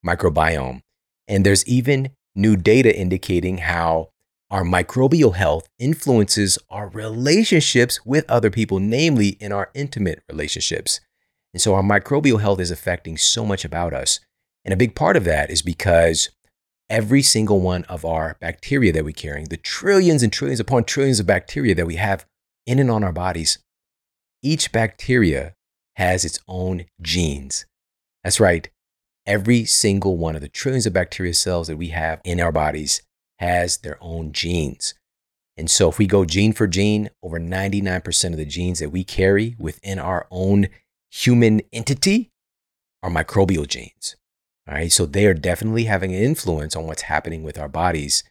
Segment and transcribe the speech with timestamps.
[0.07, 0.79] microbiome.
[1.27, 4.07] And there's even new data indicating how
[4.49, 11.01] our microbial health influences our relationships with other people, namely in our intimate relationships.
[11.55, 14.19] And so our microbial health is affecting so much about us.
[14.65, 16.29] And a big part of that is because
[16.89, 21.21] every single one of our bacteria that we're carrying, the trillions and trillions upon trillions
[21.21, 22.25] of bacteria that we have
[22.65, 23.59] in and on our bodies,
[24.43, 25.53] each bacteria
[25.95, 27.65] has its own genes.
[28.21, 28.69] That's right.
[29.25, 33.01] Every single one of the trillions of bacteria cells that we have in our bodies
[33.39, 34.93] has their own genes.
[35.55, 39.05] And so, if we go gene for gene, over 99% of the genes that we
[39.05, 40.67] carry within our own
[41.15, 42.29] human entity
[43.01, 44.15] are microbial genes.
[44.67, 44.91] All right.
[44.91, 48.23] So, they are definitely having an influence on what's happening with our bodies,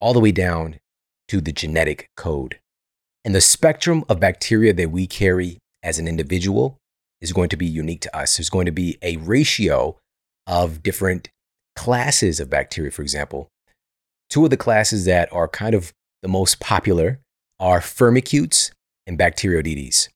[0.00, 0.80] all the way down
[1.28, 2.58] to the genetic code.
[3.24, 6.78] And the spectrum of bacteria that we carry as an individual
[7.20, 8.36] is going to be unique to us.
[8.36, 9.98] There's going to be a ratio
[10.46, 11.30] of different
[11.76, 13.48] classes of bacteria, for example.
[14.28, 17.20] Two of the classes that are kind of the most popular
[17.60, 18.72] are firmicutes
[19.06, 20.08] and bacteroidetes.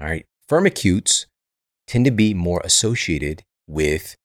[0.00, 0.24] All right.
[0.48, 1.26] Firmicutes
[1.86, 4.16] tend to be more associated with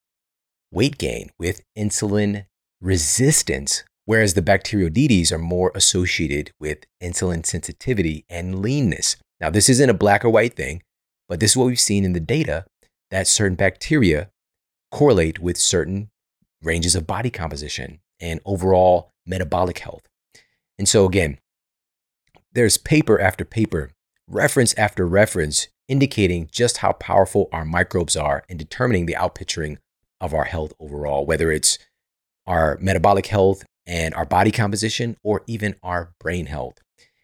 [0.71, 2.45] weight gain, with insulin
[2.79, 9.15] resistance, whereas the bacteroidetes are more associated with insulin sensitivity and leanness.
[9.39, 10.81] Now, this isn't a black or white thing,
[11.27, 12.65] but this is what we've seen in the data
[13.09, 14.29] that certain bacteria
[14.91, 16.09] correlate with certain
[16.61, 20.07] ranges of body composition and overall metabolic health.
[20.77, 21.37] And so, again,
[22.53, 23.91] there's paper after paper,
[24.27, 29.77] reference after reference, indicating just how powerful our microbes are in determining the outpicturing
[30.21, 31.77] of our health overall, whether it's
[32.47, 36.77] our metabolic health and our body composition, or even our brain health.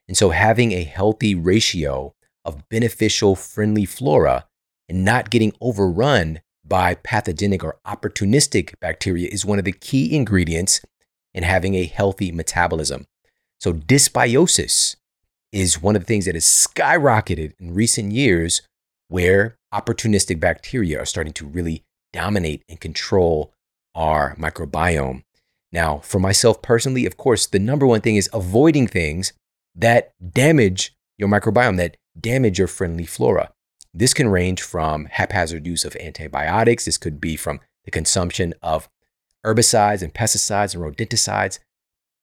[0.08, 2.14] And so, having a healthy ratio
[2.44, 4.46] of beneficial, friendly flora
[4.90, 10.82] and not getting overrun by pathogenic or opportunistic bacteria is one of the key ingredients
[11.34, 13.06] in having a healthy metabolism.
[13.62, 14.97] So, dysbiosis
[15.52, 18.62] is one of the things that has skyrocketed in recent years
[19.08, 23.54] where opportunistic bacteria are starting to really dominate and control
[23.96, 25.24] our microbiome.
[25.72, 29.34] Now, for myself personally, of course, the number one thing is avoiding things
[29.76, 33.52] that damage your microbiome, that damage your friendly flora.
[33.94, 36.86] This can range from haphazard use of antibiotics.
[36.86, 38.90] This could be from the consumption of
[39.46, 41.60] herbicides and pesticides and rodenticides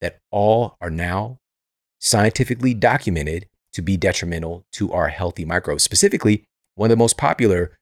[0.00, 1.38] that all are now
[2.04, 5.82] scientifically documented to be detrimental to our healthy microbes.
[5.82, 7.72] Specifically, one of the most popular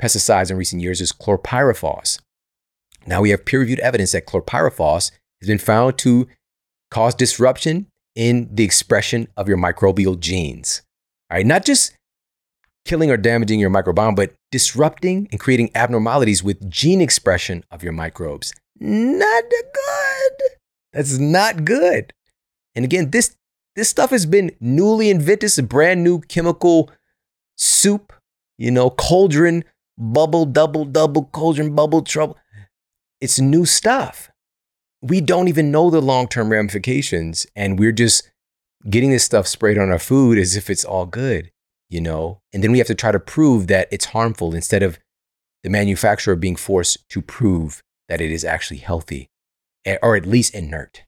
[0.00, 2.20] pesticides in recent years is chlorpyrifos.
[3.06, 6.28] Now we have peer-reviewed evidence that chlorpyrifos has been found to
[6.90, 10.82] cause disruption in the expression of your microbial genes.
[11.30, 11.94] All right, not just
[12.84, 17.92] killing or damaging your microbiome, but disrupting and creating abnormalities with gene expression of your
[17.92, 18.52] microbes.
[18.78, 20.48] Not good.
[20.92, 22.12] That's not good.
[22.74, 23.34] And again, this
[23.76, 25.58] this stuff has been newly invented.
[25.58, 26.90] A brand new chemical
[27.56, 28.12] soup,
[28.58, 29.64] you know, cauldron
[29.98, 32.36] bubble, double, double, cauldron, bubble, trouble.
[33.20, 34.30] It's new stuff.
[35.00, 38.28] We don't even know the long term ramifications, and we're just
[38.88, 41.50] getting this stuff sprayed on our food as if it's all good,
[41.88, 42.40] you know?
[42.52, 44.98] And then we have to try to prove that it's harmful instead of
[45.62, 49.30] the manufacturer being forced to prove that it is actually healthy
[49.84, 51.04] eh, or at least inert,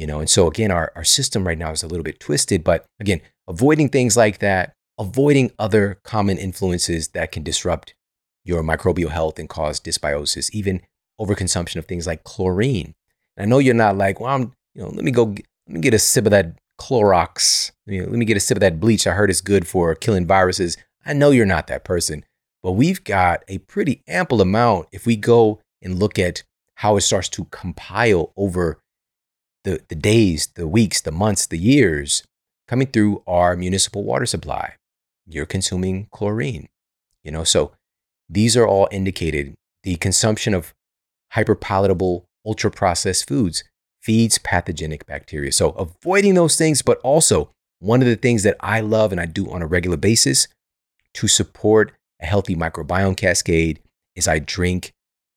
[0.00, 0.18] you know?
[0.18, 3.20] And so, again, our, our system right now is a little bit twisted, but again,
[3.46, 7.94] avoiding things like that, avoiding other common influences that can disrupt
[8.42, 10.80] your microbial health and cause dysbiosis, even
[11.20, 12.94] overconsumption of things like chlorine.
[13.36, 15.36] And I know you're not like, well, I'm, you know, let me go, let
[15.68, 17.70] me get a sip of that Clorox.
[17.84, 19.06] You know, let me get a sip of that bleach.
[19.06, 20.78] I heard it's good for killing viruses.
[21.04, 22.24] I know you're not that person,
[22.62, 26.42] but we've got a pretty ample amount if we go and look at
[26.76, 28.79] how it starts to compile over
[29.64, 32.22] the, the days, the weeks, the months, the years
[32.68, 34.74] coming through our municipal water supply.
[35.26, 36.68] You're consuming chlorine,
[37.22, 37.72] you know, so
[38.28, 39.54] these are all indicated.
[39.82, 40.74] The consumption of
[41.34, 43.64] hyperpalatable, ultra processed foods
[44.00, 45.52] feeds pathogenic bacteria.
[45.52, 49.26] So avoiding those things, but also one of the things that I love and I
[49.26, 50.48] do on a regular basis
[51.14, 53.80] to support a healthy microbiome cascade
[54.14, 54.92] is I drink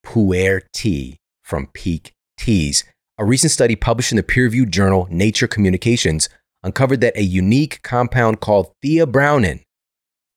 [0.06, 2.84] pu'er tea from Pique Teas.
[3.20, 6.30] A recent study published in the peer-reviewed journal Nature Communications
[6.64, 9.62] uncovered that a unique compound called theabrownin,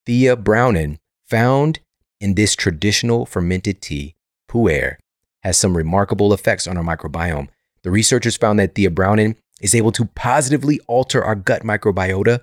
[0.07, 0.97] theabrownin,
[1.27, 1.79] found
[2.21, 4.15] in this traditional fermented tea,
[4.47, 4.97] pu'er,
[5.41, 7.47] has some remarkable effects on our microbiome.
[7.81, 12.41] The researchers found that theabrownin is able to positively alter our gut microbiota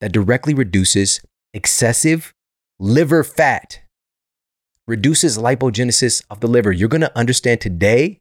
[0.00, 1.20] that directly reduces
[1.52, 2.32] excessive
[2.78, 3.80] liver fat,
[4.86, 6.72] reduces lipogenesis of the liver.
[6.72, 8.20] You're going to understand today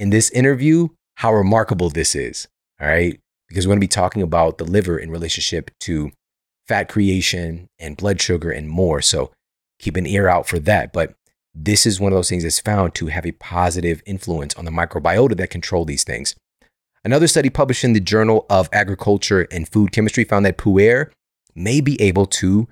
[0.00, 2.48] in this interview how remarkable this is.
[2.80, 3.20] All right.
[3.48, 6.10] Because we're going to be talking about the liver in relationship to
[6.66, 9.02] fat creation and blood sugar and more.
[9.02, 9.30] So
[9.78, 10.92] keep an ear out for that.
[10.92, 11.14] But
[11.54, 14.70] this is one of those things that's found to have a positive influence on the
[14.70, 16.34] microbiota that control these things.
[17.04, 21.10] Another study published in the Journal of Agriculture and Food Chemistry found that pu'er
[21.54, 22.68] may be able to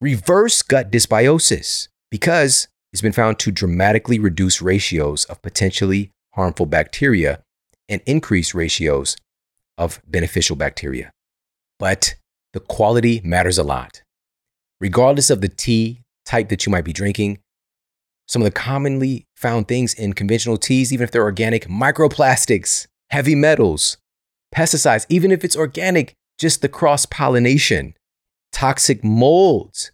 [0.00, 7.42] reverse gut dysbiosis because it's been found to dramatically reduce ratios of potentially harmful bacteria
[7.88, 9.16] and increase ratios
[9.76, 11.10] of beneficial bacteria.
[11.78, 12.14] But
[12.52, 14.02] the quality matters a lot.
[14.80, 17.38] Regardless of the tea type that you might be drinking,
[18.28, 23.34] some of the commonly found things in conventional teas, even if they're organic, microplastics, heavy
[23.34, 23.96] metals,
[24.54, 27.94] pesticides, even if it's organic, just the cross pollination,
[28.52, 29.90] toxic molds.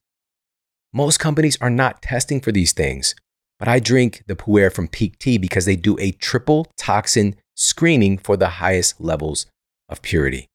[0.92, 3.14] Most companies are not testing for these things,
[3.58, 8.18] but I drink the Pu'er from Pique Tea because they do a triple toxin screening
[8.18, 9.46] for the highest levels
[9.88, 10.46] of purity.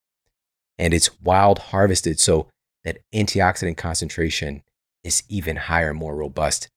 [0.78, 2.48] And it's wild harvested, so
[2.84, 4.64] that antioxidant concentration
[5.04, 6.70] is even higher, more robust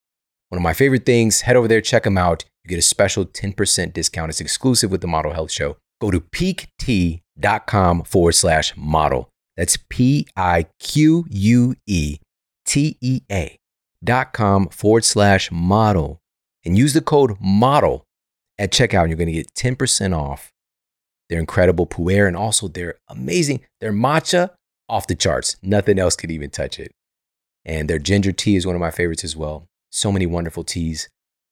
[0.54, 1.40] one of my favorite things.
[1.40, 2.44] Head over there, check them out.
[2.62, 4.30] You get a special 10% discount.
[4.30, 5.76] It's exclusive with the Model Health Show.
[6.00, 9.30] Go to piquetea.com forward slash model.
[9.56, 12.18] That's P I Q U E
[12.64, 13.56] T E A
[14.32, 16.20] com forward slash model
[16.64, 18.04] and use the code model
[18.58, 19.02] at checkout.
[19.02, 20.52] And you're going to get 10% off
[21.28, 24.50] their incredible pu'er and also their amazing, their matcha
[24.88, 25.56] off the charts.
[25.62, 26.92] Nothing else could even touch it.
[27.64, 29.66] And their ginger tea is one of my favorites as well.
[29.90, 31.08] So many wonderful teas,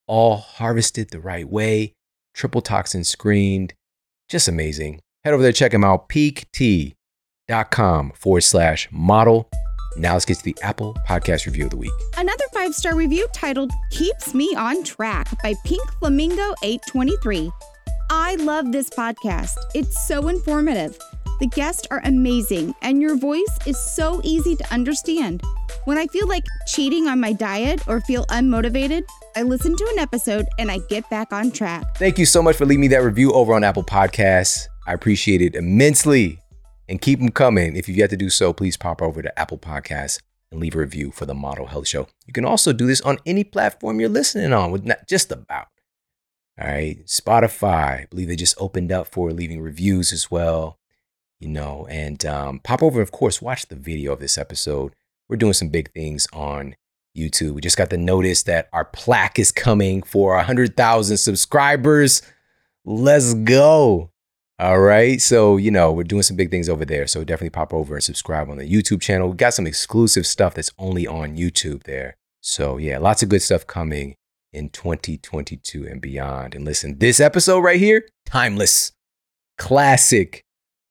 [0.06, 1.93] all harvested the right way,
[2.34, 3.72] triple toxin screened.
[4.29, 5.00] Just amazing.
[5.24, 9.48] Head over there, check them out, piquetea.com forward slash model.
[9.96, 11.93] Now let's get to the Apple Podcast Review of the Week.
[12.17, 17.51] Another five star review titled Keeps Me on Track by Pink Flamingo 823.
[18.11, 19.56] I love this podcast.
[19.75, 20.99] It's so informative.
[21.41, 25.43] The guests are amazing, and your voice is so easy to understand.
[25.87, 29.03] When I feel like cheating on my diet or feel unmotivated,
[29.34, 31.96] I listen to an episode and I get back on track.
[31.96, 34.69] Thank you so much for leaving me that review over on Apple Podcasts.
[34.87, 36.42] I appreciate it immensely.
[36.93, 37.75] And keep them coming.
[37.75, 40.20] If you've yet to do so, please pop over to Apple Podcasts
[40.51, 42.06] and leave a review for the Model Health Show.
[42.27, 45.69] You can also do this on any platform you're listening on, with not just about.
[46.61, 50.79] All right, Spotify, I believe they just opened up for leaving reviews as well.
[51.41, 54.94] You know, and um, pop over, of course, watch the video of this episode
[55.32, 56.75] we're doing some big things on
[57.17, 57.53] YouTube.
[57.53, 62.20] We just got the notice that our plaque is coming for 100,000 subscribers.
[62.84, 64.11] Let's go.
[64.62, 65.20] All right.
[65.20, 67.08] So, you know, we're doing some big things over there.
[67.08, 69.28] So definitely pop over and subscribe on the YouTube channel.
[69.28, 72.14] We got some exclusive stuff that's only on YouTube there.
[72.42, 74.14] So, yeah, lots of good stuff coming
[74.52, 76.54] in 2022 and beyond.
[76.54, 78.92] And listen, this episode right here, timeless,
[79.58, 80.44] classic,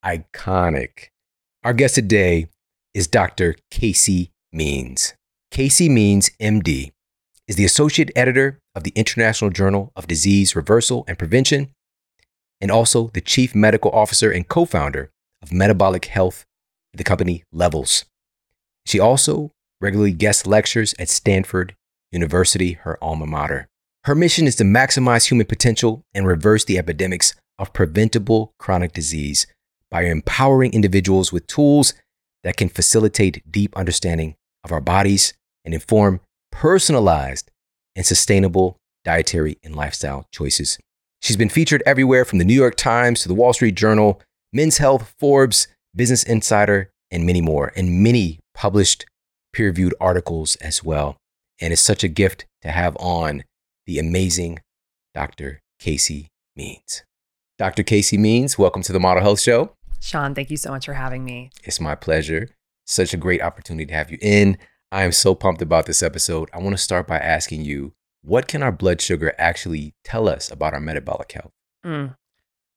[0.03, 1.07] iconic.
[1.63, 2.49] Our guest today
[2.93, 3.55] is Dr.
[3.69, 5.13] Casey Means.
[5.49, 6.91] Casey Means, MD,
[7.47, 11.69] is the associate editor of the International Journal of Disease Reversal and Prevention,
[12.61, 15.09] and also the chief medical officer and co founder
[15.41, 16.45] of metabolic health
[16.93, 18.05] the company Levels.
[18.85, 21.75] She also regularly guest lectures at Stanford
[22.11, 23.67] University, her alma mater.
[24.03, 29.47] Her mission is to maximize human potential and reverse the epidemics of preventable chronic disease
[29.89, 31.93] by empowering individuals with tools
[32.43, 36.19] that can facilitate deep understanding of our bodies and inform
[36.51, 37.51] personalized
[37.95, 40.79] and sustainable dietary and lifestyle choices.
[41.21, 44.19] She's been featured everywhere from the New York Times to the Wall Street Journal,
[44.51, 49.05] Men's Health, Forbes, Business Insider, and many more, and many published
[49.53, 51.17] peer reviewed articles as well.
[51.61, 53.43] And it's such a gift to have on
[53.85, 54.61] the amazing
[55.13, 55.59] Dr.
[55.79, 57.03] Casey Means.
[57.59, 57.83] Dr.
[57.83, 59.75] Casey Means, welcome to the Model Health Show.
[59.99, 61.51] Shawn, thank you so much for having me.
[61.63, 62.49] It's my pleasure.
[62.87, 64.57] Such a great opportunity to have you in.
[64.91, 66.49] I am so pumped about this episode.
[66.51, 70.51] I want to start by asking you what can our blood sugar actually tell us
[70.51, 71.51] about our metabolic health?
[71.85, 72.15] Mm.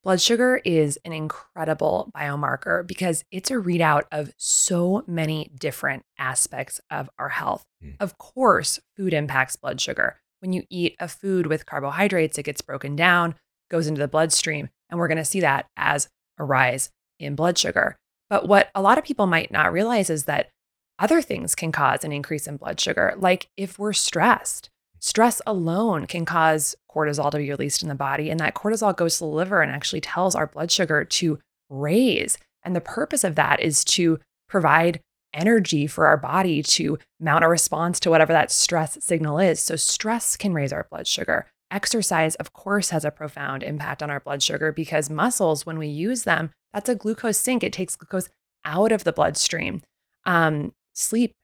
[0.03, 6.81] Blood sugar is an incredible biomarker because it's a readout of so many different aspects
[6.91, 7.65] of our health.
[7.83, 7.97] Mm.
[8.01, 10.17] Of course, food impacts blood sugar.
[10.41, 13.35] When you eat a food with carbohydrates, it gets broken down,
[13.71, 16.09] goes into the bloodstream, and we're going to see that as
[16.39, 17.97] a rise in blood sugar.
[18.29, 20.51] But what a lot of people might not realize is that
[20.99, 24.71] other things can cause an increase in blood sugar, like if we're stressed.
[25.05, 29.19] Stress alone can cause cortisol to be released in the body, and that cortisol goes
[29.19, 32.39] to the liver and actually tells our blood sugar to raise.
[32.63, 34.19] And the purpose of that is to
[34.49, 35.03] provide
[35.35, 39.61] energy for our body to mount a response to whatever that stress signal is.
[39.61, 41.49] So, stress can raise our blood sugar.
[41.71, 45.87] Exercise, of course, has a profound impact on our blood sugar because muscles, when we
[45.87, 47.63] use them, that's a glucose sink.
[47.63, 48.31] It takes glucose
[48.65, 49.83] out of the bloodstream.
[50.25, 51.35] Um, sleep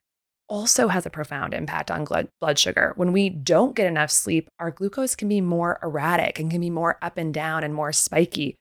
[0.50, 2.92] also has a profound impact on blood sugar.
[2.96, 6.68] When we don't get enough sleep, our glucose can be more erratic and can be
[6.68, 8.56] more up and down and more spiky.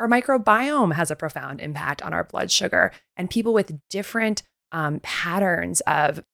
[0.00, 4.98] Our microbiome has a profound impact on our blood sugar, and people with different um,
[5.00, 6.24] patterns of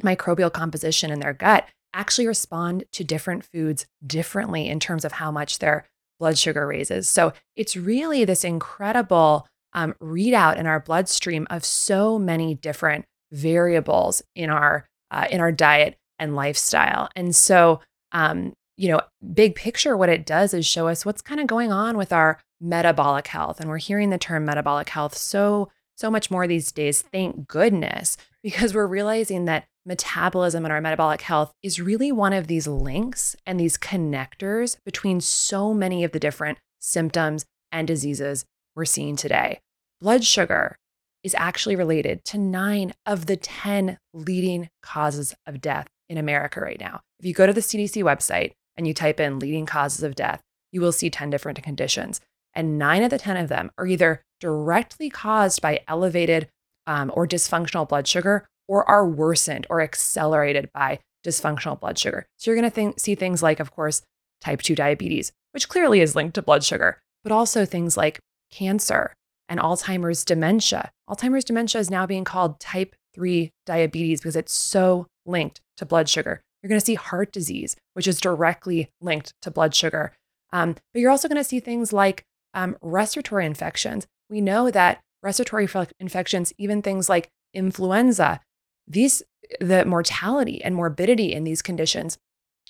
[0.00, 5.32] microbial composition in their gut actually respond to different foods differently in terms of how
[5.32, 5.88] much their
[6.20, 7.08] blood sugar raises.
[7.08, 14.22] So it's really this incredible um, readout in our bloodstream of so many different variables
[14.34, 17.08] in our uh, in our diet and lifestyle.
[17.16, 17.80] And so,
[18.12, 19.00] um, you know,
[19.34, 22.38] big picture, what it does is show us what's kind of going on with our
[22.60, 23.60] metabolic health.
[23.60, 27.02] And we're hearing the term metabolic health so so much more these days.
[27.02, 32.46] Thank goodness, because we're realizing that metabolism and our metabolic health is really one of
[32.46, 38.44] these links and these connectors between so many of the different symptoms and diseases
[38.74, 39.60] we're seeing today.
[40.00, 40.76] Blood sugar
[41.22, 46.80] is actually related to nine of the 10 leading causes of death in America right
[46.80, 47.00] now.
[47.18, 50.40] If you go to the CDC website and you type in leading causes of death,
[50.72, 52.20] you will see 10 different conditions.
[52.54, 56.48] And nine of the 10 of them are either directly caused by elevated
[56.86, 62.26] um, or dysfunctional blood sugar or are worsened or accelerated by dysfunctional blood sugar.
[62.38, 64.02] So you're going to see things like, of course,
[64.40, 69.12] type 2 diabetes, which clearly is linked to blood sugar, but also things like cancer,
[69.50, 70.92] and Alzheimer's dementia.
[71.08, 76.08] Alzheimer's dementia is now being called type 3 diabetes because it's so linked to blood
[76.08, 76.40] sugar.
[76.62, 80.12] You're going to see heart disease, which is directly linked to blood sugar.
[80.52, 84.06] Um, but you're also going to see things like um, respiratory infections.
[84.28, 88.40] We know that respiratory infections, even things like influenza,
[88.86, 89.22] these
[89.60, 92.18] the mortality and morbidity in these conditions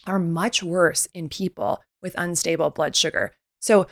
[0.06, 3.32] are much worse in people with unstable blood sugar.
[3.60, 3.86] So,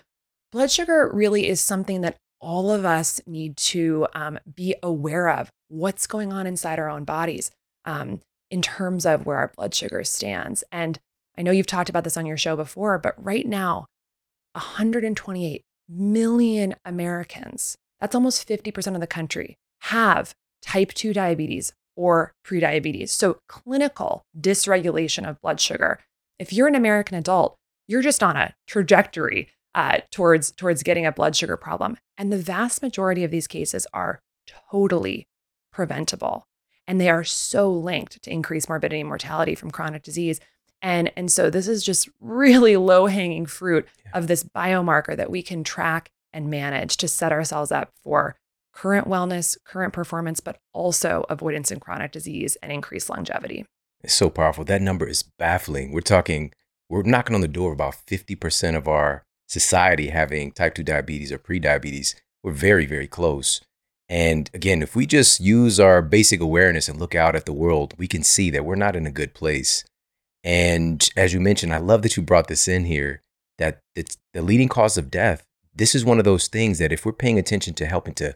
[0.53, 5.51] blood sugar really is something that all of us need to um, be aware of
[5.69, 7.51] what's going on inside our own bodies
[7.85, 10.65] um, in terms of where our blood sugar stands.
[10.71, 10.99] And
[11.37, 13.87] I know you've talked about this on your show before, but right now,
[14.53, 23.11] 128 million Americans, that's almost 50% of the country, have type 2 diabetes or prediabetes.
[23.11, 26.01] So, clinical dysregulation of blood sugar.
[26.39, 27.57] If you're an American adult,
[27.89, 31.97] you're just on a trajectory uh, towards towards getting a blood sugar problem.
[32.17, 34.21] And the vast majority of these cases are
[34.71, 35.29] totally
[35.73, 36.47] preventable,
[36.87, 40.41] and they are so linked to increased morbidity and mortality from chronic disease.
[40.81, 44.19] And and so this is just really low hanging fruit yeah.
[44.19, 48.37] of this biomarker that we can track and manage to set ourselves up for
[48.73, 53.67] current wellness, current performance, but also avoidance in chronic disease and increased longevity.
[54.03, 54.65] It's so powerful.
[54.65, 55.91] That number is baffling.
[55.91, 56.53] We're talking,
[56.89, 61.33] we're knocking on the door of about 50% of our society having type 2 diabetes
[61.33, 63.61] or pre-diabetes, we're very, very close.
[64.09, 67.95] And again, if we just use our basic awareness and look out at the world,
[67.99, 69.85] we can see that we're not in a good place.
[70.45, 73.23] And as you mentioned, I love that you brought this in here
[73.59, 75.45] that it's the leading cause of death.
[75.75, 78.35] This is one of those things that if we're paying attention to helping to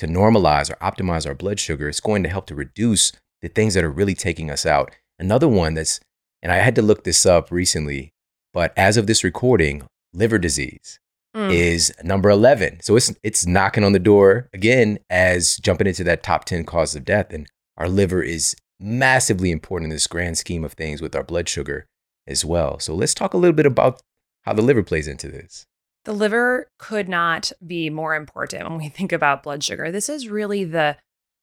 [0.00, 3.12] to normalize or optimize our blood sugar, it's going to help to reduce
[3.42, 4.90] the things that are really taking us out.
[5.18, 6.00] Another one that's,
[6.42, 8.10] and I had to look this up recently,
[8.54, 10.98] but as of this recording, liver disease
[11.34, 11.52] mm.
[11.52, 12.80] is number 11.
[12.82, 16.94] So it's it's knocking on the door again as jumping into that top 10 cause
[16.94, 21.14] of death and our liver is massively important in this grand scheme of things with
[21.14, 21.86] our blood sugar
[22.26, 22.78] as well.
[22.78, 24.00] So let's talk a little bit about
[24.42, 25.66] how the liver plays into this.
[26.04, 29.90] The liver could not be more important when we think about blood sugar.
[29.90, 30.96] This is really the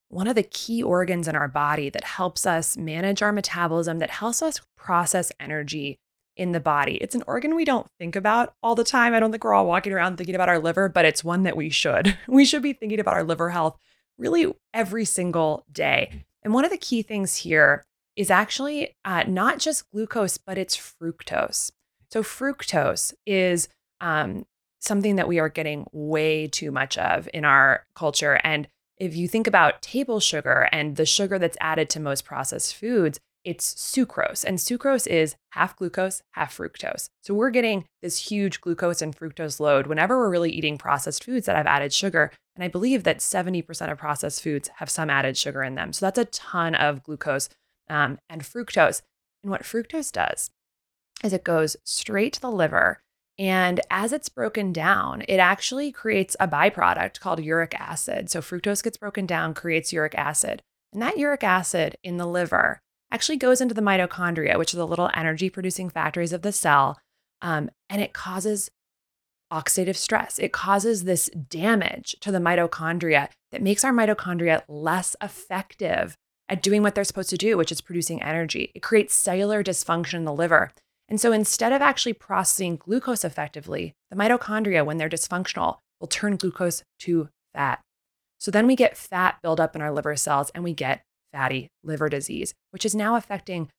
[0.09, 4.09] one of the key organs in our body that helps us manage our metabolism, that
[4.09, 5.99] helps us process energy
[6.37, 6.95] in the body.
[6.95, 9.13] It's an organ we don't think about all the time.
[9.13, 11.57] I don't think we're all walking around thinking about our liver, but it's one that
[11.57, 12.17] we should.
[12.27, 13.77] We should be thinking about our liver health
[14.17, 16.25] really every single day.
[16.43, 20.77] And one of the key things here is actually uh, not just glucose, but it's
[20.77, 21.71] fructose.
[22.11, 23.69] So, fructose is
[24.01, 24.45] um,
[24.79, 28.39] something that we are getting way too much of in our culture.
[28.43, 28.67] And
[28.97, 33.19] if you think about table sugar and the sugar that's added to most processed foods,
[33.47, 34.43] it's sucrose.
[34.43, 37.07] And sucrose is half glucose, half fructose.
[37.21, 41.45] So we're getting this huge glucose and fructose load whenever we're really eating processed foods
[41.45, 42.33] that have added sugar.
[42.57, 45.93] And I believe that 70% of processed foods have some added sugar in them.
[45.93, 47.47] So that's a ton of glucose
[47.89, 49.01] um, and fructose.
[49.43, 50.51] And what fructose does
[51.23, 52.99] is it goes straight to the liver.
[53.39, 58.29] And as it's broken down, it actually creates a byproduct called uric acid.
[58.29, 60.63] So fructose gets broken down, creates uric acid.
[60.91, 64.87] And that uric acid in the liver actually goes into the mitochondria, which are the
[64.87, 66.99] little energy producing factories of the cell.
[67.41, 68.69] Um, and it causes
[69.51, 70.39] oxidative stress.
[70.39, 76.17] It causes this damage to the mitochondria that makes our mitochondria less effective
[76.49, 78.71] at doing what they're supposed to do, which is producing energy.
[78.75, 80.71] It creates cellular dysfunction in the liver.
[81.09, 86.35] And so instead of actually processing glucose effectively, the mitochondria, when they're dysfunctional, will turn
[86.35, 87.81] glucose to fat.
[88.39, 91.01] So then we get fat buildup in our liver cells and we get
[91.37, 93.69] fatty liver disease, which is now affecting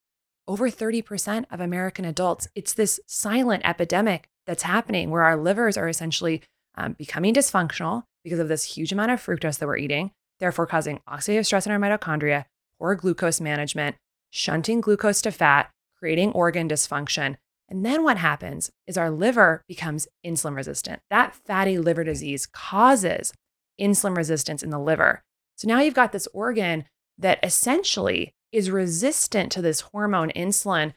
[0.47, 2.49] over 30% of American adults.
[2.55, 6.43] It's this silent epidemic that's happening where our livers are essentially
[6.77, 11.01] um, becoming dysfunctional because of this huge amount of fructose that we're eating, therefore causing
[11.09, 12.45] oxidative stress in our mitochondria,
[12.79, 13.97] poor glucose management,
[14.31, 17.37] shunting glucose to fat, creating organ dysfunction.
[17.69, 21.03] And then what happens is our liver becomes insulin resistant.
[21.11, 23.33] That fatty liver disease causes
[23.81, 25.23] insulin resistance in the liver.
[25.57, 26.85] So now you've got this organ
[27.19, 30.95] that essentially is resistant to this hormone insulin.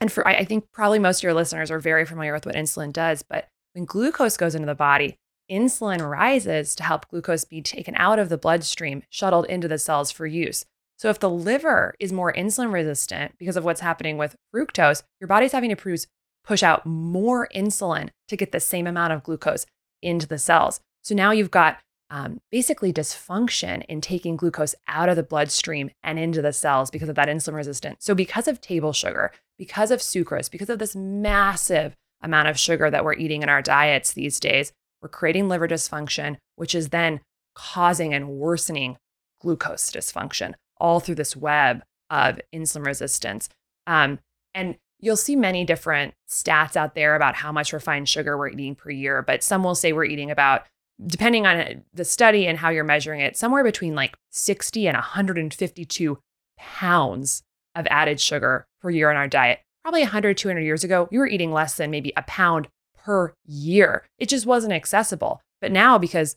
[0.00, 2.92] And for I think probably most of your listeners are very familiar with what insulin
[2.92, 5.18] does, but when glucose goes into the body,
[5.50, 10.10] insulin rises to help glucose be taken out of the bloodstream, shuttled into the cells
[10.10, 10.64] for use.
[10.98, 15.28] So if the liver is more insulin resistant because of what's happening with fructose, your
[15.28, 16.06] body's having to produce
[16.42, 19.66] push out more insulin to get the same amount of glucose
[20.00, 20.80] into the cells.
[21.02, 21.78] So now you've got
[22.10, 27.08] um, basically dysfunction in taking glucose out of the bloodstream and into the cells because
[27.08, 27.98] of that insulin resistance.
[28.00, 32.90] So, because of table sugar, because of sucrose, because of this massive amount of sugar
[32.90, 37.20] that we're eating in our diets these days, we're creating liver dysfunction, which is then
[37.54, 38.96] causing and worsening
[39.40, 43.48] glucose dysfunction all through this web of insulin resistance.
[43.86, 44.18] Um,
[44.54, 48.74] and you'll see many different stats out there about how much refined sugar we're eating
[48.74, 50.66] per year, but some will say we're eating about
[51.04, 56.18] depending on the study and how you're measuring it, somewhere between like 60 and 152
[56.56, 57.42] pounds
[57.74, 59.60] of added sugar per year in our diet.
[59.82, 64.04] Probably 100, 200 years ago, you were eating less than maybe a pound per year.
[64.18, 65.40] It just wasn't accessible.
[65.60, 66.36] But now, because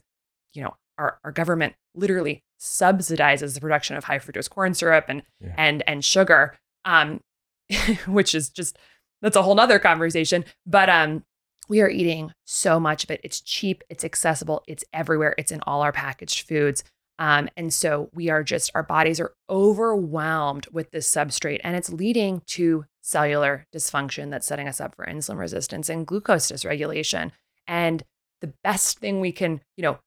[0.54, 5.22] you know our, our government literally subsidizes the production of high fructose corn syrup and
[5.40, 5.54] yeah.
[5.56, 7.20] and and sugar, um,
[8.06, 8.78] which is just
[9.22, 10.44] that's a whole nother conversation.
[10.66, 11.24] But um,
[11.70, 13.20] we are eating so much of it.
[13.22, 16.82] It's cheap, it's accessible, it's everywhere, it's in all our packaged foods.
[17.20, 21.92] Um, and so we are just, our bodies are overwhelmed with this substrate, and it's
[21.92, 27.30] leading to cellular dysfunction that's setting us up for insulin resistance and glucose dysregulation.
[27.68, 28.02] And
[28.40, 29.98] the best thing we can, you know,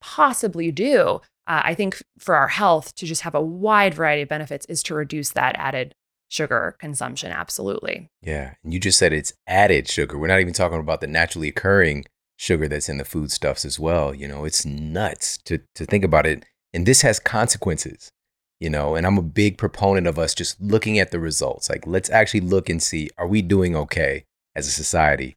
[0.00, 4.28] possibly do, uh, I think, for our health to just have a wide variety of
[4.28, 5.94] benefits is to reduce that added
[6.34, 7.30] sugar consumption.
[7.30, 8.10] Absolutely.
[8.20, 8.54] Yeah.
[8.64, 10.18] And you just said it's added sugar.
[10.18, 14.12] We're not even talking about the naturally occurring sugar that's in the foodstuffs as well.
[14.12, 16.44] You know, it's nuts to, to think about it.
[16.72, 18.10] And this has consequences,
[18.58, 21.70] you know, and I'm a big proponent of us just looking at the results.
[21.70, 24.24] Like, let's actually look and see are we doing okay
[24.56, 25.36] as a society?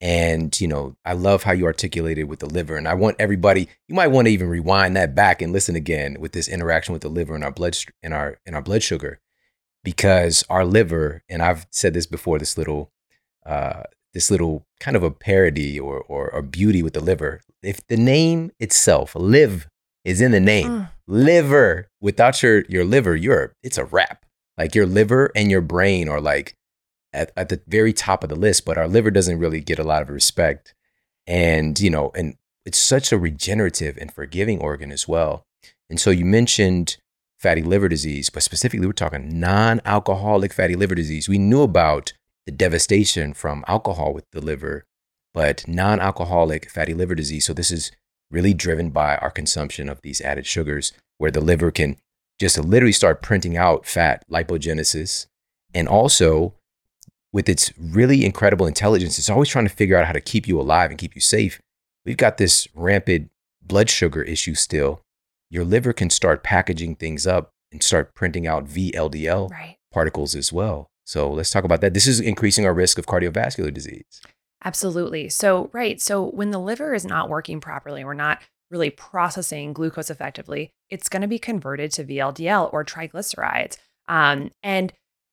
[0.00, 2.76] And, you know, I love how you articulated with the liver.
[2.76, 6.16] And I want everybody, you might want to even rewind that back and listen again
[6.20, 9.20] with this interaction with the liver and our blood, in our, in our blood sugar
[9.88, 12.90] because our liver, and I've said this before, this little,
[13.46, 17.40] uh, this little kind of a parody or, or, or beauty with the liver.
[17.62, 19.66] If the name itself, live,
[20.04, 20.90] is in the name, mm.
[21.06, 24.26] liver, without your your liver, you're it's a wrap.
[24.58, 26.54] Like your liver and your brain are like
[27.14, 29.84] at, at the very top of the list, but our liver doesn't really get a
[29.84, 30.74] lot of respect.
[31.26, 35.46] And, you know, and it's such a regenerative and forgiving organ as well.
[35.88, 36.98] And so you mentioned
[37.38, 41.28] fatty liver disease, but specifically we're talking non-alcoholic fatty liver disease.
[41.28, 42.12] We knew about
[42.46, 44.84] the devastation from alcohol with the liver,
[45.32, 47.46] but non-alcoholic fatty liver disease.
[47.46, 47.92] So this is
[48.30, 51.96] really driven by our consumption of these added sugars where the liver can
[52.38, 55.26] just literally start printing out fat lipogenesis
[55.74, 56.54] and also
[57.32, 60.60] with its really incredible intelligence it's always trying to figure out how to keep you
[60.60, 61.60] alive and keep you safe
[62.04, 63.30] we've got this rampant
[63.62, 65.00] blood sugar issue still
[65.50, 69.76] your liver can start packaging things up and start printing out VLDL right.
[69.92, 70.90] particles as well.
[71.04, 71.94] So let's talk about that.
[71.94, 74.20] This is increasing our risk of cardiovascular disease.
[74.64, 75.28] Absolutely.
[75.28, 76.00] So, right.
[76.00, 81.08] So, when the liver is not working properly, we're not really processing glucose effectively, it's
[81.08, 83.78] going to be converted to VLDL or triglycerides.
[84.08, 84.92] Um, and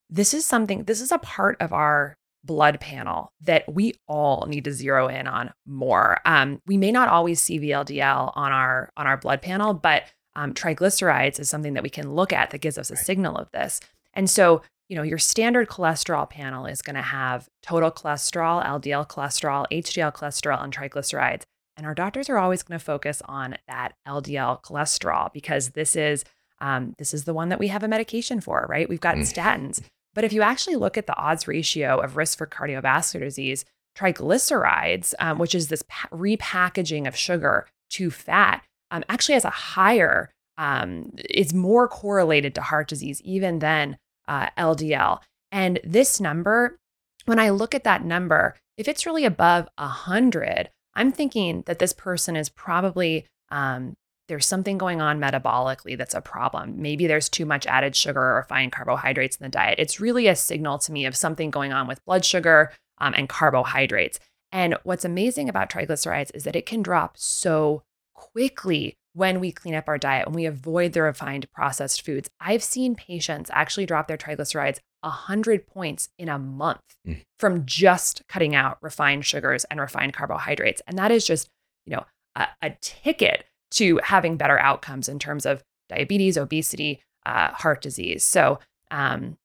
[0.09, 4.63] this is something, this is a part of our blood panel that we all need
[4.65, 6.19] to zero in on more.
[6.25, 10.03] Um, we may not always see VLDL on our on our blood panel, but
[10.35, 13.49] um, triglycerides is something that we can look at that gives us a signal of
[13.51, 13.79] this.
[14.13, 19.07] And so, you know, your standard cholesterol panel is going to have total cholesterol, LDL
[19.07, 21.43] cholesterol, HDL cholesterol, and triglycerides.
[21.77, 26.23] And our doctors are always going to focus on that LDL cholesterol because this is
[26.61, 28.87] um, this is the one that we have a medication for, right?
[28.87, 29.21] We've got mm.
[29.21, 29.81] statins.
[30.15, 35.13] But if you actually look at the odds ratio of risk for cardiovascular disease, triglycerides,
[35.19, 40.31] um, which is this pa- repackaging of sugar to fat, um, actually has a higher,
[40.57, 43.97] um, is more correlated to heart disease even than
[44.27, 45.19] uh, LDL.
[45.51, 46.77] And this number,
[47.25, 51.93] when I look at that number, if it's really above 100, I'm thinking that this
[51.93, 53.95] person is probably um,
[54.27, 56.81] there's something going on metabolically that's a problem.
[56.81, 59.79] Maybe there's too much added sugar or refined carbohydrates in the diet.
[59.79, 63.29] It's really a signal to me of something going on with blood sugar um, and
[63.29, 64.19] carbohydrates.
[64.51, 67.83] And what's amazing about triglycerides is that it can drop so
[68.13, 72.29] quickly when we clean up our diet, when we avoid the refined processed foods.
[72.39, 77.21] I've seen patients actually drop their triglycerides 100 points in a month mm.
[77.39, 80.81] from just cutting out refined sugars and refined carbohydrates.
[80.85, 81.49] And that is just,
[81.85, 87.51] you know, a, a ticket to having better outcomes in terms of diabetes, obesity, uh,
[87.51, 88.23] heart disease.
[88.23, 88.59] So
[88.91, 89.37] um,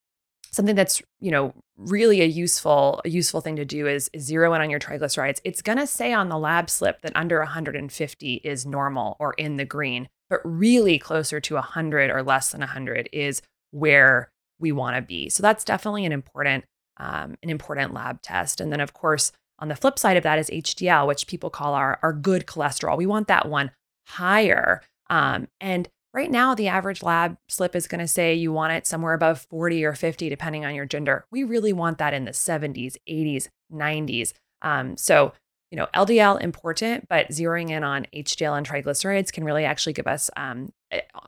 [0.50, 4.60] something that's you know really a useful a useful thing to do is, zero in
[4.60, 5.40] on your triglycerides.
[5.44, 9.64] It's gonna say on the lab slip that under 150 is normal or in the
[9.64, 15.02] green, but really closer to 100 or less than 100 is where we want to
[15.02, 15.28] be.
[15.30, 16.64] So that's definitely an important
[16.98, 18.60] um, an important lab test.
[18.60, 21.74] And then of course on the flip side of that is HDL, which people call
[21.74, 22.96] our our good cholesterol.
[22.96, 23.70] We want that one
[24.06, 24.82] higher.
[25.08, 28.86] Um, and right now, the average lab slip is going to say you want it
[28.86, 31.26] somewhere above 40 or 50, depending on your gender.
[31.30, 34.32] We really want that in the 70s, 80s, 90s.
[34.62, 35.32] Um, so,
[35.70, 40.06] you know, LDL important, but zeroing in on HDL and triglycerides can really actually give
[40.06, 40.72] us um,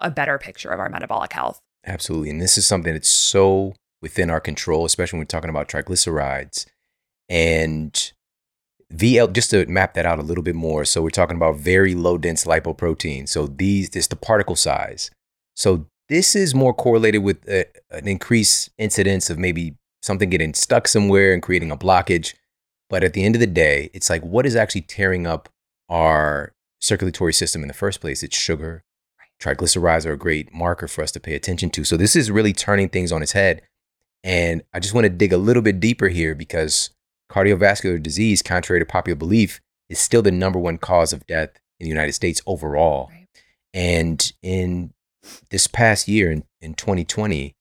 [0.00, 1.60] a better picture of our metabolic health.
[1.86, 2.30] Absolutely.
[2.30, 6.66] And this is something that's so within our control, especially when we're talking about triglycerides.
[7.28, 8.12] And
[8.94, 10.84] VL, just to map that out a little bit more.
[10.84, 13.28] So we're talking about very low dense lipoprotein.
[13.28, 15.10] So these, this the particle size.
[15.54, 20.88] So this is more correlated with a, an increased incidence of maybe something getting stuck
[20.88, 22.34] somewhere and creating a blockage.
[22.90, 25.48] But at the end of the day, it's like what is actually tearing up
[25.88, 28.22] our circulatory system in the first place?
[28.22, 28.82] It's sugar.
[29.40, 31.84] Triglycerides are a great marker for us to pay attention to.
[31.84, 33.62] So this is really turning things on its head.
[34.22, 36.90] And I just want to dig a little bit deeper here because
[37.32, 41.84] cardiovascular disease, contrary to popular belief, is still the number one cause of death in
[41.84, 43.08] the United States overall.
[43.10, 43.26] Right.
[43.74, 44.92] And in
[45.50, 47.54] this past year, in, in 2020,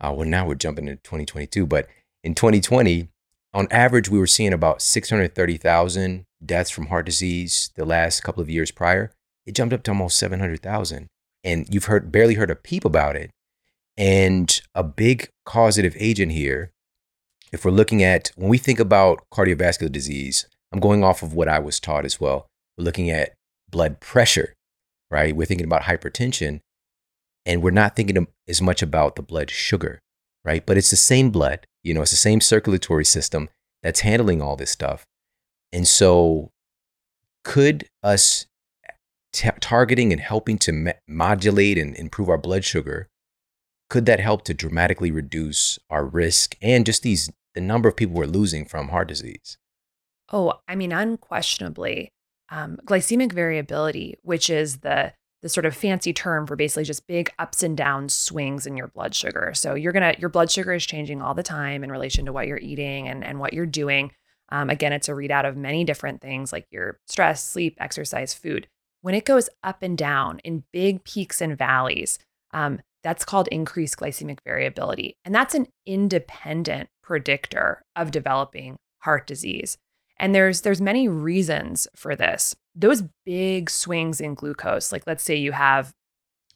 [0.00, 1.88] uh, well, now we're jumping into 2022, but
[2.22, 3.08] in 2020,
[3.54, 8.50] on average, we were seeing about 630,000 deaths from heart disease the last couple of
[8.50, 9.12] years prior.
[9.46, 11.06] It jumped up to almost 700,000.
[11.42, 13.30] And you've heard barely heard a peep about it.
[13.96, 16.72] And a big causative agent here
[17.52, 21.48] if we're looking at when we think about cardiovascular disease, I'm going off of what
[21.48, 22.46] I was taught as well.
[22.76, 23.34] We're looking at
[23.70, 24.54] blood pressure,
[25.10, 25.34] right?
[25.34, 26.60] We're thinking about hypertension,
[27.44, 30.00] and we're not thinking as much about the blood sugar,
[30.44, 30.64] right?
[30.64, 33.48] But it's the same blood, you know, it's the same circulatory system
[33.82, 35.04] that's handling all this stuff.
[35.72, 36.50] And so,
[37.44, 38.46] could us
[39.32, 43.08] t- targeting and helping to modulate and improve our blood sugar
[43.88, 48.14] could that help to dramatically reduce our risk and just these the number of people
[48.14, 49.58] we're losing from heart disease?
[50.32, 52.12] Oh, I mean, unquestionably,
[52.50, 57.30] um, glycemic variability, which is the the sort of fancy term for basically just big
[57.38, 59.52] ups and downs swings in your blood sugar.
[59.54, 62.46] So you're gonna your blood sugar is changing all the time in relation to what
[62.46, 64.12] you're eating and and what you're doing.
[64.50, 68.68] Um, again, it's a readout of many different things like your stress, sleep, exercise, food.
[69.00, 72.18] When it goes up and down in big peaks and valleys,
[72.52, 75.16] um, that's called increased glycemic variability.
[75.24, 79.78] And that's an independent predictor of developing heart disease.
[80.18, 82.56] And there's there's many reasons for this.
[82.74, 85.94] Those big swings in glucose, like let's say you have,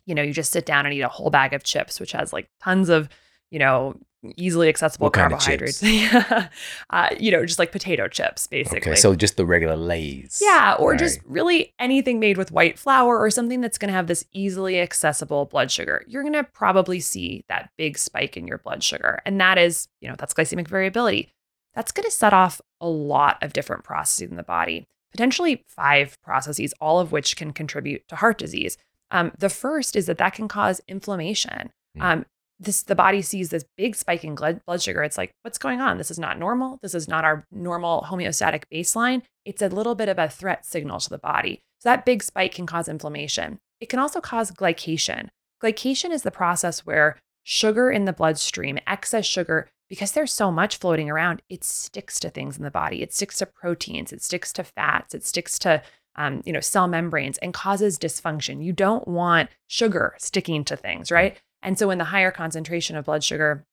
[0.07, 2.33] you know, you just sit down and eat a whole bag of chips, which has
[2.33, 3.09] like tons of,
[3.51, 3.97] you know,
[4.37, 5.83] easily accessible What carbohydrates.
[5.83, 6.49] yeah.
[6.91, 8.93] uh, you know, just like potato chips, basically.
[8.93, 10.39] Okay, so just the regular Lay's.
[10.43, 10.99] Yeah, or right?
[10.99, 14.81] just really anything made with white flour or something that's going to have this easily
[14.81, 16.05] accessible blood sugar.
[16.07, 19.21] You're going to probably see that big spike in your blood sugar.
[19.25, 21.33] And that is, you know, that's glycemic variability.
[21.75, 26.21] That's going to set off a lot of different processes in the body, potentially five
[26.23, 28.77] processes, all of which can contribute to heart disease.
[29.13, 31.71] Um, the first is that that can cause inflammation.
[31.97, 32.03] Hmm.
[32.03, 32.27] Um,
[32.61, 35.03] this the body sees this big spike in blood sugar.
[35.03, 35.99] It's like, what's going on?
[35.99, 36.79] This is not normal.
[36.83, 39.23] This is not our normal homeostatic baseline.
[39.45, 41.63] It's a little bit of a threat signal to the body.
[41.81, 43.59] So that big spike can cause inflammation.
[43.81, 45.29] It can also cause glycation.
[45.63, 50.77] Glycation is the process where sugar in the bloodstream, excess sugar, because there's so much
[50.77, 53.03] floating around, it sticks to things in the body.
[53.03, 55.83] It sticks to proteins, it sticks to fats, it sticks to
[56.17, 58.63] um, you know, cell membranes and causes dysfunction.
[58.63, 61.41] You don't want sugar sticking to things, right?
[61.63, 63.65] And so when the higher concentration of blood sugar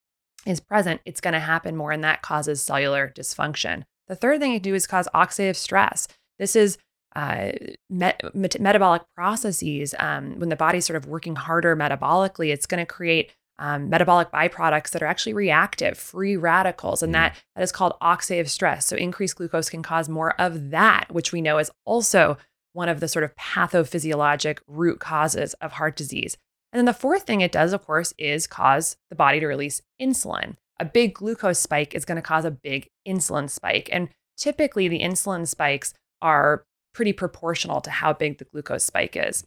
[0.46, 3.84] is present, it's going to happen more and that causes cellular dysfunction.
[4.08, 6.08] The third thing it can do is cause oxidative stress.
[6.40, 6.78] This is
[7.16, 7.52] uh,
[7.90, 9.96] met- met- metabolic processes.
[10.00, 14.30] Um, when the body's sort of working harder metabolically, it's going to create um, metabolic
[14.32, 17.14] byproducts that are actually reactive, free radicals, and Mm.
[17.14, 18.86] that that is called oxidative stress.
[18.86, 22.38] So increased glucose can cause more of that, which we know is also
[22.74, 26.38] one of the sort of pathophysiologic root causes of heart disease.
[26.78, 29.82] And then the fourth thing it does, of course, is cause the body to release
[30.00, 30.58] insulin.
[30.80, 33.90] A big glucose spike is going to cause a big insulin spike.
[33.92, 39.44] And typically, the insulin spikes are pretty proportional to how big the glucose spike is.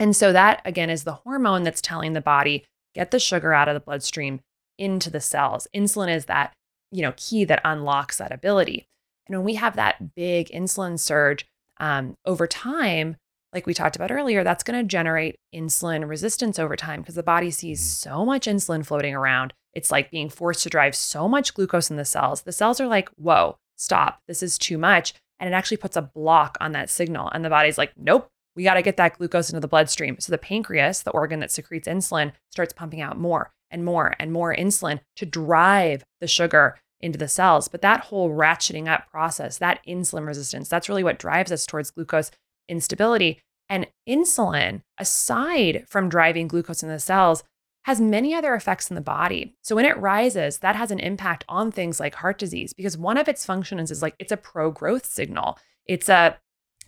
[0.00, 3.68] And so, that again is the hormone that's telling the body, get the sugar out
[3.68, 4.40] of the bloodstream
[4.78, 5.68] into the cells.
[5.74, 6.54] Insulin is that,
[6.90, 8.86] you know, key that unlocks that ability.
[9.28, 11.46] And when we have that big insulin surge
[11.78, 13.16] um, over time,
[13.52, 17.22] like we talked about earlier, that's going to generate insulin resistance over time because the
[17.22, 18.10] body sees mm-hmm.
[18.10, 19.52] so much insulin floating around.
[19.74, 22.42] It's like being forced to drive so much glucose in the cells.
[22.42, 25.14] The cells are like, whoa, stop, this is too much.
[25.38, 27.30] And it actually puts a block on that signal.
[27.32, 30.16] And the body's like, nope, we got to get that glucose into the bloodstream.
[30.20, 34.32] So the pancreas, the organ that secretes insulin, starts pumping out more and more and
[34.32, 37.68] more insulin to drive the sugar into the cells.
[37.68, 41.90] But that whole ratcheting up process, that insulin resistance, that's really what drives us towards
[41.90, 42.30] glucose
[42.72, 43.40] instability.
[43.68, 47.44] And insulin, aside from driving glucose in the cells,
[47.84, 49.56] has many other effects in the body.
[49.62, 53.16] So when it rises, that has an impact on things like heart disease because one
[53.16, 55.58] of its functions is like it's a pro-growth signal.
[55.86, 56.38] It's a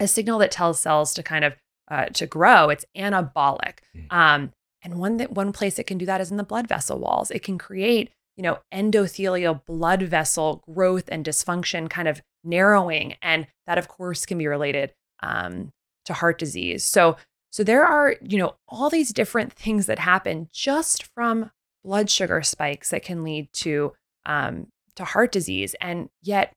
[0.00, 1.54] a signal that tells cells to kind of
[1.88, 2.68] uh, to grow.
[2.68, 3.78] It's anabolic.
[3.96, 4.12] Mm.
[4.12, 6.98] Um, and one that one place it can do that is in the blood vessel
[6.98, 7.30] walls.
[7.30, 13.46] It can create you know endothelial blood vessel growth and dysfunction, kind of narrowing, and
[13.66, 14.92] that of course can be related
[15.24, 15.72] um,
[16.04, 16.84] to heart disease.
[16.84, 17.16] So
[17.50, 21.50] so there are, you know, all these different things that happen just from
[21.84, 23.92] blood sugar spikes that can lead to
[24.26, 25.76] um, to heart disease.
[25.80, 26.52] And yet,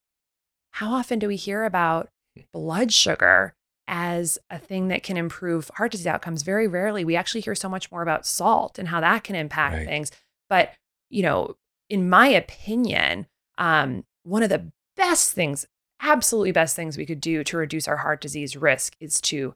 [0.72, 2.10] how often do we hear about
[2.52, 3.54] blood sugar
[3.88, 6.42] as a thing that can improve heart disease outcomes?
[6.42, 7.06] Very rarely.
[7.06, 9.86] We actually hear so much more about salt and how that can impact Right.
[9.88, 10.12] things.
[10.50, 10.74] But
[11.10, 11.56] you know,
[11.90, 13.28] in my opinion,
[13.60, 15.68] um, one of the best things,
[16.02, 19.54] absolutely best things we could do to reduce our heart disease risk is to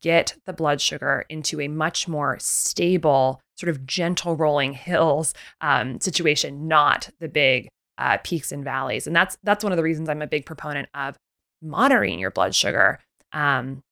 [0.00, 6.00] get the blood sugar into a much more stable, sort of gentle rolling hills um,
[6.00, 9.06] situation, not the big uh, peaks and valleys.
[9.06, 11.16] And that's that's one of the reasons I'm a big proponent of
[11.60, 12.98] monitoring your blood sugar.
[13.32, 13.82] Um,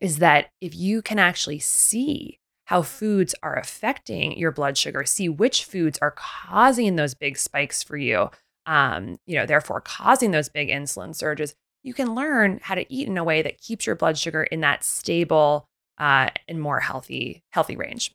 [0.00, 5.28] is that if you can actually see how foods are affecting your blood sugar, see
[5.28, 8.28] which foods are causing those big spikes for you,
[8.66, 13.08] um, you know, therefore causing those big insulin surges, you can learn how to eat
[13.08, 15.66] in a way that keeps your blood sugar in that stable
[15.98, 18.12] uh, and more healthy healthy range.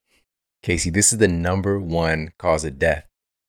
[0.62, 3.06] Casey, this is the number one cause of death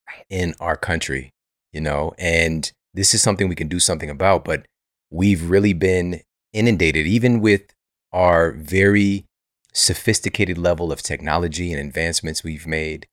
[0.08, 0.24] Right.
[0.30, 1.30] in our country,
[1.72, 4.66] you know, and this is something we can do something about, but
[5.10, 6.20] we've really been
[6.52, 7.62] inundated, even with
[8.12, 9.26] our very
[9.72, 13.06] sophisticated level of technology and advancements we've made.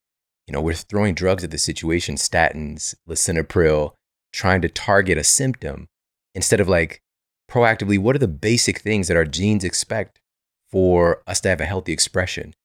[0.49, 3.93] You know, we're throwing drugs at the situation, statins, lisinopril,
[4.33, 5.87] trying to target a symptom
[6.33, 7.03] instead of like
[7.49, 10.19] proactively, what are the basic things that our genes expect
[10.71, 12.55] for us to have a healthy expression?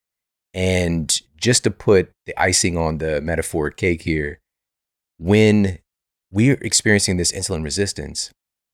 [0.54, 4.40] And just to put the icing on the metaphoric cake here,
[5.18, 5.78] when
[6.32, 8.30] we're experiencing this insulin resistance,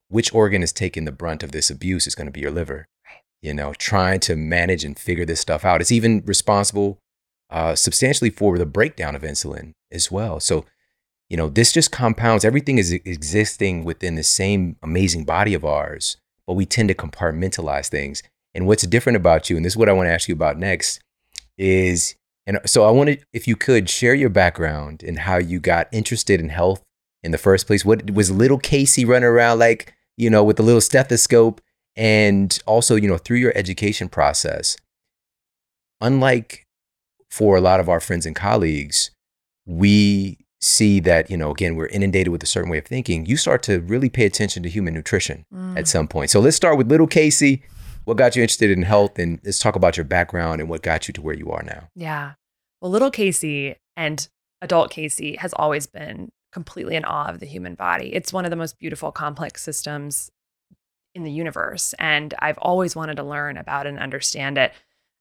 [0.06, 2.86] which organ is taking the brunt of this abuse is going to be your liver.
[3.04, 3.22] Right.
[3.42, 5.80] You know, trying to manage and figure this stuff out.
[5.80, 6.98] It's even responsible
[7.50, 10.40] uh, substantially for the breakdown of insulin as well.
[10.40, 10.64] So,
[11.28, 12.44] you know, this just compounds.
[12.44, 17.88] Everything is existing within the same amazing body of ours, but we tend to compartmentalize
[17.88, 18.22] things.
[18.54, 20.58] And what's different about you, and this is what I want to ask you about
[20.58, 21.00] next,
[21.56, 25.88] is and so I wanted, if you could share your background and how you got
[25.92, 26.82] interested in health
[27.22, 27.84] in the first place.
[27.84, 31.60] What was little Casey running around like, you know, with a little stethoscope?
[31.96, 34.76] And also, you know, through your education process,
[36.00, 36.66] unlike
[37.30, 39.10] for a lot of our friends and colleagues,
[39.66, 43.24] we see that, you know, again, we're inundated with a certain way of thinking.
[43.24, 45.78] You start to really pay attention to human nutrition Mm.
[45.78, 46.30] at some point.
[46.30, 47.62] So let's start with little Casey.
[48.04, 49.18] What got you interested in health?
[49.18, 51.88] And let's talk about your background and what got you to where you are now.
[51.94, 52.32] Yeah.
[52.82, 54.28] Well, little Casey and
[54.60, 58.12] adult Casey has always been completely in awe of the human body.
[58.14, 60.30] It's one of the most beautiful, complex systems
[61.14, 61.94] in the universe.
[61.98, 64.72] And I've always wanted to learn about and understand it.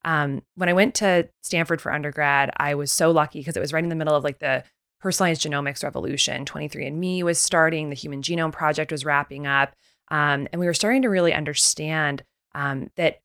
[0.05, 3.73] Um, when I went to Stanford for undergrad, I was so lucky because it was
[3.73, 4.63] right in the middle of like the
[4.99, 6.45] personalized genomics revolution.
[6.45, 9.73] 23andMe was starting, the Human Genome Project was wrapping up.
[10.09, 12.23] Um, and we were starting to really understand
[12.55, 13.19] um, that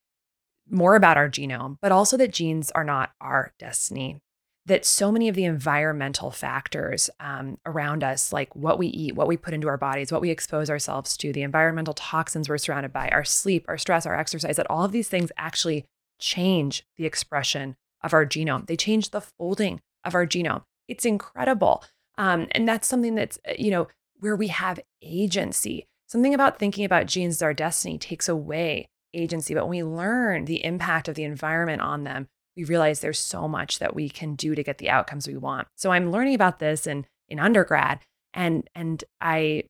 [0.71, 4.21] more about our genome, but also that genes are not our destiny.
[4.67, 9.29] That so many of the environmental factors um, around us, like what we eat, what
[9.29, 12.91] we put into our bodies, what we expose ourselves to, the environmental toxins we're surrounded
[12.91, 15.85] by, our sleep, our stress, our exercise, that all of these things actually
[16.19, 18.67] change the expression of our genome.
[18.67, 20.65] They change the folding of our genome.
[20.89, 21.85] It's incredible.
[22.19, 23.89] Um, and that's something that's, uh, you know,
[24.21, 25.87] where we have agency.
[26.07, 29.55] Something about thinking about genes as our destiny takes away agency.
[29.55, 33.49] But when we learn the impact of the environment on them, we realize there's so
[33.49, 35.67] much that we can do to get the outcomes we want.
[35.75, 38.01] So I'm learning about this in in undergrad,
[38.33, 39.65] and and I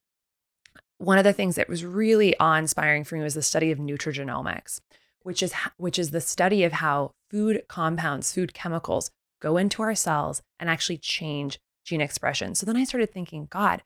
[0.98, 4.80] one of the things that was really awe-inspiring for me was the study of nutrigenomics,
[5.24, 9.10] which is which is the study of how food compounds, food chemicals
[9.42, 12.54] go into our cells and actually change gene expression.
[12.54, 13.82] So then I started thinking, God,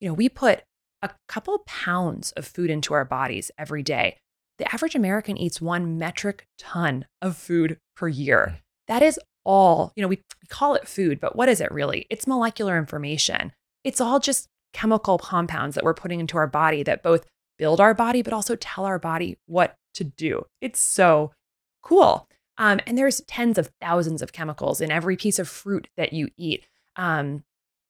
[0.00, 0.62] you know, we put
[1.02, 4.18] a couple pounds of food into our bodies every day.
[4.58, 8.52] The average American eats one metric ton of food per year.
[8.54, 8.60] Mm.
[8.88, 12.06] That is all, you know, we call it food, but what is it really?
[12.10, 13.52] It's molecular information.
[13.84, 17.24] It's all just chemical compounds that we're putting into our body that both
[17.60, 20.46] build our body, but also tell our body what to do.
[20.62, 21.32] It's so
[21.82, 22.26] cool.
[22.56, 26.30] Um, and there's tens of thousands of chemicals in every piece of fruit that you
[26.38, 26.66] eat.
[26.96, 27.44] Um,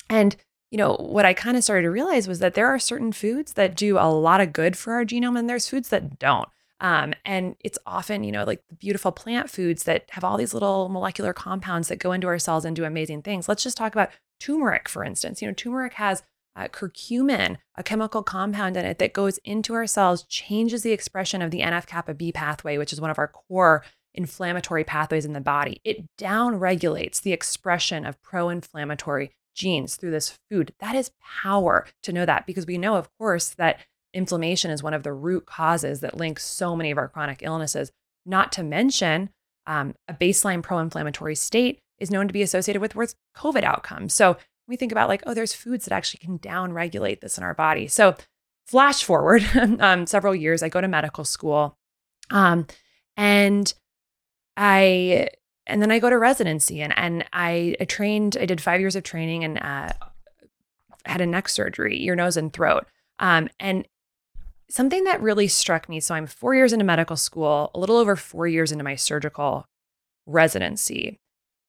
[0.08, 0.34] and
[0.72, 3.52] you know what I kind of started to realize was that there are certain foods
[3.52, 6.48] that do a lot of good for our genome, and there's foods that don't.
[6.80, 10.54] Um, and it's often, you know, like the beautiful plant foods that have all these
[10.54, 13.48] little molecular compounds that go into our cells and do amazing things.
[13.48, 15.42] Let's just talk about turmeric, for instance.
[15.42, 16.22] You know, turmeric has
[16.56, 21.42] uh, curcumin, a chemical compound in it that goes into our cells, changes the expression
[21.42, 23.84] of the NF kappa B pathway, which is one of our core
[24.14, 25.80] inflammatory pathways in the body.
[25.84, 30.72] It down regulates the expression of pro inflammatory genes through this food.
[30.80, 33.80] That is power to know that because we know, of course, that
[34.12, 37.92] inflammation is one of the root causes that links so many of our chronic illnesses,
[38.26, 39.30] not to mention
[39.66, 44.14] um, a baseline pro inflammatory state is known to be associated with worse COVID outcomes.
[44.14, 44.36] So
[44.70, 47.54] we think about like, oh, there's foods that actually can down regulate this in our
[47.54, 47.88] body.
[47.88, 48.14] So
[48.66, 49.44] flash forward
[49.80, 51.76] um, several years, I go to medical school.
[52.30, 52.66] Um,
[53.16, 53.74] and
[54.56, 55.28] I
[55.66, 58.36] and then I go to residency and and I, I trained.
[58.40, 59.92] I did five years of training and uh,
[61.04, 62.86] head and neck surgery, ear, nose, and throat.
[63.18, 63.86] Um, and
[64.70, 65.98] something that really struck me.
[65.98, 69.66] So I'm four years into medical school, a little over four years into my surgical
[70.26, 71.18] residency,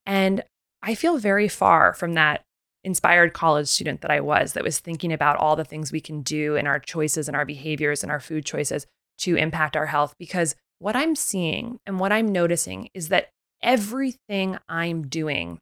[0.05, 0.43] and
[0.83, 2.43] I feel very far from that
[2.83, 6.21] inspired college student that I was that was thinking about all the things we can
[6.21, 8.87] do in our choices and our behaviors and our food choices
[9.19, 13.29] to impact our health because what I'm seeing and what I'm noticing is that
[13.61, 15.59] everything I'm doing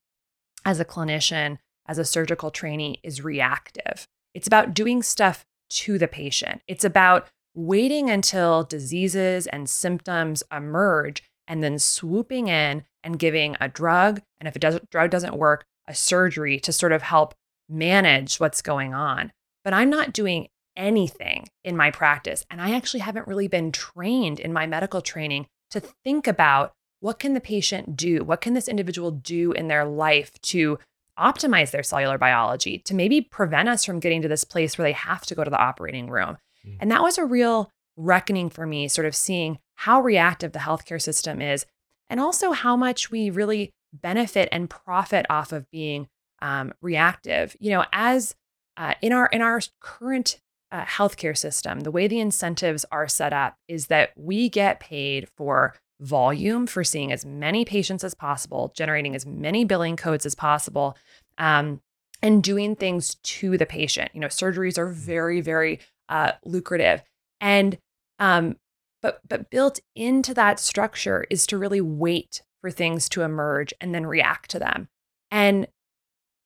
[0.66, 4.08] as a clinician, as a surgical trainee, is reactive.
[4.34, 11.22] It's about doing stuff to the patient, it's about waiting until diseases and symptoms emerge
[11.48, 14.22] and then swooping in and giving a drug.
[14.40, 17.34] And if a drug doesn't work, a surgery to sort of help
[17.68, 19.34] manage what's going on.
[19.64, 22.46] But I'm not doing anything in my practice.
[22.50, 26.72] And I actually haven't really been trained in my medical training to think about
[27.02, 28.24] what can the patient do?
[28.24, 30.80] What can this individual do in their life to
[31.20, 34.94] optimize their cellular biology to maybe prevent us from getting to this place where they
[34.94, 36.38] have to go to the operating room.
[36.66, 36.78] Mm.
[36.80, 41.02] And that was a real reckoning for me, sort of seeing how reactive the healthcare
[41.02, 41.66] system is
[42.10, 46.08] and also how much we really benefit and profit off of being
[46.42, 47.56] um, reactive.
[47.60, 48.36] You know, as
[48.78, 50.40] uh, in our in our current
[50.72, 55.28] uh, healthcare system, the way the incentives are set up is that we get paid
[55.36, 60.36] for volume for seeing as many patients as possible, generating as many billing codes as
[60.36, 60.96] possible,
[61.38, 61.82] um,
[62.22, 64.12] and doing things to the patient.
[64.14, 67.04] You know, surgeries are very, very uh, lucrative,
[67.42, 67.78] and
[68.20, 68.58] um,
[69.02, 73.93] but but built into that structure is to really wait for things to emerge and
[73.93, 74.88] then react to them.
[75.32, 75.68] And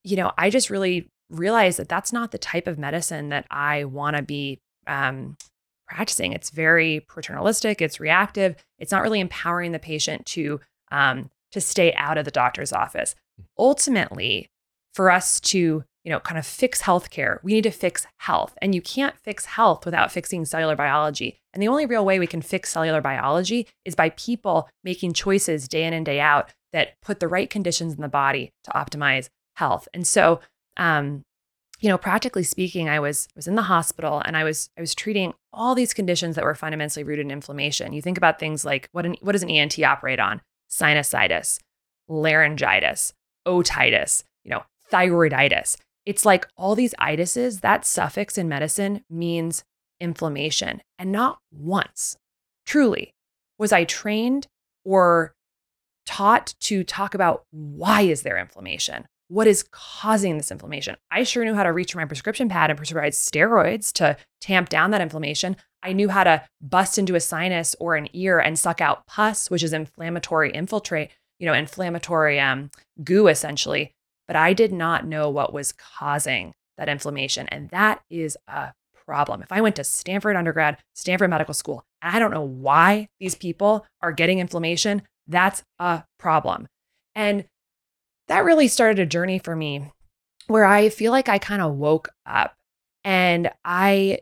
[0.03, 3.85] you know, I just really realized that that's not the type of medicine that I
[3.85, 5.37] want to be um,
[5.87, 6.33] practicing.
[6.33, 7.81] It's very paternalistic.
[7.81, 8.55] It's reactive.
[8.79, 10.59] It's not really empowering the patient to
[10.91, 13.15] um, to stay out of the doctor's office.
[13.57, 14.49] Ultimately,
[14.93, 18.73] for us to you know kind of fix healthcare, we need to fix health, and
[18.75, 21.39] you can't fix health without fixing cellular biology.
[21.53, 25.67] And the only real way we can fix cellular biology is by people making choices
[25.67, 29.29] day in and day out that put the right conditions in the body to optimize
[29.55, 29.87] health.
[29.93, 30.39] And so
[30.77, 31.23] um,
[31.83, 34.95] you know, practically speaking, I was was in the hospital and I was I was
[34.95, 37.91] treating all these conditions that were fundamentally rooted in inflammation.
[37.91, 40.41] You think about things like what an, what does an ENT operate on?
[40.71, 41.59] Sinusitis,
[42.07, 43.11] laryngitis,
[43.45, 45.75] otitis, you know, thyroiditis.
[46.05, 49.63] It's like all these itises, that suffix in medicine means
[49.99, 50.81] inflammation.
[50.99, 52.17] And not once,
[52.65, 53.13] truly,
[53.57, 54.47] was I trained
[54.83, 55.33] or
[56.05, 59.05] taught to talk about why is there inflammation?
[59.33, 60.95] what is causing this inflammation.
[61.09, 64.69] I sure knew how to reach for my prescription pad and prescribe steroids to tamp
[64.69, 65.55] down that inflammation.
[65.81, 69.49] I knew how to bust into a sinus or an ear and suck out pus,
[69.49, 72.69] which is inflammatory infiltrate, you know, inflammatory um,
[73.03, 73.95] goo essentially.
[74.27, 77.47] But I did not know what was causing that inflammation.
[77.49, 78.73] And that is a
[79.05, 79.41] problem.
[79.41, 83.35] If I went to Stanford undergrad, Stanford Medical School, and I don't know why these
[83.35, 86.67] people are getting inflammation, that's a problem.
[87.15, 87.45] And
[88.27, 89.91] that really started a journey for me
[90.47, 92.53] where I feel like I kind of woke up
[93.03, 94.19] and I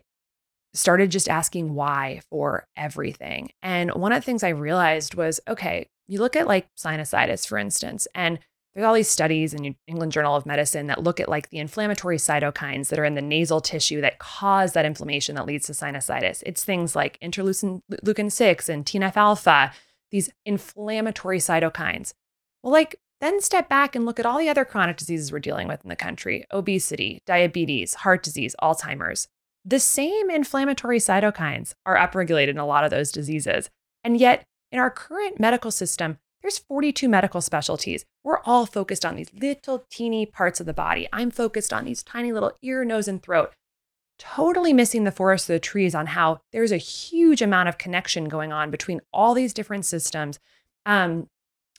[0.74, 3.52] started just asking why for everything.
[3.62, 7.58] And one of the things I realized was okay, you look at like sinusitis, for
[7.58, 8.39] instance, and
[8.74, 11.57] there's all these studies in the England Journal of Medicine that look at like the
[11.57, 15.74] inflammatory cytokines that are in the nasal tissue that cause that inflammation that leads to
[15.74, 16.41] sinusitis.
[16.45, 19.74] It's things like interleukin 6 and TNF alpha,
[20.11, 22.13] these inflammatory cytokines.
[22.63, 25.67] Well, like then step back and look at all the other chronic diseases we're dealing
[25.67, 29.28] with in the country obesity, diabetes, heart disease, Alzheimer's.
[29.63, 33.69] The same inflammatory cytokines are upregulated in a lot of those diseases.
[34.03, 36.17] And yet, in our current medical system,
[36.52, 38.04] there's 42 medical specialties.
[38.26, 41.08] We're all focused on these little teeny parts of the body.
[41.14, 43.54] I'm focused on these tiny little ear, nose, and throat.
[44.20, 48.28] Totally missing the forest of the trees on how there's a huge amount of connection
[48.28, 50.39] going on between all these different systems.
[50.86, 51.30] Um,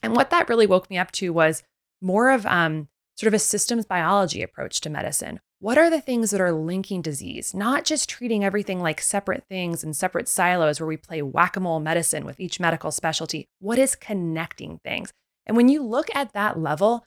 [0.02, 1.62] and what that really woke me up to was
[2.00, 5.40] more of um, sort of a systems biology approach to medicine.
[5.62, 9.84] What are the things that are linking disease, not just treating everything like separate things
[9.84, 13.46] and separate silos where we play whack a mole medicine with each medical specialty?
[13.60, 15.12] What is connecting things?
[15.46, 17.04] And when you look at that level,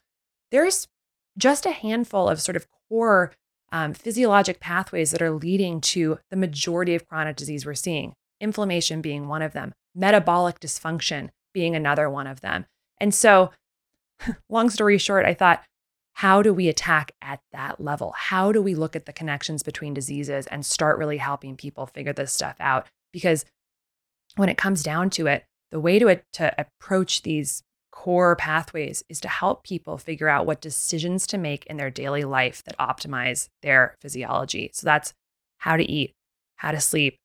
[0.50, 0.88] there's
[1.36, 3.32] just a handful of sort of core
[3.72, 9.02] um, physiologic pathways that are leading to the majority of chronic disease we're seeing, inflammation
[9.02, 12.64] being one of them, metabolic dysfunction being another one of them.
[12.98, 13.50] And so,
[14.48, 15.62] long story short, I thought,
[16.16, 18.14] how do we attack at that level?
[18.16, 22.14] How do we look at the connections between diseases and start really helping people figure
[22.14, 22.86] this stuff out?
[23.12, 23.44] Because
[24.36, 27.62] when it comes down to it, the way to, to approach these
[27.92, 32.24] core pathways is to help people figure out what decisions to make in their daily
[32.24, 34.70] life that optimize their physiology.
[34.72, 35.12] So that's
[35.58, 36.14] how to eat,
[36.56, 37.18] how to sleep,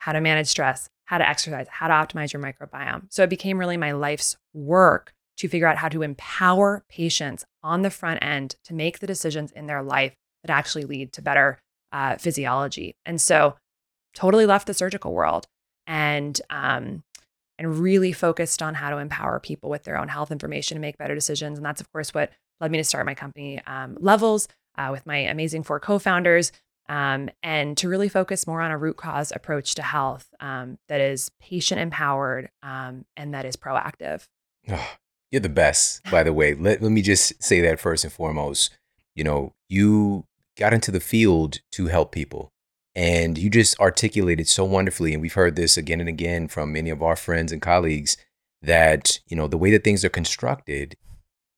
[0.00, 3.06] how to manage stress, how to exercise, how to optimize your microbiome.
[3.08, 7.82] So it became really my life's work to figure out how to empower patients on
[7.82, 11.58] the front end to make the decisions in their life that actually lead to better
[11.92, 12.96] uh, physiology.
[13.04, 13.56] And so,
[14.14, 15.46] totally left the surgical world
[15.86, 17.02] and um,
[17.58, 20.98] and really focused on how to empower people with their own health information to make
[20.98, 21.58] better decisions.
[21.58, 22.30] And that's, of course, what
[22.60, 26.50] led me to start my company, um, Levels, uh, with my amazing four co-founders
[26.88, 31.00] um, and to really focus more on a root cause approach to health um, that
[31.00, 34.26] is patient empowered um, and that is proactive.
[34.68, 34.92] Oh,
[35.34, 36.54] you're the best, by the way.
[36.54, 38.70] Let, let me just say that first and foremost.
[39.16, 40.26] You know, you
[40.56, 42.52] got into the field to help people
[42.94, 45.12] and you just articulated so wonderfully.
[45.12, 48.16] And we've heard this again and again from many of our friends and colleagues
[48.62, 50.96] that, you know, the way that things are constructed,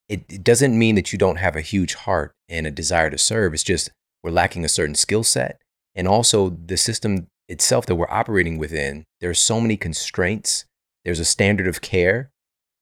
[0.08, 3.18] it, it doesn't mean that you don't have a huge heart and a desire to
[3.18, 3.52] serve.
[3.52, 3.90] It's just
[4.22, 5.60] we're lacking a certain skill set.
[5.94, 10.64] And also the system itself that we're operating within, there's so many constraints.
[11.04, 12.30] There's a standard of care.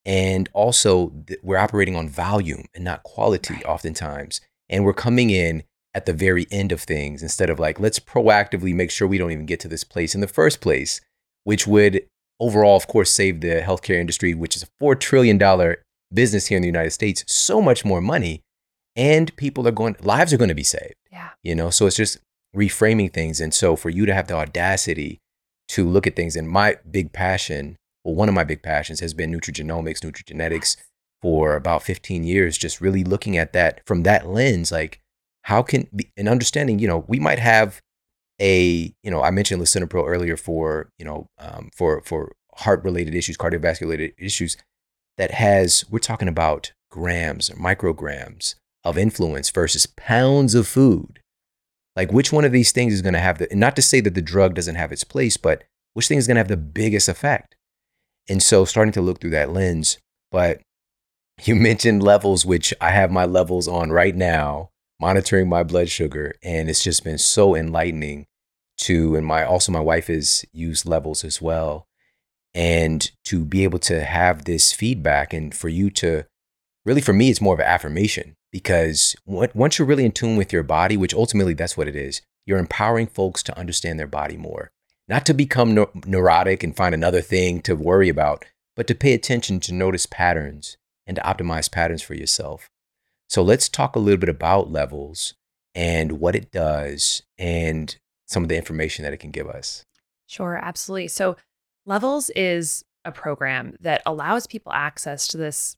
[0.07, 3.65] And also th- we're operating on volume and not quality Right.
[3.67, 4.41] oftentimes.
[4.69, 8.75] And we're coming in at the very end of things instead of like, let's proactively
[8.75, 11.01] make sure we don't even get to this place in the first place,
[11.45, 12.05] which would
[12.41, 15.39] overall, of course, save the healthcare industry, which is a $4 trillion
[16.13, 18.41] business here in the United States, so much more money.
[18.97, 21.31] And people are going, lives are going to be saved, Yeah.
[21.43, 21.71] you know?
[21.71, 22.19] So it's just
[22.55, 23.41] reframing things.
[23.41, 25.19] And so for you to have the audacity
[25.69, 29.15] to look at things, and my big passion, well, one of my big passions has
[29.15, 30.77] been nutrigenomics, nutrigenetics
[31.23, 35.01] for about 15 years, just really looking at that from that lens, like
[35.43, 37.81] how can, and understanding, you know, we might have
[38.41, 43.15] a, you know, I mentioned Lisinopril earlier for, you know, um, for, for heart related
[43.15, 44.57] issues, cardiovascular related issues
[45.17, 51.21] that has, we're talking about grams or micrograms of influence versus pounds of food.
[51.97, 54.15] Like which one of these things is going to have the, not to say that
[54.15, 57.09] the drug doesn't have its place, but which thing is going to have the biggest
[57.09, 57.54] effect?
[58.29, 59.99] And so starting to look through that lens,
[60.31, 60.61] but
[61.45, 64.71] you mentioned levels, which I have my levels on right now,
[65.01, 66.35] monitoring my blood sugar.
[66.43, 68.27] And it's just been so enlightening
[68.79, 71.87] to, and my, also my wife has used levels as well.
[72.55, 76.25] And to be able to have this feedback and for you to
[76.85, 80.53] really, for me, it's more of an affirmation because once you're really in tune with
[80.53, 84.37] your body, which ultimately that's what it is, you're empowering folks to understand their body
[84.37, 84.71] more,
[85.09, 88.45] not to become neu- neurotic and find another thing to worry about,
[88.77, 90.77] but to pay attention to notice patterns
[91.07, 92.71] and to optimize patterns for yourself.
[93.29, 95.35] So let's talk a little bit about levels
[95.75, 97.97] and what it does and
[98.27, 99.85] some of the information that it can give us.
[100.27, 101.09] Sure, absolutely.
[101.09, 101.37] So,
[101.87, 105.77] Levels is a program that allows people access to this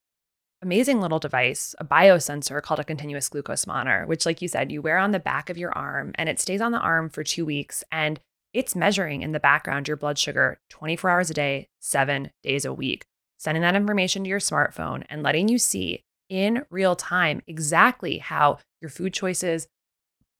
[0.62, 4.80] amazing little device, a biosensor called a continuous glucose monitor, which, like you said, you
[4.80, 7.44] wear on the back of your arm and it stays on the arm for two
[7.44, 7.82] weeks.
[7.90, 8.20] And
[8.56, 12.72] it's measuring in the background your blood sugar 24 hours a day, seven days a
[12.72, 13.04] week,
[13.36, 18.58] sending that information to your smartphone and letting you see in real time exactly how
[18.80, 19.68] your food choices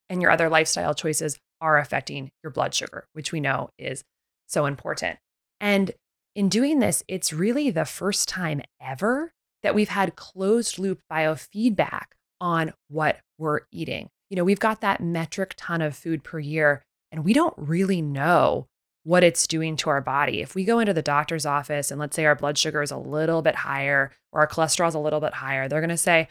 [0.09, 4.03] and your other lifestyle choices are affecting your blood sugar, which we know is
[4.47, 5.19] so important.
[5.61, 5.93] And
[6.35, 12.07] in doing this, it's really the first time ever that we've had closed loop biofeedback
[12.41, 14.09] on what we're eating.
[14.31, 18.03] You know, we've got that metric ton of food per year, and we don't really
[18.03, 18.67] know
[19.05, 20.41] what it's doing to our body.
[20.41, 22.97] If we go into the doctor's office and let's say our blood sugar is a
[22.97, 26.29] little bit higher or our cholesterol is a little bit higher, they're going to say,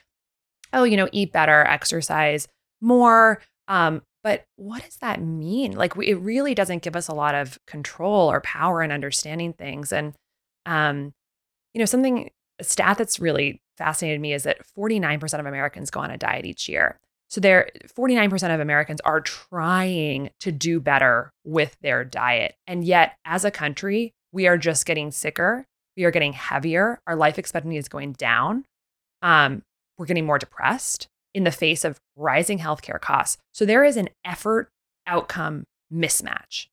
[0.73, 2.49] oh, you know, eat better, exercise
[2.81, 3.41] more.
[3.69, 5.73] Um, but what does that mean?
[5.73, 9.53] Like, we, it really doesn't give us a lot of control or power in understanding
[9.53, 9.93] things.
[9.93, 10.13] And,
[10.65, 11.13] um,
[11.73, 16.01] you know, something, a stat that's really fascinated me is that 49% of Americans go
[16.01, 16.99] on a diet each year.
[17.29, 22.55] So there 49% of Americans are trying to do better with their diet.
[22.67, 25.65] And yet as a country, we are just getting sicker.
[25.97, 26.99] We are getting heavier.
[27.07, 28.65] Our life expectancy is going down.
[29.21, 29.63] Um,
[29.97, 33.37] we're getting more depressed in the face of rising healthcare costs.
[33.53, 34.69] So there is an effort
[35.07, 36.67] outcome mismatch.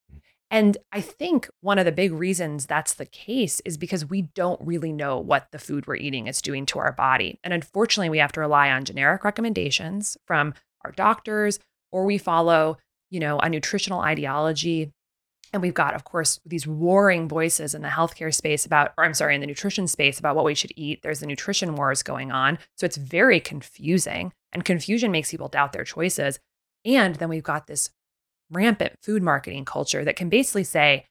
[0.53, 4.61] And I think one of the big reasons that's the case is because we don't
[4.61, 7.40] really know what the food we're eating is doing to our body.
[7.42, 10.53] And unfortunately, we have to rely on generic recommendations from
[10.84, 11.59] our doctors
[11.90, 12.76] or we follow,
[13.11, 14.92] you know, a nutritional ideology.
[15.55, 19.14] And we've got, of course, these warring voices in the healthcare space about, or I'm
[19.14, 21.00] sorry, in the nutrition space about what we should eat.
[21.03, 22.59] There's the nutrition wars going on.
[22.76, 24.34] So it's very confusing.
[24.53, 26.40] And confusion makes people doubt their choices.
[26.84, 27.88] And then we've got this
[28.53, 31.05] rampant food marketing culture that can basically say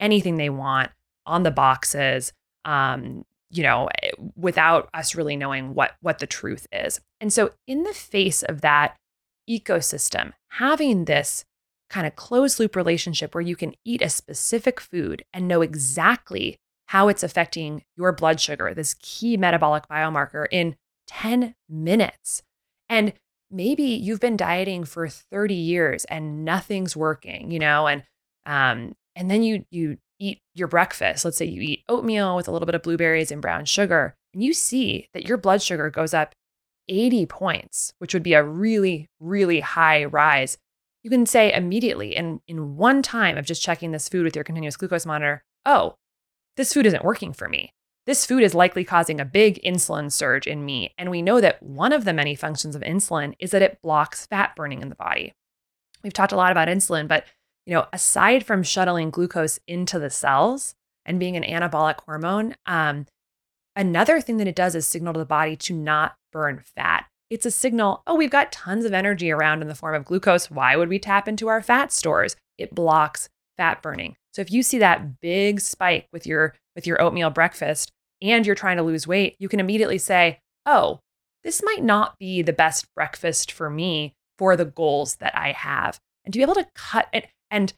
[0.00, 0.90] anything they want
[1.26, 2.32] on the boxes
[2.64, 7.00] um, you know eh, without us really knowing what what the truth is.
[7.20, 8.96] And so in the face of that
[9.48, 11.44] ecosystem having this
[11.88, 16.56] kind of closed loop relationship where you can eat a specific food and know exactly
[16.86, 20.74] how it's affecting your blood sugar this key metabolic biomarker in
[21.06, 22.42] 10 minutes
[22.88, 23.12] and
[23.50, 28.02] maybe you've been dieting for 30 years and nothing's working, you know, and
[28.44, 31.24] um and then you you eat your breakfast.
[31.24, 34.42] Let's say you eat oatmeal with a little bit of blueberries and brown sugar, and
[34.42, 36.34] you see that your blood sugar goes up
[36.88, 40.58] 80 points, which would be a really really high rise.
[41.02, 44.44] You can say immediately in in one time of just checking this food with your
[44.44, 45.96] continuous glucose monitor, "Oh,
[46.56, 47.72] this food isn't working for me."
[48.06, 50.94] This food is likely causing a big insulin surge in me.
[50.96, 54.26] And we know that one of the many functions of insulin is that it blocks
[54.26, 55.34] fat burning in the body.
[56.02, 57.24] We've talked a lot about insulin, but
[57.64, 63.06] you know, aside from shuttling glucose into the cells and being an anabolic hormone, um,
[63.76, 67.04] Another thing that it does is signal to the body to not burn fat.
[67.28, 70.50] It's a signal, oh, we've got tons of energy around in the form of glucose.
[70.50, 72.36] Why would we tap into our fat stores?
[72.56, 73.28] It blocks
[73.58, 74.16] fat burning.
[74.32, 77.92] So if you see that big spike with your with your oatmeal breakfast
[78.22, 81.00] and you're trying to lose weight, you can immediately say, "Oh,
[81.44, 85.98] this might not be the best breakfast for me for the goals that I have."
[86.24, 87.72] And to be able to cut it and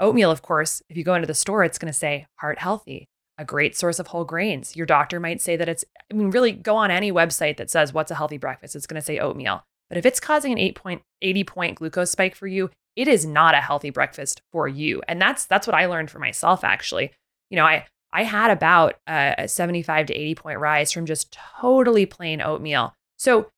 [0.00, 3.08] oatmeal, of course, if you go into the store, it's going to say heart healthy,
[3.36, 4.76] a great source of whole grains.
[4.76, 7.92] Your doctor might say that it's, I mean, really go on any website that says
[7.92, 9.64] what's a healthy breakfast, it's going to say oatmeal.
[9.88, 13.24] But if it's causing an 8 point, 80 point glucose spike for you, it is
[13.24, 15.02] not a healthy breakfast for you.
[15.08, 17.12] And that's that's what I learned for myself actually.
[17.48, 22.06] You know, I I had about a 75 to 80 point rise from just totally
[22.06, 22.94] plain oatmeal.
[23.16, 23.50] So,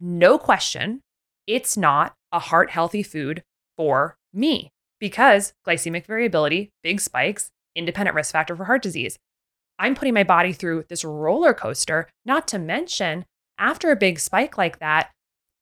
[0.00, 1.00] no question,
[1.46, 3.42] it's not a heart healthy food
[3.76, 4.70] for me
[5.00, 9.18] because glycemic variability, big spikes, independent risk factor for heart disease.
[9.78, 13.24] I'm putting my body through this roller coaster, not to mention
[13.58, 15.10] after a big spike like that,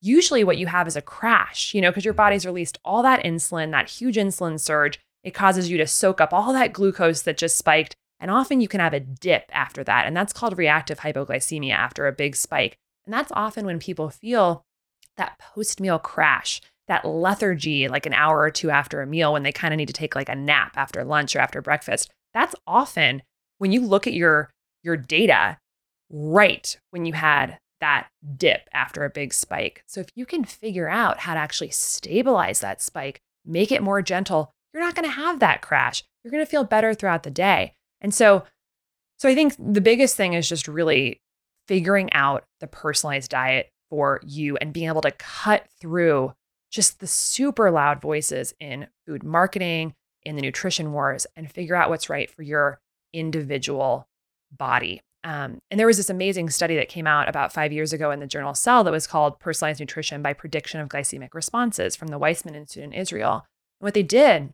[0.00, 3.24] usually what you have is a crash, you know, because your body's released all that
[3.24, 5.00] insulin, that huge insulin surge.
[5.24, 7.96] It causes you to soak up all that glucose that just spiked.
[8.18, 10.06] And often you can have a dip after that.
[10.06, 12.78] And that's called reactive hypoglycemia after a big spike.
[13.04, 14.64] And that's often when people feel
[15.16, 19.42] that post meal crash that lethargy like an hour or two after a meal when
[19.42, 22.54] they kind of need to take like a nap after lunch or after breakfast that's
[22.66, 23.22] often
[23.58, 24.50] when you look at your
[24.82, 25.58] your data
[26.10, 30.88] right when you had that dip after a big spike so if you can figure
[30.88, 35.10] out how to actually stabilize that spike make it more gentle you're not going to
[35.10, 37.74] have that crash you're going to feel better throughout the day
[38.06, 38.44] and so
[39.18, 41.20] so i think the biggest thing is just really
[41.66, 46.32] figuring out the personalized diet for you and being able to cut through
[46.70, 49.94] just the super loud voices in food marketing,
[50.24, 52.80] in the nutrition wars, and figure out what's right for your
[53.12, 54.08] individual
[54.56, 55.00] body.
[55.24, 58.20] Um, and there was this amazing study that came out about five years ago in
[58.20, 62.18] the journal Cell that was called Personalized Nutrition by Prediction of Glycemic Responses from the
[62.18, 63.46] Weizmann Institute in Israel.
[63.80, 64.52] And what they did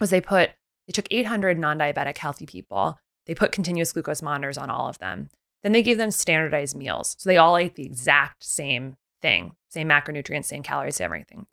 [0.00, 0.50] was they put,
[0.86, 4.98] they took 800 non diabetic healthy people, they put continuous glucose monitors on all of
[4.98, 5.28] them.
[5.62, 7.16] Then they gave them standardized meals.
[7.18, 11.46] So they all ate the exact same thing, same macronutrients, same calories, same everything.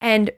[0.00, 0.30] And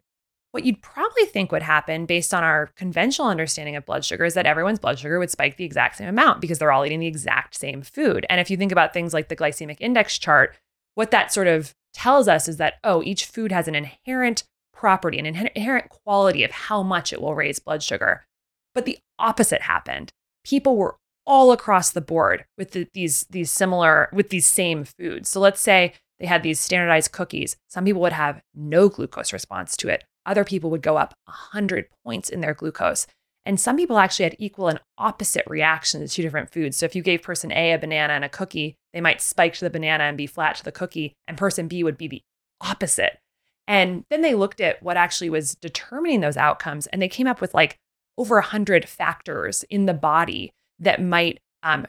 [0.50, 4.34] what you'd probably think would happen based on our conventional understanding of blood sugar is
[4.34, 7.06] that everyone's blood sugar would spike the exact same amount because they're all eating the
[7.06, 8.26] exact same food.
[8.28, 10.56] And if you think about things like the glycemic index chart,
[10.94, 15.18] what that sort of tells us is that, oh, each food has an inherent property,
[15.18, 18.26] an inherent quality of how much it will raise blood sugar.
[18.74, 20.12] But the opposite happened.
[20.44, 20.96] People were
[21.26, 25.28] all across the board with the, these these similar with these same foods.
[25.28, 27.56] So let's say they had these standardized cookies.
[27.68, 30.04] Some people would have no glucose response to it.
[30.24, 33.06] Other people would go up 100 points in their glucose.
[33.44, 36.76] And some people actually had equal and opposite reactions to two different foods.
[36.76, 39.64] So if you gave person A a banana and a cookie, they might spike to
[39.64, 42.22] the banana and be flat to the cookie, and person B would be the
[42.60, 43.18] opposite.
[43.66, 47.40] And then they looked at what actually was determining those outcomes, and they came up
[47.40, 47.78] with like
[48.18, 51.86] over 100 factors in the body that might um,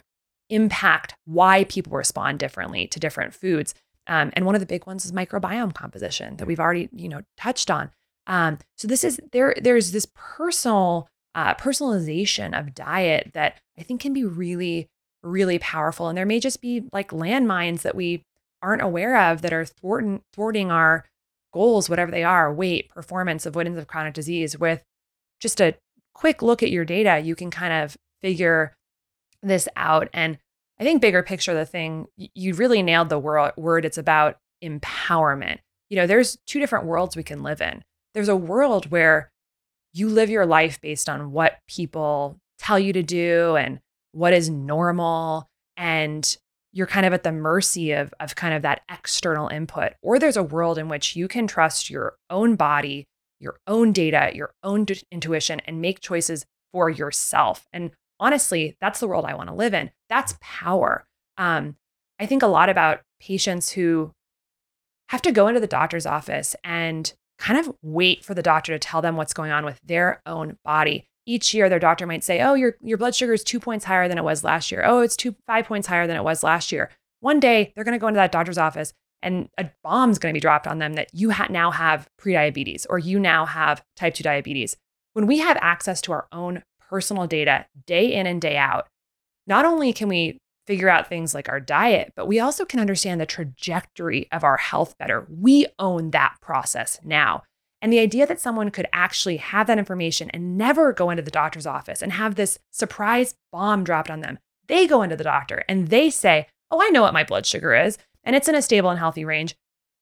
[0.49, 3.73] impact why people respond differently to different foods.
[4.07, 7.21] Um, and one of the big ones is microbiome composition that we've already, you know,
[7.37, 7.91] touched on.
[8.27, 9.55] Um, so this is there.
[9.61, 14.89] There's this personal uh, personalization of diet that I think can be really,
[15.23, 16.07] really powerful.
[16.07, 18.23] And there may just be like landmines that we
[18.61, 21.05] aren't aware of that are thwarting thwarting our
[21.53, 24.57] goals, whatever they are, weight, performance, avoidance of chronic disease.
[24.57, 24.83] With
[25.39, 25.75] just a
[26.13, 28.73] quick look at your data, you can kind of figure
[29.41, 30.09] this out.
[30.13, 30.37] And
[30.79, 33.85] I think bigger picture, the thing you really nailed the word.
[33.85, 35.59] It's about empowerment.
[35.89, 37.83] You know, there's two different worlds we can live in.
[38.13, 39.31] There's a world where
[39.93, 43.79] you live your life based on what people tell you to do and
[44.11, 45.47] what is normal.
[45.77, 46.35] And
[46.71, 49.93] you're kind of at the mercy of, of kind of that external input.
[50.01, 53.05] Or there's a world in which you can trust your own body,
[53.43, 57.67] your own data, your own d- intuition, and make choices for yourself.
[57.71, 59.91] And honestly, that's the world I want to live in.
[60.09, 61.05] That's power.
[61.37, 61.75] Um,
[62.19, 64.11] I think a lot about patients who
[65.09, 68.79] have to go into the doctor's office and kind of wait for the doctor to
[68.79, 71.05] tell them what's going on with their own body.
[71.25, 74.07] Each year, their doctor might say, "Oh, your your blood sugar is two points higher
[74.07, 74.83] than it was last year.
[74.85, 76.89] Oh, it's two five points higher than it was last year."
[77.21, 78.93] One day, they're going to go into that doctor's office,
[79.23, 82.85] and a bomb's going to be dropped on them that you ha- now have prediabetes
[82.89, 84.77] or you now have type two diabetes.
[85.13, 88.87] When we have access to our own personal data day in and day out,
[89.47, 93.19] not only can we figure out things like our diet, but we also can understand
[93.19, 95.27] the trajectory of our health better.
[95.29, 97.43] We own that process now.
[97.81, 101.31] And the idea that someone could actually have that information and never go into the
[101.31, 105.63] doctor's office and have this surprise bomb dropped on them they go into the doctor
[105.67, 108.61] and they say, Oh, I know what my blood sugar is, and it's in a
[108.61, 109.55] stable and healthy range,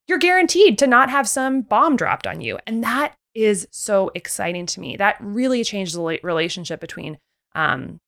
[0.07, 2.59] you're guaranteed to not have some bomb dropped on you.
[2.67, 4.97] And that is so exciting to me.
[4.97, 7.17] That really changed the relationship between
[7.55, 7.99] um,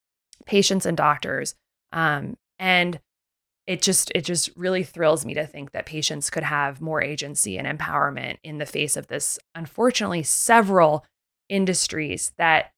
[0.45, 1.55] patients and doctors.
[1.91, 2.99] Um, and
[3.65, 7.57] it just it just really thrills me to think that patients could have more agency
[7.57, 11.05] and empowerment in the face of this unfortunately several
[11.49, 12.71] industries that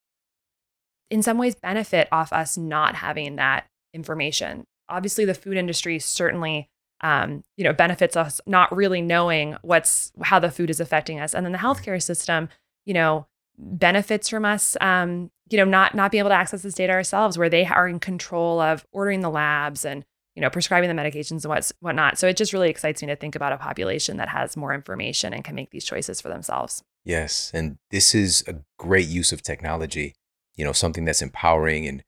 [1.09, 6.69] in some ways benefit off us not having that information obviously the food industry certainly
[7.01, 11.33] um, you know benefits us not really knowing what's how the food is affecting us.
[11.33, 12.49] And then the healthcare system
[12.85, 13.27] you know
[13.57, 17.37] benefits from us um, you know not not being able to access this data ourselves
[17.37, 21.43] where they are in control of ordering the labs and you know prescribing the medications
[21.43, 22.17] and what's whatnot.
[22.17, 25.33] So it just really excites me to think about a population that has more information
[25.33, 26.83] and can make these choices for themselves.
[27.03, 30.15] Yes and this is a great use of technology
[30.55, 32.03] you know something that's empowering and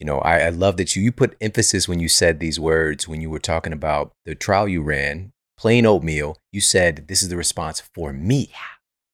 [0.00, 3.08] you know I, I love that you you put emphasis when you said these words
[3.08, 7.28] when you were talking about the trial you ran plain oatmeal you said this is
[7.28, 8.50] the response for me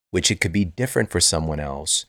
[0.09, 2.05] which it could be different for someone else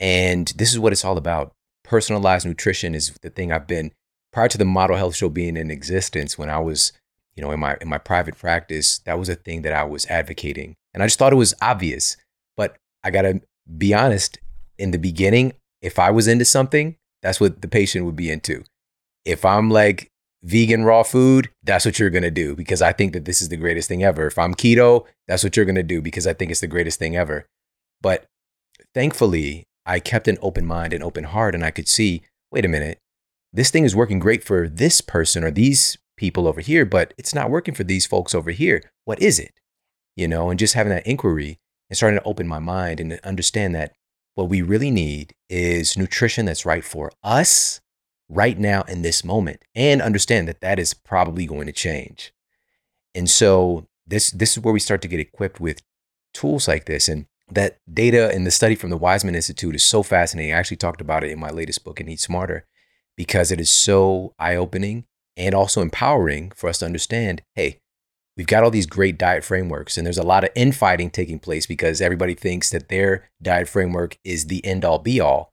[0.00, 1.52] and this is what it's all about.
[1.84, 3.92] Personalized nutrition is the thing I've been
[4.32, 6.92] prior to the model health show being in existence when I was,
[7.36, 10.06] you know, in my in my private practice, that was a thing that I was
[10.06, 10.74] advocating.
[10.94, 12.16] And I just thought it was obvious.
[12.56, 13.42] But I got to
[13.76, 14.38] be honest,
[14.78, 15.52] in the beginning,
[15.82, 18.64] if I was into something, that's what the patient would be into.
[19.24, 20.10] If I'm like
[20.42, 23.48] vegan raw food, that's what you're going to do because I think that this is
[23.48, 24.26] the greatest thing ever.
[24.26, 26.98] If I'm keto, that's what you're going to do because I think it's the greatest
[26.98, 27.46] thing ever.
[28.00, 28.26] But
[28.94, 32.68] thankfully, I kept an open mind and open heart, and I could see, wait a
[32.68, 32.98] minute,
[33.52, 37.34] this thing is working great for this person or these people over here, but it's
[37.34, 38.82] not working for these folks over here.
[39.04, 39.52] What is it?
[40.16, 41.58] You know, and just having that inquiry
[41.88, 43.92] and starting to open my mind and understand that
[44.40, 47.82] what we really need is nutrition that's right for us
[48.30, 52.32] right now in this moment and understand that that is probably going to change.
[53.14, 55.82] And so this this is where we start to get equipped with
[56.32, 60.02] tools like this and that data and the study from the Weizmann Institute is so
[60.02, 60.54] fascinating.
[60.54, 62.64] I actually talked about it in my latest book, And Eat Smarter,
[63.16, 65.04] because it is so eye opening
[65.36, 67.79] and also empowering for us to understand hey,
[68.40, 71.66] we've got all these great diet frameworks, and there's a lot of infighting taking place
[71.66, 75.52] because everybody thinks that their diet framework is the end all be all.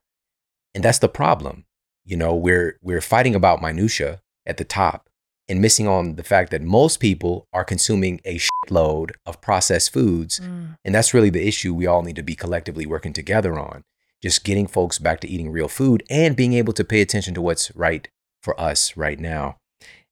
[0.74, 1.66] And that's the problem.
[2.06, 5.10] You know, we're, we're fighting about minutia at the top
[5.50, 10.40] and missing on the fact that most people are consuming a shitload of processed foods.
[10.40, 10.76] Mm.
[10.82, 13.84] And that's really the issue we all need to be collectively working together on.
[14.22, 17.42] Just getting folks back to eating real food and being able to pay attention to
[17.42, 18.08] what's right
[18.42, 19.58] for us right now.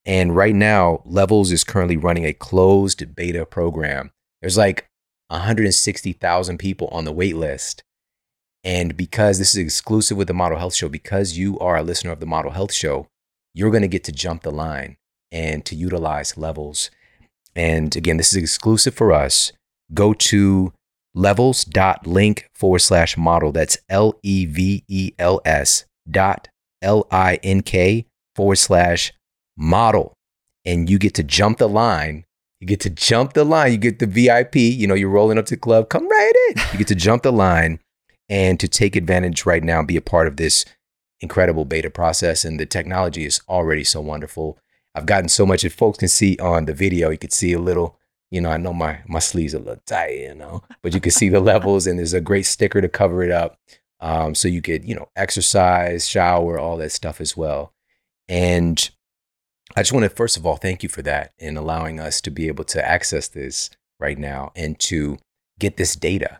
[0.07, 4.11] And right now, Levels is currently running a closed beta program.
[4.41, 4.87] There's like
[5.27, 7.83] 160,000 people on the wait list.
[8.63, 12.11] And because this is exclusive with the Model Health Show, because you are a listener
[12.11, 13.07] of the Model Health Show,
[13.53, 14.95] you're going to get to jump the line
[15.29, 16.89] and to utilize levels.
[17.53, 19.51] And again, this is exclusive for us.
[19.93, 20.71] Go to
[21.15, 23.51] levels.link forward slash model.
[23.51, 26.47] That's L E V E L S dot
[26.81, 28.05] L I N K
[28.35, 29.11] forward slash
[29.57, 30.13] model.
[30.65, 32.25] And you get to jump the line.
[32.59, 33.71] You get to jump the line.
[33.71, 34.55] You get the VIP.
[34.55, 35.89] You know, you're rolling up to the club.
[35.89, 36.61] Come right in.
[36.71, 37.79] You get to jump the line
[38.29, 40.65] and to take advantage right now and be a part of this
[41.21, 42.43] incredible beta process.
[42.43, 44.57] And the technology is already so wonderful.
[44.97, 45.63] I've gotten so much.
[45.63, 47.97] If folks can see on the video, you could see a little.
[48.31, 50.99] You know, I know my my sleeves are a little tight, you know, but you
[50.99, 53.57] can see the levels, and there's a great sticker to cover it up,
[54.01, 57.73] um, so you could you know exercise, shower, all that stuff as well.
[58.27, 58.89] And
[59.75, 62.31] I just want to first of all thank you for that and allowing us to
[62.31, 65.17] be able to access this right now and to
[65.59, 66.39] get this data.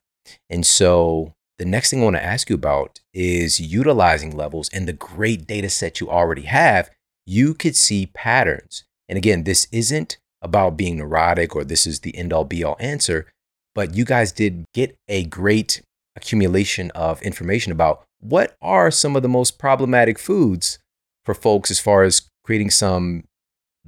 [0.50, 4.88] And so the next thing I want to ask you about is utilizing levels and
[4.88, 6.90] the great data set you already have
[7.28, 8.86] you could see patterns.
[9.10, 12.78] And again, this isn't about being neurotic or this is the end all be all
[12.80, 13.28] answer,
[13.76, 15.82] but you guys did get a great
[16.16, 20.80] accumulation of information about what are some of the most problematic foods
[21.26, 23.26] for folks as far as creating some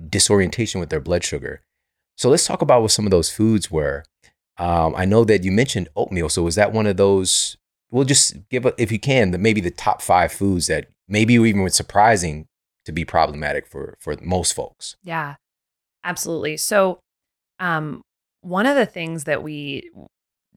[0.10, 1.62] disorientation with their blood sugar.
[2.18, 4.04] So let's talk about what some of those foods were.
[4.58, 6.28] Um, I know that you mentioned oatmeal.
[6.28, 7.56] So was that one of those?
[7.90, 11.36] We'll just give, a, if you can, the, maybe the top five foods that maybe
[11.36, 12.48] even was surprising
[12.86, 14.98] to be problematic for for most folks.
[15.04, 15.36] Yeah.
[16.04, 16.58] Absolutely.
[16.58, 17.00] So
[17.60, 18.02] um
[18.42, 19.90] one of the things that we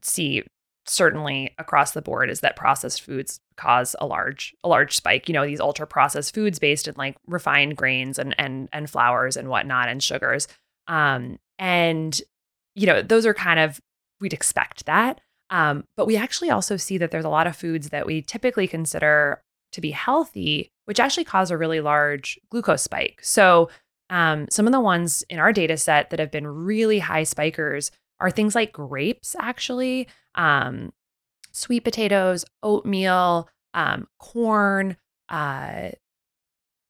[0.03, 0.45] see
[0.87, 5.33] certainly across the board is that processed foods cause a large a large spike you
[5.33, 9.49] know these ultra processed foods based in like refined grains and and and flours and
[9.49, 10.49] whatnot and sugars
[10.89, 12.21] um and
[12.75, 13.81] you know those are kind of
[14.21, 15.21] we'd expect that
[15.51, 18.67] um but we actually also see that there's a lot of foods that we typically
[18.67, 19.41] consider
[19.73, 23.21] to be healthy, which actually cause a really large glucose spike.
[23.23, 23.69] So,
[24.11, 27.91] um, some of the ones in our data set that have been really high spikers
[28.23, 30.93] are things like grapes, actually, um,
[31.51, 34.97] sweet potatoes, oatmeal, um, corn.
[35.29, 35.91] Uh,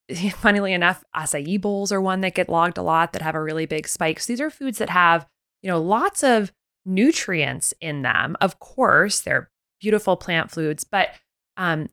[0.36, 3.66] funnily enough, acai bowls are one that get logged a lot that have a really
[3.66, 4.20] big spike.
[4.20, 5.26] So these are foods that have,
[5.62, 6.52] you know, lots of
[6.84, 8.36] nutrients in them.
[8.40, 11.08] Of course, they're beautiful plant foods, but
[11.56, 11.88] um,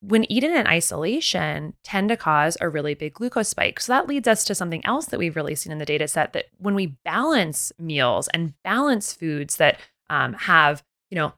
[0.00, 3.80] when eaten in isolation, tend to cause a really big glucose spike.
[3.80, 6.32] So that leads us to something else that we've really seen in the data set
[6.32, 9.78] that when we balance meals and balance foods that
[10.10, 11.32] um, have, you know,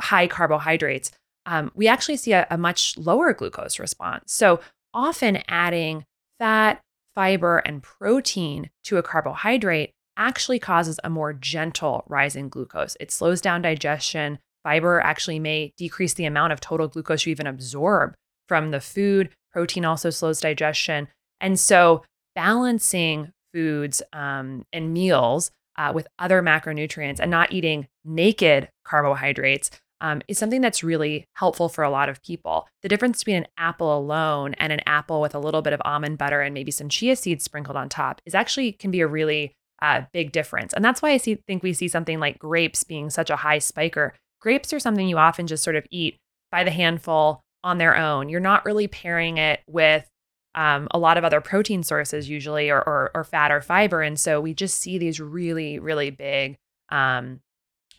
[0.00, 1.10] high carbohydrates,
[1.46, 4.32] um, we actually see a, a much lower glucose response.
[4.32, 4.60] So
[4.92, 6.04] often adding
[6.38, 6.80] fat,
[7.14, 12.96] fiber, and protein to a carbohydrate actually causes a more gentle rise in glucose.
[13.00, 14.38] It slows down digestion.
[14.62, 18.14] Fiber actually may decrease the amount of total glucose you even absorb
[18.48, 19.30] from the food.
[19.52, 21.08] Protein also slows digestion.
[21.40, 22.02] And so,
[22.34, 30.22] balancing foods um, and meals uh, with other macronutrients and not eating naked carbohydrates um,
[30.28, 32.68] is something that's really helpful for a lot of people.
[32.82, 36.18] The difference between an apple alone and an apple with a little bit of almond
[36.18, 39.54] butter and maybe some chia seeds sprinkled on top is actually can be a really
[39.82, 40.72] uh, big difference.
[40.72, 43.58] And that's why I see, think we see something like grapes being such a high
[43.58, 44.14] spiker.
[44.40, 46.16] Grapes are something you often just sort of eat
[46.50, 48.28] by the handful on their own.
[48.28, 50.08] You're not really pairing it with
[50.54, 54.02] um, a lot of other protein sources usually or, or, or, fat or fiber.
[54.02, 56.56] And so we just see these really, really big
[56.90, 57.40] um,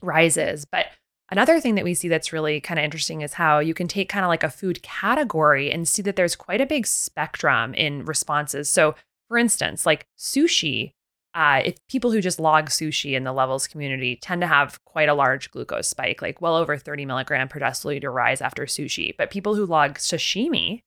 [0.02, 0.66] rises.
[0.70, 0.88] But
[1.32, 4.10] Another thing that we see that's really kind of interesting is how you can take
[4.10, 8.04] kind of like a food category and see that there's quite a big spectrum in
[8.06, 8.70] responses.
[8.70, 8.96] So,
[9.28, 10.94] for instance, like sushi,
[11.36, 15.10] uh, if people who just log sushi in the levels community tend to have quite
[15.10, 19.16] a large glucose spike, like well over 30 milligram per deciliter rise after sushi.
[19.16, 20.82] But people who log sashimi,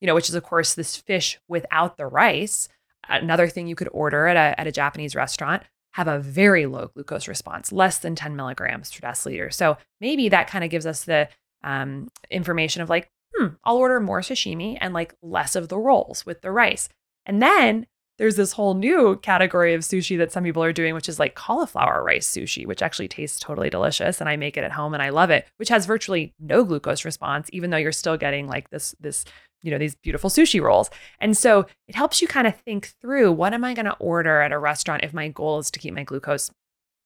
[0.00, 2.68] you know, which is of course this fish without the rice,
[3.08, 6.90] another thing you could order at a, at a Japanese restaurant, have a very low
[6.94, 9.52] glucose response, less than 10 milligrams per deciliter.
[9.52, 11.28] So maybe that kind of gives us the
[11.64, 16.24] um, information of like, hmm, I'll order more sashimi and like less of the rolls
[16.24, 16.88] with the rice.
[17.26, 17.86] And then
[18.18, 21.36] there's this whole new category of sushi that some people are doing, which is like
[21.36, 24.20] cauliflower rice sushi, which actually tastes totally delicious.
[24.20, 27.04] And I make it at home and I love it, which has virtually no glucose
[27.04, 29.24] response, even though you're still getting like this, this
[29.62, 30.90] you know, these beautiful sushi rolls.
[31.20, 34.40] And so it helps you kind of think through what am I going to order
[34.40, 36.50] at a restaurant if my goal is to keep my glucose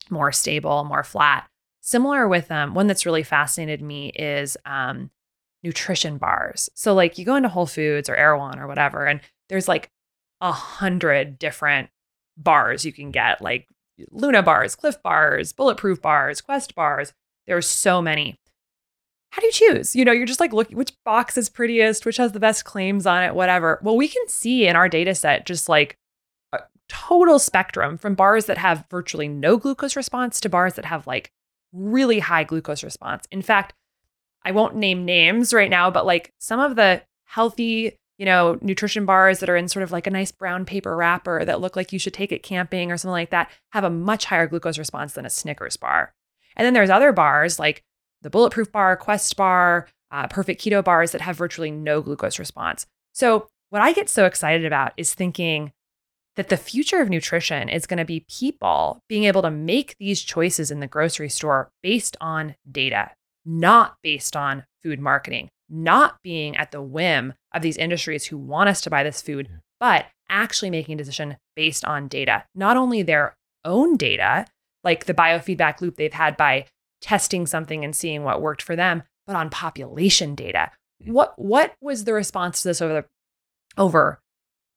[0.09, 1.47] more stable, more flat.
[1.81, 5.09] Similar with um, one that's really fascinated me is um,
[5.63, 6.69] nutrition bars.
[6.73, 9.89] So like you go into Whole Foods or Erewhon or whatever, and there's like
[10.43, 11.89] a hundred different
[12.37, 13.67] bars you can get, like
[14.11, 17.13] Luna bars, Clif bars, Bulletproof bars, Quest bars.
[17.47, 18.37] There's so many
[19.33, 19.95] how do you choose?
[19.95, 23.07] You know, you're just like looking which box is prettiest, which has the best claims
[23.07, 23.79] on it, whatever.
[23.81, 25.97] Well, we can see in our data set just like
[26.51, 31.07] a total spectrum from bars that have virtually no glucose response to bars that have
[31.07, 31.31] like
[31.71, 33.25] really high glucose response.
[33.31, 33.73] In fact,
[34.45, 39.05] I won't name names right now, but like some of the healthy, you know, nutrition
[39.05, 41.91] bars that are in sort of like a nice brown paper wrapper that look like
[41.91, 45.13] you should take it camping or something like that have a much higher glucose response
[45.13, 46.13] than a Snickers bar.
[46.55, 47.83] And then there's other bars like
[48.21, 52.85] the Bulletproof Bar, Quest Bar, uh, Perfect Keto bars that have virtually no glucose response.
[53.11, 55.73] So, what I get so excited about is thinking
[56.35, 60.21] that the future of nutrition is going to be people being able to make these
[60.21, 63.11] choices in the grocery store based on data,
[63.45, 68.69] not based on food marketing, not being at the whim of these industries who want
[68.69, 69.49] us to buy this food,
[69.79, 74.45] but actually making a decision based on data, not only their own data,
[74.83, 76.65] like the biofeedback loop they've had by
[77.01, 80.71] testing something and seeing what worked for them, but on population data.
[81.05, 83.05] What what was the response to this over the
[83.81, 84.21] over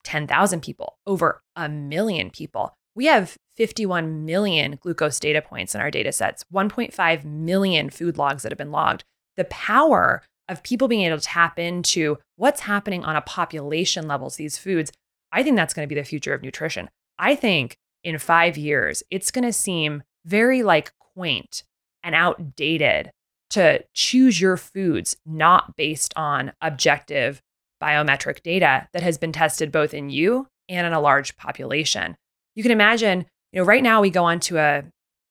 [0.04, 2.74] 10,000 people, over a million people?
[2.94, 8.42] We have 51 million glucose data points in our data sets, 1.5 million food logs
[8.42, 9.04] that have been logged.
[9.36, 14.36] The power of people being able to tap into what's happening on a population levels
[14.36, 14.92] these foods,
[15.32, 16.88] I think that's going to be the future of nutrition.
[17.18, 21.64] I think in 5 years it's going to seem very like quaint
[22.02, 23.10] and outdated
[23.50, 27.42] to choose your foods not based on objective
[27.82, 32.16] biometric data that has been tested both in you and in a large population.
[32.54, 34.84] You can imagine, you know, right now we go onto a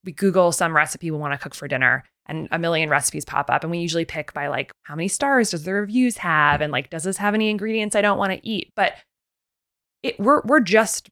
[0.06, 3.50] we Google some recipe we want to cook for dinner and a million recipes pop
[3.50, 6.72] up and we usually pick by like how many stars does the reviews have and
[6.72, 8.72] like does this have any ingredients I don't want to eat?
[8.74, 8.94] But
[10.02, 11.10] it we're we're just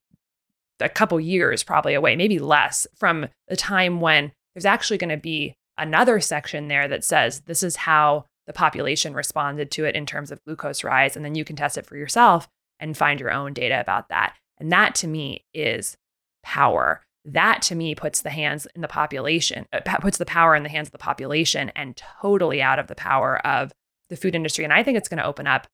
[0.80, 5.16] a couple years probably away, maybe less from the time when there's actually going to
[5.16, 10.06] be another section there that says this is how the population responded to it in
[10.06, 11.16] terms of glucose rise.
[11.16, 14.34] And then you can test it for yourself and find your own data about that.
[14.58, 15.96] And that to me is
[16.42, 17.02] power.
[17.24, 20.68] That to me puts the hands in the population, uh, puts the power in the
[20.68, 23.72] hands of the population and totally out of the power of
[24.10, 24.64] the food industry.
[24.64, 25.66] And I think it's going to open up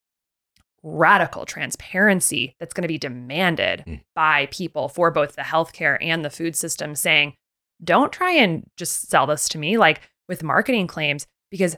[0.82, 4.00] radical transparency that's going to be demanded mm.
[4.14, 7.34] by people for both the healthcare and the food system saying,
[7.82, 11.76] don't try and just sell this to me like with marketing claims, because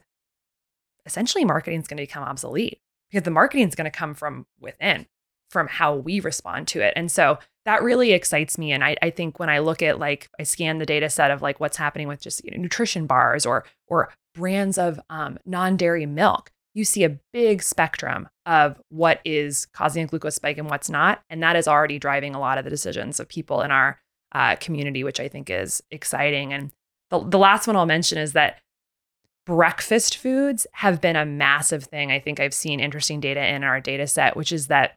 [1.07, 4.47] essentially marketing is going to become obsolete because the marketing is going to come from
[4.61, 5.07] within,
[5.51, 6.93] from how we respond to it.
[6.95, 8.73] And so that really excites me.
[8.73, 11.43] And I, I think when I look at like I scan the data set of
[11.43, 16.07] like what's happening with just you know, nutrition bars or or brands of um, non-dairy
[16.07, 20.91] milk, you see a big spectrum of what is causing a glucose spike and what's
[20.91, 21.23] not.
[21.29, 24.01] And that is already driving a lot of the decisions of people in our
[24.33, 26.53] uh, community, which I think is exciting.
[26.53, 26.73] And
[27.11, 28.59] the, the last one I'll mention is that
[29.45, 32.11] breakfast foods have been a massive thing.
[32.11, 34.97] I think I've seen interesting data in our data set, which is that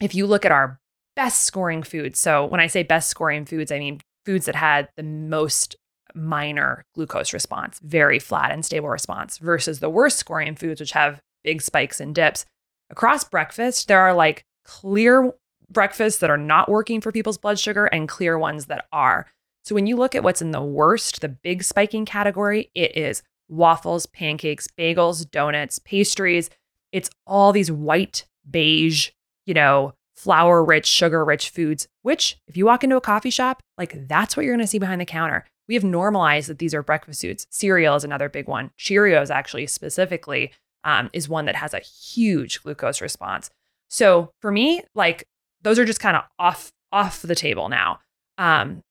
[0.00, 0.80] if you look at our
[1.16, 4.88] best scoring foods, so when I say best scoring foods, I mean foods that had
[4.96, 5.76] the most
[6.14, 11.20] minor glucose response, very flat and stable response, versus the worst scoring foods, which have
[11.42, 12.44] big spikes and dips.
[12.90, 15.32] Across breakfast, there are like clear
[15.70, 19.26] breakfasts that are not working for people's blood sugar and clear ones that are.
[19.64, 23.22] So when you look at what's in the worst, the big spiking category, it is
[23.48, 26.50] waffles, pancakes, bagels, donuts, pastries.
[26.92, 29.10] It's all these white, beige,
[29.44, 33.60] you know, flour rich, sugar rich foods, which if you walk into a coffee shop,
[33.76, 35.44] like that's what you're going to see behind the counter.
[35.68, 37.46] We have normalized that these are breakfast foods.
[37.50, 38.70] Cereal is another big one.
[38.78, 40.52] Cheerios, actually, specifically,
[40.84, 43.50] um, is one that has a huge glucose response.
[43.88, 45.26] So for me, like
[45.62, 47.98] those are just kind of off off the table now.
[48.38, 48.82] Um,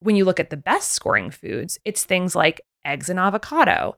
[0.00, 3.96] when you look at the best scoring foods, it's things like eggs and avocado,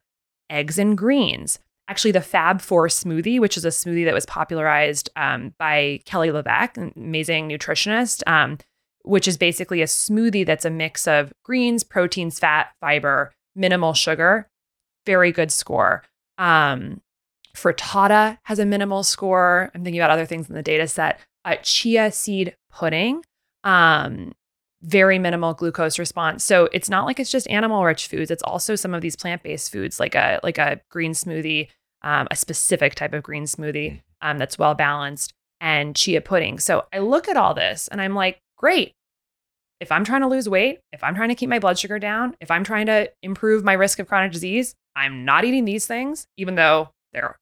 [0.50, 1.60] eggs and greens.
[1.88, 6.30] Actually, the Fab Four smoothie, which is a smoothie that was popularized um, by Kelly
[6.30, 8.58] LeVeque, an amazing nutritionist, um,
[9.02, 14.48] which is basically a smoothie that's a mix of greens, proteins, fat, fiber, minimal sugar.
[15.06, 16.04] Very good score.
[16.38, 17.00] Um,
[17.54, 19.70] frittata has a minimal score.
[19.74, 21.18] I'm thinking about other things in the data set.
[21.44, 23.24] Uh, chia seed pudding
[23.64, 24.32] um,
[24.82, 26.42] very minimal glucose response.
[26.44, 28.30] So it's not like it's just animal rich foods.
[28.30, 31.68] It's also some of these plant based foods, like a like a green smoothie,
[32.02, 34.00] um, a specific type of green smoothie mm.
[34.20, 36.58] um, that's well balanced, and chia pudding.
[36.58, 38.92] So I look at all this and I'm like, great.
[39.80, 42.36] If I'm trying to lose weight, if I'm trying to keep my blood sugar down,
[42.40, 46.26] if I'm trying to improve my risk of chronic disease, I'm not eating these things,
[46.36, 47.36] even though they're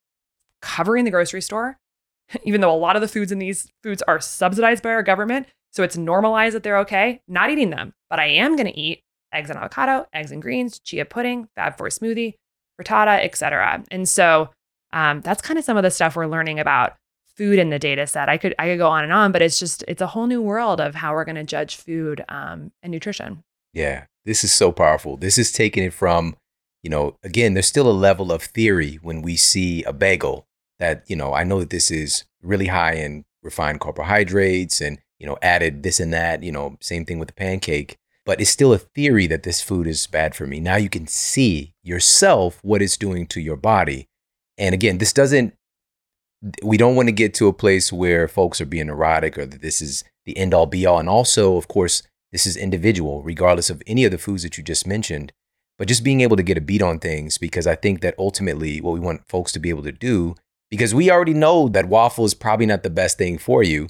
[0.63, 1.77] covering the grocery store,
[2.45, 5.47] even though a lot of the foods in these foods are subsidized by our government.
[5.73, 9.03] So it's normalized that they're okay, not eating them, but I am going to eat
[9.33, 12.35] eggs and avocado, eggs and greens, chia pudding, Fab Four smoothie,
[12.81, 13.85] frittata, etc.
[13.91, 14.51] And so
[14.93, 16.97] um, that's kind of some of the stuff we're learning about
[17.37, 18.29] food in the data set.
[18.29, 20.43] I could I could go on and on, but it's just it's a whole new
[20.43, 23.43] world of how we're going to judge food um, and nutrition.
[23.73, 25.17] Yeah, this is so powerful.
[25.17, 26.37] This is taking it from,
[26.83, 30.47] you know, again, there's still a level of theory when we see a bagel
[30.81, 35.27] that you know I know that this is really high in refined carbohydrates and you
[35.27, 37.97] know, added this and that, you know, same thing with the pancake.
[38.27, 40.61] But it's still a theory that this food is bad for me.
[40.61, 44.09] Now you can see yourself what it's doing to your body.
[44.59, 45.55] And again, this doesn't,
[46.63, 49.63] we don't want to get to a place where folks are being neurotic or that
[49.63, 50.99] this is the end all be all.
[50.99, 52.03] And also, of course,
[52.33, 55.33] this is individual, regardless of any of the foods that you just mentioned.
[55.79, 58.81] But just being able to get a beat on things, because I think that ultimately
[58.81, 60.35] what we want folks to be able to do,
[60.71, 63.89] because we already know that waffle is probably not the best thing for you.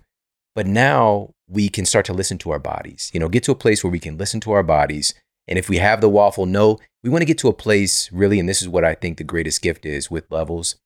[0.55, 3.57] But now we can start to listen to our bodies, you know, get to a
[3.57, 5.15] place where we can listen to our bodies.
[5.49, 8.39] And if we have the waffle, no, we want to get to a place really,
[8.39, 10.77] and this is what I think the greatest gift is with levels,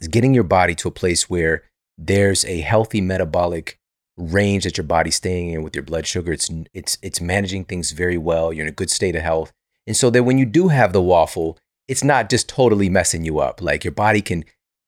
[0.00, 1.64] is getting your body to a place where
[1.96, 3.78] there's a healthy metabolic
[4.16, 6.32] range that your body's staying in with your blood sugar.
[6.32, 8.52] It's it's it's managing things very well.
[8.52, 9.52] You're in a good state of health.
[9.86, 11.58] And so that when you do have the waffle,
[11.88, 13.62] it's not just totally messing you up.
[13.62, 14.44] Like your body can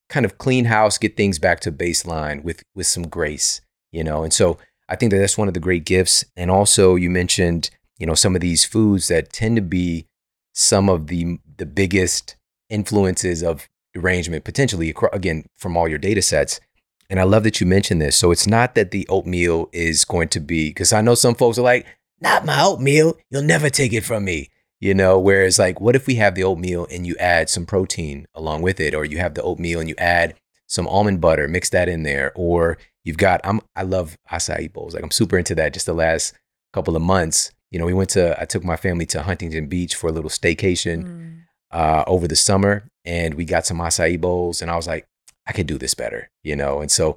[0.09, 3.61] kind of clean house, get things back to baseline with with some grace
[3.93, 4.23] you know?
[4.23, 6.25] And so i think that that's one of the great gifts.
[6.37, 10.07] And also you mentioned you know some of these foods that tend to be
[10.53, 12.37] some of the the biggest
[12.69, 16.61] influences of derangement potentially again from all your data sets.
[17.09, 18.17] And i love that you mentioned this.
[18.17, 21.59] So it's not that the oatmeal is going to be because i know some folks
[21.59, 21.87] are like
[22.21, 23.17] not my oatmeal.
[23.31, 24.51] You'll never take it from me.
[24.81, 28.27] You know whereas like what if we have the oatmeal and you add some protein
[28.35, 30.35] along with it or you have the oatmeal and you add
[30.67, 34.95] some almond butter mix that in there or You've got I'm I love acai bowls.
[34.95, 35.73] Like I'm super into that.
[35.73, 36.35] Just the last
[36.73, 39.95] couple of months, you know, we went to I took my family to Huntington Beach
[39.95, 41.41] for a little staycation mm.
[41.71, 45.07] uh, over the summer, and we got some acai bowls, and I was like,
[45.47, 46.81] I could do this better, you know.
[46.81, 47.17] And so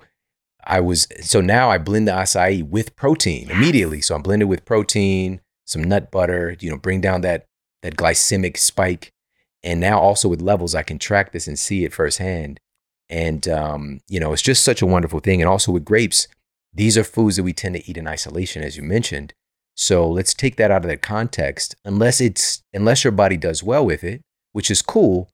[0.64, 4.02] I was so now I blend the acai with protein immediately.
[4.02, 7.46] So I'm blended with protein, some nut butter, you know, bring down that
[7.82, 9.12] that glycemic spike.
[9.62, 12.60] And now also with levels, I can track this and see it firsthand.
[13.14, 15.40] And um, you know, it's just such a wonderful thing.
[15.40, 16.28] And also with grapes,
[16.74, 19.34] these are foods that we tend to eat in isolation, as you mentioned.
[19.76, 21.76] So let's take that out of that context.
[21.86, 25.30] Unless it's unless your body does well with it, which is cool,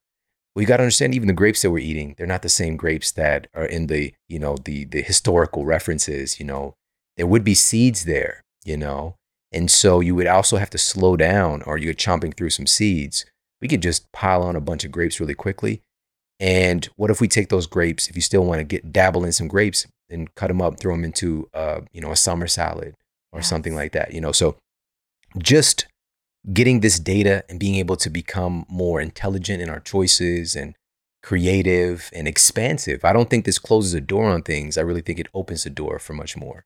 [0.56, 3.14] we got to understand even the grapes that we're eating, they're not the same grapes
[3.14, 6.74] that are in the, you know, the the historical references, you know.
[7.16, 9.16] There would be seeds there, you know.
[9.54, 13.26] And so you would also have to slow down or you're chomping through some seeds.
[13.62, 15.82] We could just pile on a bunch of grapes really quickly.
[16.40, 19.32] And what if we take those grapes, if you still want to get dabble in
[19.32, 22.96] some grapes and cut them up, throw them into uh, you know, a summer salad
[23.32, 23.50] or yes.
[23.50, 24.32] something like that, you know.
[24.32, 24.56] So
[25.38, 25.86] just
[26.54, 30.76] getting this data and being able to become more intelligent in our choices and
[31.22, 33.04] creative and expansive.
[33.04, 34.78] I don't think this closes a door on things.
[34.78, 36.64] I really think it opens the door for much more.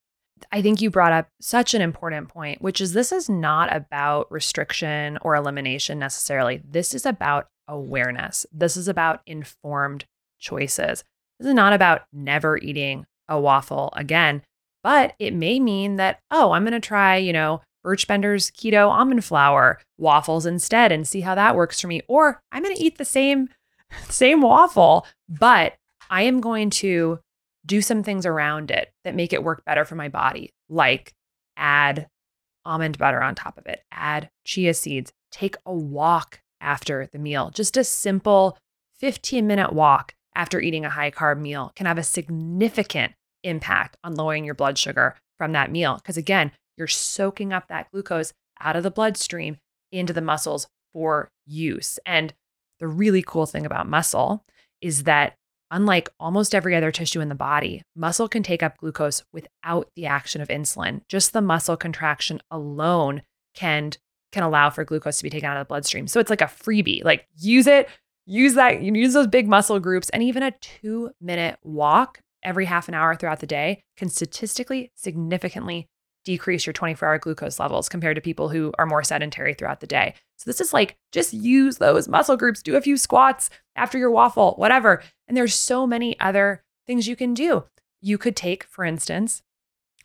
[0.51, 4.31] I think you brought up such an important point, which is this is not about
[4.31, 6.61] restriction or elimination necessarily.
[6.63, 8.45] This is about awareness.
[8.51, 10.05] This is about informed
[10.39, 11.03] choices.
[11.39, 14.41] This is not about never eating a waffle again,
[14.83, 18.89] but it may mean that, oh, I'm going to try, you know, Birch Benders keto
[18.89, 22.01] almond flour waffles instead and see how that works for me.
[22.07, 23.49] Or I'm going to eat the same
[24.09, 25.73] same waffle, but
[26.09, 27.19] I am going to
[27.65, 31.13] do some things around it that make it work better for my body, like
[31.57, 32.07] add
[32.65, 37.51] almond butter on top of it, add chia seeds, take a walk after the meal.
[37.53, 38.57] Just a simple
[38.99, 44.15] 15 minute walk after eating a high carb meal can have a significant impact on
[44.15, 45.97] lowering your blood sugar from that meal.
[45.97, 49.57] Because again, you're soaking up that glucose out of the bloodstream
[49.91, 51.99] into the muscles for use.
[52.05, 52.33] And
[52.79, 54.43] the really cool thing about muscle
[54.81, 55.35] is that
[55.71, 60.05] unlike almost every other tissue in the body, muscle can take up glucose without the
[60.05, 61.01] action of insulin.
[61.09, 63.23] Just the muscle contraction alone
[63.55, 63.91] can
[64.33, 66.07] can allow for glucose to be taken out of the bloodstream.
[66.07, 67.05] So it's like a freebie.
[67.05, 67.87] Like use it,
[68.25, 72.93] use that, use those big muscle groups and even a 2-minute walk every half an
[72.93, 75.87] hour throughout the day can statistically significantly
[76.25, 79.87] decrease your 24 hour glucose levels compared to people who are more sedentary throughout the
[79.87, 80.13] day.
[80.37, 84.11] So, this is like just use those muscle groups, do a few squats after your
[84.11, 85.01] waffle, whatever.
[85.27, 87.65] And there's so many other things you can do.
[88.01, 89.41] You could take, for instance,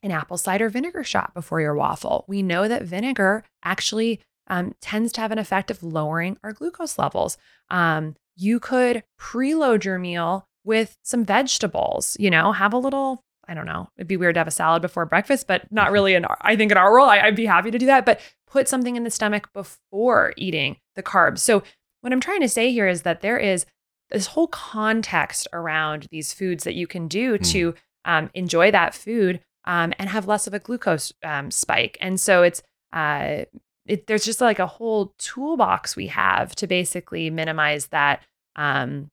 [0.03, 2.25] an apple cider vinegar shot before your waffle.
[2.29, 6.99] We know that vinegar actually um, tends to have an effect of lowering our glucose
[6.99, 7.37] levels.
[7.71, 13.55] Um, you could preload your meal with some vegetables, you know, have a little I
[13.55, 13.89] don't know.
[13.97, 16.55] It'd be weird to have a salad before breakfast, but not really in our, I
[16.55, 18.05] think in our world, I, I'd be happy to do that.
[18.05, 21.39] But put something in the stomach before eating the carbs.
[21.39, 21.63] So
[22.03, 23.65] what I'm trying to say here is that there is
[24.11, 27.51] this whole context around these foods that you can do mm.
[27.53, 27.75] to
[28.05, 31.99] um, enjoy that food um, and have less of a glucose um, spike.
[32.01, 32.63] And so it's
[32.93, 33.45] uh,
[33.87, 38.23] it, there's just like a whole toolbox we have to basically minimize that
[38.57, 39.11] um,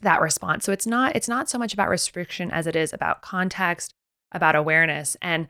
[0.00, 0.64] that response.
[0.64, 3.94] So it's not it's not so much about restriction as it is about context,
[4.32, 5.48] about awareness, and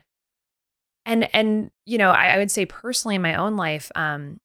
[1.05, 4.41] and and you know I, I would say personally in my own life, um,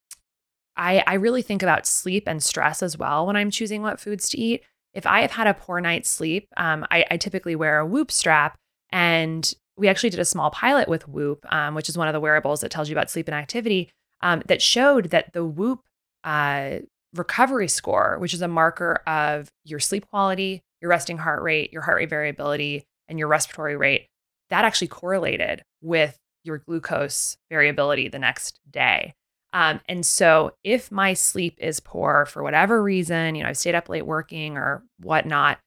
[0.76, 4.28] I I really think about sleep and stress as well when I'm choosing what foods
[4.30, 4.62] to eat.
[4.94, 8.12] If I have had a poor night's sleep, um, I, I typically wear a Whoop
[8.12, 8.56] strap,
[8.90, 12.20] and we actually did a small pilot with Whoop, um, which is one of the
[12.20, 13.90] wearables that tells you about sleep and activity,
[14.22, 15.80] um, that showed that the Whoop
[16.24, 16.78] uh,
[17.14, 21.82] recovery score, which is a marker of your sleep quality, your resting heart rate, your
[21.82, 24.08] heart rate variability, and your respiratory rate,
[24.50, 29.14] that actually correlated with your glucose variability the next day.
[29.52, 33.74] Um, and so, if my sleep is poor for whatever reason, you know, I've stayed
[33.74, 35.58] up late working or whatnot,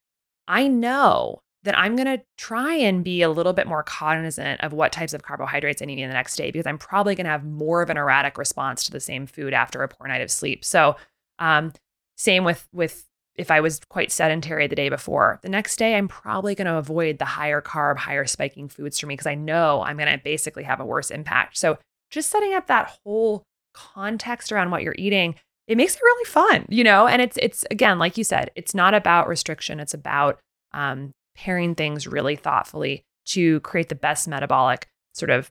[0.46, 4.72] I know that I'm going to try and be a little bit more cognizant of
[4.72, 7.30] what types of carbohydrates I need in the next day because I'm probably going to
[7.30, 10.30] have more of an erratic response to the same food after a poor night of
[10.30, 10.64] sleep.
[10.64, 10.96] So,
[11.38, 11.72] um,
[12.16, 13.06] same with with
[13.36, 15.38] if I was quite sedentary the day before.
[15.42, 19.06] The next day, I'm probably going to avoid the higher carb, higher spiking foods for
[19.06, 21.56] me because I know I'm going to basically have a worse impact.
[21.56, 21.78] So
[22.10, 26.66] just setting up that whole context around what you're eating, it makes it really fun,
[26.68, 27.06] you know.
[27.06, 29.80] And it's it's again, like you said, it's not about restriction.
[29.80, 30.38] It's about
[30.72, 35.50] um, pairing things really thoughtfully to create the best metabolic sort of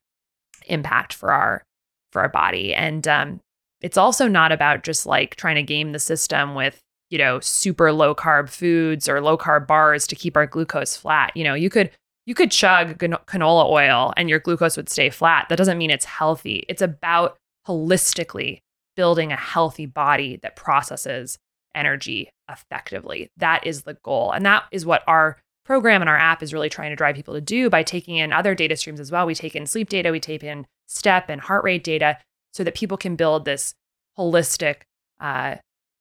[0.68, 1.64] impact for our
[2.12, 2.74] for our body.
[2.74, 3.40] And um,
[3.82, 7.92] it's also not about just like trying to game the system with, you know, super
[7.92, 11.32] low carb foods or low carb bars to keep our glucose flat.
[11.36, 11.92] You know, you could
[12.26, 15.48] you could chug canola oil and your glucose would stay flat.
[15.50, 16.66] That doesn't mean it's healthy.
[16.68, 17.38] It's about
[17.68, 18.62] holistically
[18.96, 21.40] building a healthy body that processes
[21.74, 23.30] energy effectively.
[23.38, 24.32] That is the goal.
[24.32, 25.38] And that is what our
[25.70, 28.34] program and our app is really trying to drive people to do by taking in
[28.34, 29.28] other data streams as well.
[29.28, 32.18] We take in sleep data, we take in step and heart rate data
[32.52, 33.76] so that people can build this
[34.18, 34.78] holistic
[35.20, 35.58] uh,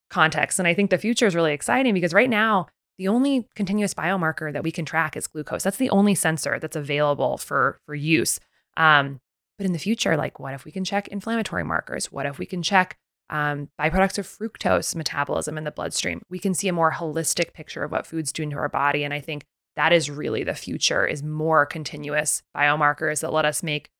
[0.08, 0.58] context.
[0.58, 4.50] And I think the future is really exciting because right now, the only continuous biomarker
[4.54, 5.64] that we can track is glucose.
[5.64, 8.40] That's the only sensor that's available for, for use.
[8.78, 9.20] Um,
[9.58, 12.10] but in the future, like what if we can check inflammatory markers?
[12.10, 12.96] What if we can check
[13.28, 16.22] um, byproducts of fructose metabolism in the bloodstream?
[16.30, 19.04] We can see a more holistic picture of what food's doing to our body.
[19.04, 19.44] And I think
[19.78, 23.90] that is really the future is more continuous biomarkers that let us make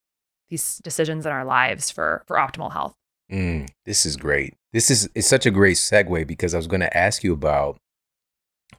[0.50, 2.94] these decisions in our lives for for optimal health.
[3.30, 4.54] Mm, this is great.
[4.72, 7.78] This is it's such a great segue because I was going to ask you about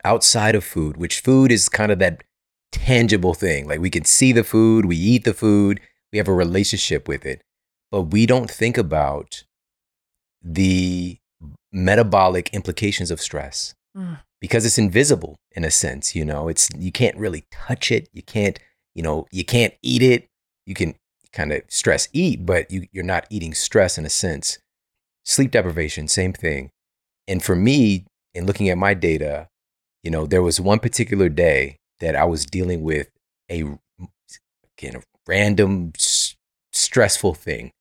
[0.03, 2.23] outside of food, which food is kind of that
[2.73, 3.65] tangible thing.
[3.65, 5.79] Like we can see the food, we eat the food,
[6.11, 7.41] we have a relationship with it,
[7.91, 9.45] but we don't think about
[10.41, 11.17] the
[11.71, 14.19] metabolic implications of stress mm.
[14.41, 16.47] Because it's invisible in a sense, you know.
[16.47, 18.09] It's you can't really touch it.
[18.13, 18.59] You can't,
[18.95, 20.27] you know, you can't eat it.
[20.65, 20.95] You can
[21.33, 24.57] kind of stress eat, but you, you're not eating stress in a sense.
[25.25, 26.71] Sleep deprivation, same thing.
[27.27, 29.47] And for me, in looking at my data,
[30.03, 33.09] you know, there was one particular day that I was dealing with
[33.51, 33.63] a
[34.77, 36.35] again a random s-
[36.71, 37.71] stressful thing.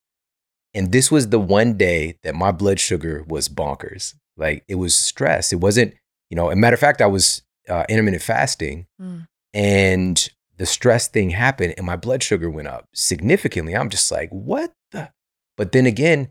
[0.74, 4.14] And this was the one day that my blood sugar was bonkers.
[4.36, 5.52] Like it was stress.
[5.52, 5.94] It wasn't,
[6.30, 9.26] you know, a matter of fact, I was uh, intermittent fasting mm.
[9.54, 13.76] and the stress thing happened and my blood sugar went up significantly.
[13.76, 15.10] I'm just like, what the?
[15.56, 16.30] But then again,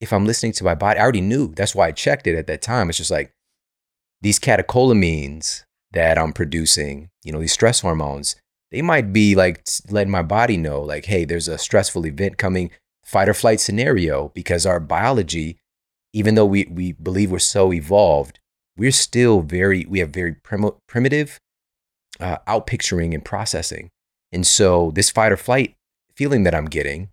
[0.00, 1.54] if I'm listening to my body, I already knew.
[1.54, 2.88] That's why I checked it at that time.
[2.88, 3.32] It's just like
[4.20, 8.36] these catecholamines that I'm producing, you know, these stress hormones,
[8.70, 12.70] they might be like letting my body know, like, hey, there's a stressful event coming,
[13.04, 15.58] fight or flight scenario, because our biology,
[16.12, 18.38] even though we, we believe we're so evolved,
[18.78, 21.38] we're still very, we have very prim- primitive
[22.20, 23.90] uh, outpicturing and processing.
[24.32, 25.74] And so this fight or flight
[26.14, 27.10] feeling that I'm getting,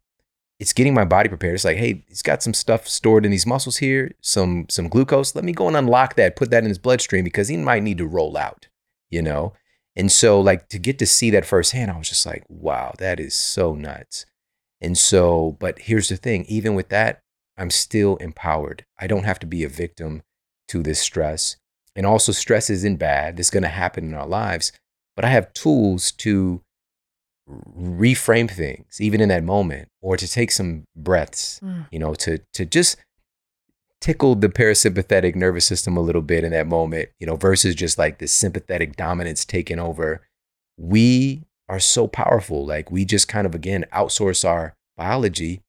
[0.59, 1.55] it's getting my body prepared.
[1.55, 5.35] It's like, hey, he's got some stuff stored in these muscles here, some some glucose.
[5.35, 7.97] Let me go and unlock that, put that in his bloodstream because he might need
[7.97, 8.67] to roll out,
[9.09, 9.53] you know?
[9.97, 13.19] And so like to get to see that firsthand, I was just like, wow, that
[13.19, 14.25] is so nuts.
[14.81, 17.21] And so, but here's the thing, even with that,
[17.57, 18.85] I'm still empowered.
[18.99, 20.21] I don't have to be a victim
[20.69, 21.57] to this stress.
[21.95, 23.39] And also stress isn't bad.
[23.39, 24.71] It's going to happen in our lives
[25.15, 26.61] but I have tools to
[27.47, 31.87] reframe things even in that moment or to take some breaths, mm.
[31.91, 32.97] you know, to to just
[34.01, 37.97] tickle the parasympathetic nervous system a little bit in that moment, you know, versus just
[37.97, 40.21] like the sympathetic dominance taking over.
[40.77, 42.65] We are so powerful.
[42.65, 45.61] Like we just kind of again outsource our biology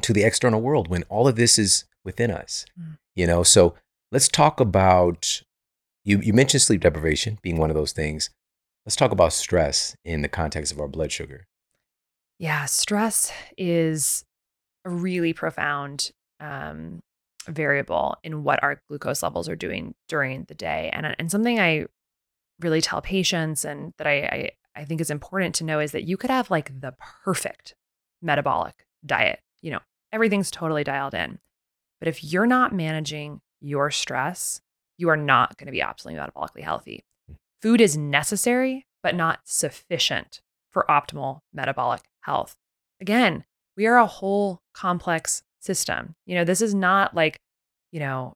[0.00, 2.66] to the external world when all of this is within us.
[2.80, 2.98] Mm.
[3.14, 3.74] You know, so
[4.14, 5.42] let's talk about
[6.04, 8.30] you you mentioned sleep deprivation being one of those things.
[8.86, 11.46] Let's talk about stress in the context of our blood sugar.
[12.38, 14.24] Yeah, stress is
[14.84, 17.02] a really profound um,
[17.48, 20.90] variable in what our glucose levels are doing during the day.
[20.92, 21.86] And, and something I
[22.60, 26.04] really tell patients and that I, I, I think is important to know is that
[26.04, 27.74] you could have like the perfect
[28.20, 29.40] metabolic diet.
[29.62, 29.80] You know,
[30.12, 31.38] everything's totally dialed in.
[32.00, 34.60] But if you're not managing your stress,
[34.98, 37.04] you are not going to be optimally metabolically healthy.
[37.62, 42.56] Food is necessary, but not sufficient for optimal metabolic health.
[43.00, 43.44] Again,
[43.76, 46.14] we are a whole complex system.
[46.26, 47.38] You know, this is not like,
[47.90, 48.34] you know,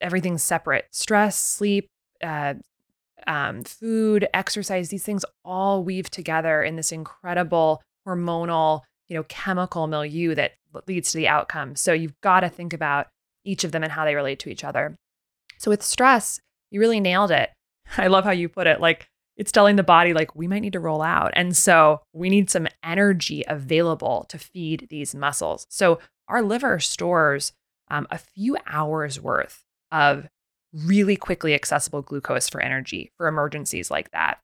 [0.00, 0.86] everything's separate.
[0.92, 1.88] Stress, sleep,
[2.22, 2.54] uh,
[3.26, 9.86] um, food, exercise, these things all weave together in this incredible hormonal, you know, chemical
[9.86, 10.52] milieu that
[10.86, 11.74] leads to the outcome.
[11.74, 13.08] So you've got to think about
[13.48, 14.96] each of them and how they relate to each other.
[15.58, 17.50] So with stress, you really nailed it.
[17.96, 18.80] I love how you put it.
[18.80, 19.08] Like
[19.38, 21.30] it's telling the body, like, we might need to roll out.
[21.34, 25.64] And so we need some energy available to feed these muscles.
[25.70, 27.52] So our liver stores
[27.88, 30.28] um, a few hours worth of
[30.74, 34.40] really quickly accessible glucose for energy for emergencies like that.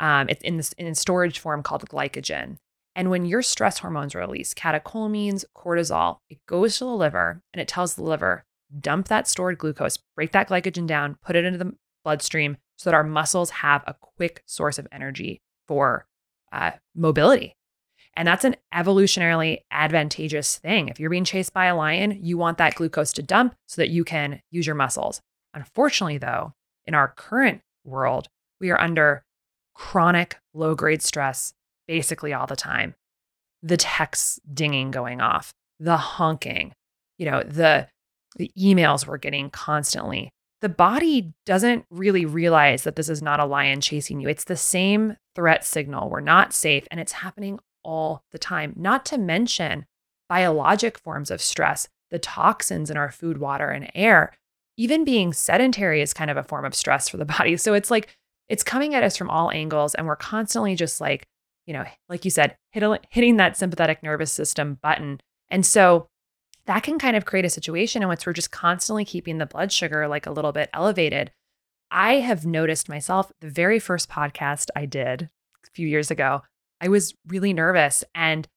[0.00, 2.56] Um, it's in this in storage form called glycogen.
[2.94, 7.68] And when your stress hormones release, catecholamines, cortisol, it goes to the liver and it
[7.68, 8.44] tells the liver,
[8.80, 11.72] dump that stored glucose, break that glycogen down, put it into the
[12.04, 16.06] bloodstream, so that our muscles have a quick source of energy for
[16.52, 17.56] uh, mobility.
[18.14, 20.88] And that's an evolutionarily advantageous thing.
[20.88, 23.88] If you're being chased by a lion, you want that glucose to dump so that
[23.88, 25.22] you can use your muscles.
[25.54, 26.52] Unfortunately, though,
[26.86, 28.28] in our current world,
[28.60, 29.24] we are under
[29.74, 31.54] chronic low grade stress
[31.86, 32.94] basically all the time.
[33.62, 36.72] The texts dinging going off, the honking,
[37.18, 37.88] you know, the
[38.36, 40.30] the emails we're getting constantly,
[40.62, 44.28] the body doesn't really realize that this is not a lion chasing you.
[44.28, 46.08] It's the same threat signal.
[46.08, 48.72] We're not safe, and it's happening all the time.
[48.76, 49.86] Not to mention
[50.28, 54.32] biologic forms of stress, the toxins in our food, water, and air.
[54.76, 57.56] Even being sedentary is kind of a form of stress for the body.
[57.56, 58.16] So it's like
[58.48, 61.26] it's coming at us from all angles, and we're constantly just like,
[61.66, 65.20] you know, like you said, hit, hitting that sympathetic nervous system button.
[65.50, 66.08] And so
[66.66, 69.72] that can kind of create a situation in which we're just constantly keeping the blood
[69.72, 71.32] sugar like a little bit elevated.
[71.90, 75.28] I have noticed myself the very first podcast I did
[75.66, 76.42] a few years ago,
[76.80, 78.48] I was really nervous and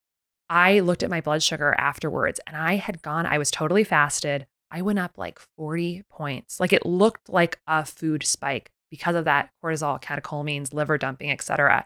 [0.49, 4.47] I looked at my blood sugar afterwards and I had gone, I was totally fasted.
[4.71, 6.59] I went up like 40 points.
[6.59, 11.41] Like it looked like a food spike because of that cortisol, catecholamines, liver dumping, et
[11.41, 11.85] cetera.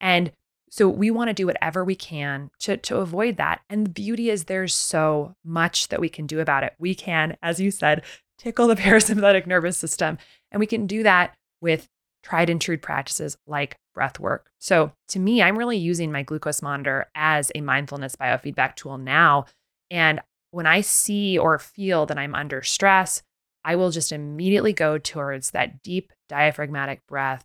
[0.00, 0.32] And
[0.70, 3.60] so we want to do whatever we can to, to avoid that.
[3.70, 6.74] And the beauty is there's so much that we can do about it.
[6.78, 8.02] We can, as you said,
[8.38, 10.18] tickle the parasympathetic nervous system.
[10.50, 11.88] And we can do that with
[12.22, 14.50] tried and true practices like breath work.
[14.58, 19.46] So to me, I'm really using my glucose monitor as a mindfulness biofeedback tool now.
[19.90, 20.20] And
[20.50, 23.22] when I see or feel that I'm under stress,
[23.64, 27.44] I will just immediately go towards that deep diaphragmatic breath,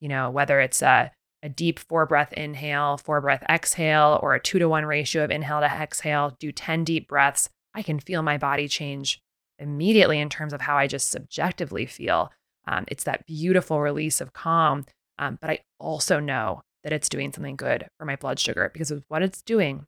[0.00, 1.10] you know, whether it's a
[1.42, 5.30] a deep four breath inhale, four breath exhale, or a two to one ratio of
[5.30, 9.20] inhale to exhale, do 10 deep breaths, I can feel my body change
[9.58, 12.30] immediately in terms of how I just subjectively feel.
[12.66, 14.86] Um, it's that beautiful release of calm.
[15.18, 18.92] Um, but I also know that it's doing something good for my blood sugar because
[19.08, 19.86] what it's doing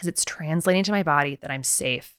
[0.00, 2.14] is it's translating to my body that I'm safe.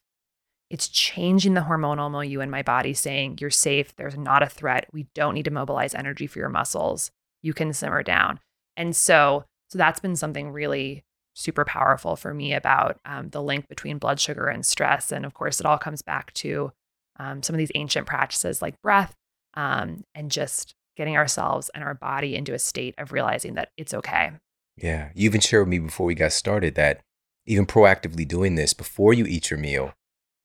[0.70, 3.96] It's changing the hormonal milieu in my body, saying, You're safe.
[3.96, 4.88] There's not a threat.
[4.92, 7.12] We don't need to mobilize energy for your muscles.
[7.42, 8.40] You can simmer down.
[8.78, 13.68] And so, so that's been something really super powerful for me about um, the link
[13.68, 15.12] between blood sugar and stress.
[15.12, 16.72] And of course, it all comes back to
[17.20, 19.14] um, some of these ancient practices like breath
[19.56, 23.94] um, and just getting ourselves and our body into a state of realizing that it's
[23.94, 24.32] okay.
[24.78, 25.10] Yeah.
[25.14, 27.02] You even shared with me before we got started that
[27.46, 29.94] even proactively doing this before you eat your meal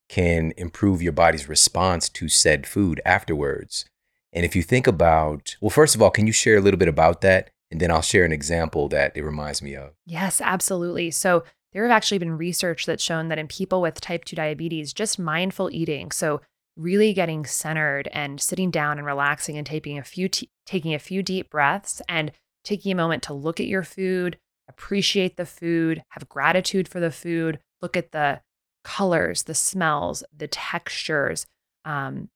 [0.09, 3.87] can improve your body's response to said food afterwards.
[4.33, 6.89] And if you think about, well, first of all, can you share a little bit
[6.89, 7.51] about that?
[7.73, 9.94] And then I'll share an example that it reminds me of.
[10.05, 11.11] Yes, absolutely.
[11.11, 11.43] So
[11.73, 15.19] there have actually been research that's shown that in people with type 2 diabetes, just
[15.19, 16.43] mindful eating, so
[16.77, 20.99] really getting centered and sitting down and relaxing and taking a few t- taking a
[20.99, 22.31] few deep breaths and
[22.62, 24.39] taking a moment to look at your food,
[24.69, 28.43] appreciate the food, have gratitude for the food, look at the
[28.85, 31.47] colors, the smells, the textures,
[31.86, 32.28] um,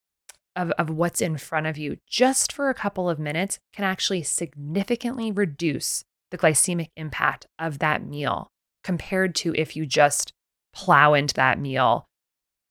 [0.56, 4.22] of, of what's in front of you just for a couple of minutes can actually
[4.22, 8.48] significantly reduce the glycemic impact of that meal
[8.82, 10.32] compared to if you just
[10.72, 12.06] plow into that meal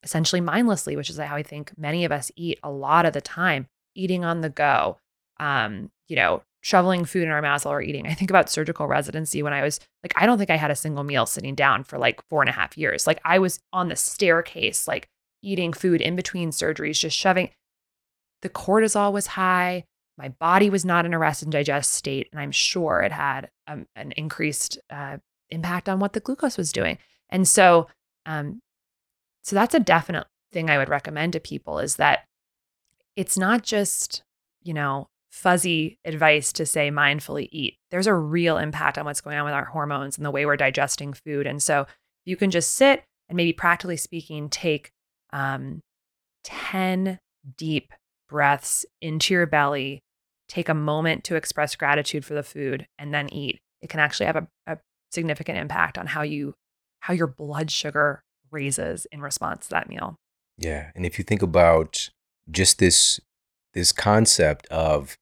[0.04, 3.22] essentially mindlessly, which is how I think many of us eat a lot of the
[3.22, 4.98] time, eating on the go,
[5.40, 8.08] um, you know, shoveling food in our mouths while we're eating.
[8.08, 10.76] I think about surgical residency when I was like, I don't think I had a
[10.76, 13.08] single meal sitting down for like four and a half years.
[13.08, 15.08] Like I was on the staircase, like
[15.42, 17.50] eating food in between surgeries, just shoving
[18.46, 19.86] the cortisol was high.
[20.20, 22.30] My body was not in a rest and digest state.
[22.32, 25.18] And I'm sure it had um, an increased uh,
[25.50, 27.00] impact on what the glucose was doing.
[27.28, 27.88] And so,
[28.28, 28.62] um,
[29.42, 32.26] so that's a definite thing I would recommend to people is that
[33.16, 34.22] it's not just,
[34.62, 37.78] you know, fuzzy advice to say mindfully eat.
[37.90, 40.56] There's a real impact on what's going on with our hormones and the way we're
[40.56, 41.48] digesting food.
[41.48, 41.88] And so
[42.26, 44.92] you can just sit and maybe practically speaking, take
[45.34, 45.82] um,
[46.44, 47.18] 10
[47.58, 47.92] deep
[48.28, 50.02] breaths into your belly,
[50.48, 53.60] take a moment to express gratitude for the food, and then eat.
[53.82, 54.78] It can actually have a, a
[55.12, 56.54] significant impact on how you
[57.02, 60.16] how your blood sugar raises in response to that meal.
[60.58, 62.10] Yeah, and if you think about
[62.50, 63.20] just this
[63.74, 65.16] this concept of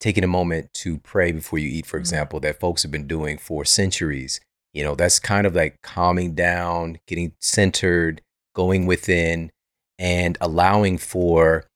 [0.00, 2.02] taking a moment to pray before you eat, for mm-hmm.
[2.02, 4.40] example, that folks have been doing for centuries,
[4.72, 8.20] you know, that's kind of like calming down, getting centered,
[8.54, 9.50] going within,
[9.98, 11.66] and allowing for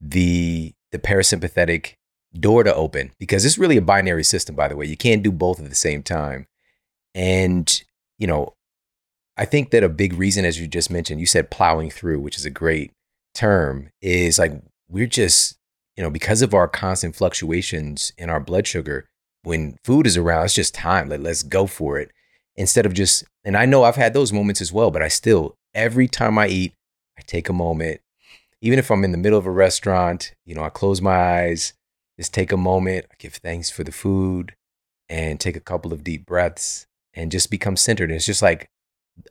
[0.00, 1.94] the the parasympathetic
[2.38, 4.86] door to open because it's really a binary system by the way.
[4.86, 6.46] You can't do both at the same time.
[7.14, 7.82] And
[8.18, 8.54] you know
[9.36, 12.36] i think that a big reason as you just mentioned you said plowing through which
[12.36, 12.92] is a great
[13.34, 14.52] term is like
[14.88, 15.56] we're just
[15.96, 19.06] you know because of our constant fluctuations in our blood sugar
[19.44, 21.08] when food is around it's just time.
[21.08, 22.10] Let, let's go for it.
[22.56, 25.54] Instead of just and i know i've had those moments as well but i still
[25.74, 26.74] every time i eat
[27.16, 28.00] i take a moment
[28.60, 31.74] even if I'm in the middle of a restaurant, you know, I close my eyes,
[32.18, 34.54] just take a moment, I give thanks for the food,
[35.08, 38.10] and take a couple of deep breaths and just become centered.
[38.10, 38.68] And it's just like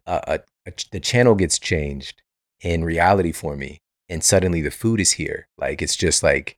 [0.05, 2.21] a, a, a, the channel gets changed
[2.61, 3.79] in reality for me.
[4.09, 5.47] and suddenly the food is here.
[5.57, 6.57] Like it's just like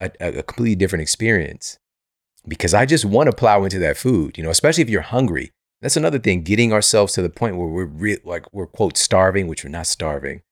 [0.00, 1.78] a, a completely different experience
[2.46, 5.50] because I just want to plow into that food, you know, especially if you're hungry.
[5.80, 9.48] That's another thing, getting ourselves to the point where we're re- like we're quote starving,
[9.48, 10.42] which we're not starving.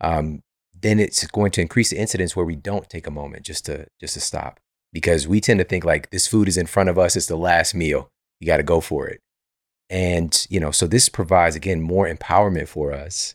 [0.00, 0.42] Um,
[0.82, 3.86] then it's going to increase the incidence where we don't take a moment just to
[4.00, 4.60] just to stop
[4.92, 7.36] because we tend to think like this food is in front of us, it's the
[7.36, 8.08] last meal,
[8.40, 9.20] you got to go for it.
[9.88, 13.34] And you know, so this provides again more empowerment for us,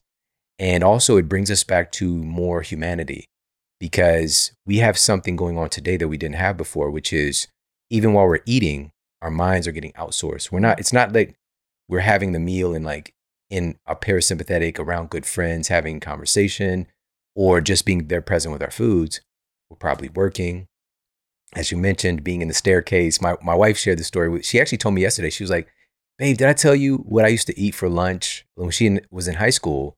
[0.58, 3.26] and also it brings us back to more humanity
[3.80, 7.48] because we have something going on today that we didn't have before, which is
[7.90, 8.92] even while we're eating,
[9.22, 10.52] our minds are getting outsourced.
[10.52, 11.36] We're not, it's not like
[11.88, 13.14] we're having the meal and like
[13.50, 16.88] in a parasympathetic around good friends, having conversation,
[17.36, 19.22] or just being there present with our foods.
[19.70, 20.68] We're probably working.
[21.56, 23.22] As you mentioned, being in the staircase.
[23.22, 24.42] My my wife shared the story.
[24.42, 25.68] She actually told me yesterday, she was like,
[26.18, 29.28] Babe, did I tell you what I used to eat for lunch when she was
[29.28, 29.98] in high school?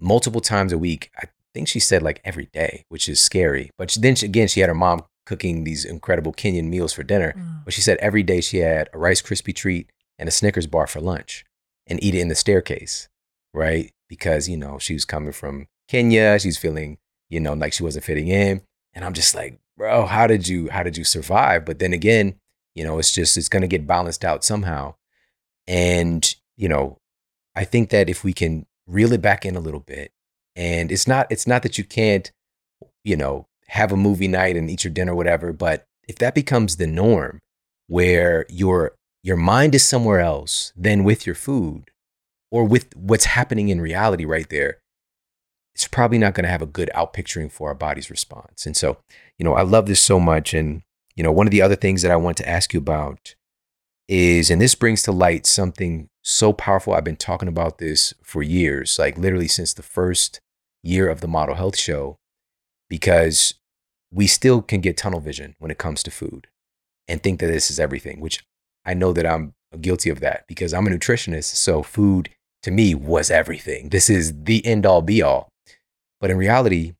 [0.00, 1.10] Multiple times a week.
[1.16, 3.70] I think she said like every day, which is scary.
[3.76, 7.34] But then she, again, she had her mom cooking these incredible Kenyan meals for dinner.
[7.36, 7.64] Mm.
[7.64, 10.86] But she said every day she had a Rice Krispie treat and a Snickers bar
[10.86, 11.44] for lunch
[11.86, 13.08] and eat it in the staircase,
[13.52, 13.92] right?
[14.08, 16.38] Because, you know, she was coming from Kenya.
[16.38, 16.98] She's feeling,
[17.28, 18.62] you know, like she wasn't fitting in.
[18.94, 21.64] And I'm just like, bro, how did you, how did you survive?
[21.64, 22.36] But then again,
[22.74, 24.94] you know, it's just, it's to get balanced out somehow.
[25.66, 26.98] And, you know,
[27.54, 30.12] I think that if we can reel it back in a little bit,
[30.56, 32.30] and it's not, it's not that you can't,
[33.04, 36.76] you know, have a movie night and eat your dinner, whatever, but if that becomes
[36.76, 37.38] the norm
[37.86, 41.90] where your your mind is somewhere else than with your food
[42.50, 44.78] or with what's happening in reality right there,
[45.78, 48.66] it's probably not going to have a good outpicturing for our body's response.
[48.66, 48.96] And so,
[49.38, 50.52] you know, I love this so much.
[50.52, 50.82] And,
[51.14, 53.36] you know, one of the other things that I want to ask you about
[54.08, 56.94] is, and this brings to light something so powerful.
[56.94, 60.40] I've been talking about this for years, like literally since the first
[60.82, 62.16] year of the Model Health Show,
[62.90, 63.54] because
[64.12, 66.48] we still can get tunnel vision when it comes to food
[67.06, 68.42] and think that this is everything, which
[68.84, 71.54] I know that I'm guilty of that because I'm a nutritionist.
[71.54, 72.30] So food
[72.64, 73.90] to me was everything.
[73.90, 75.48] This is the end all be all.
[76.20, 76.94] But in reality,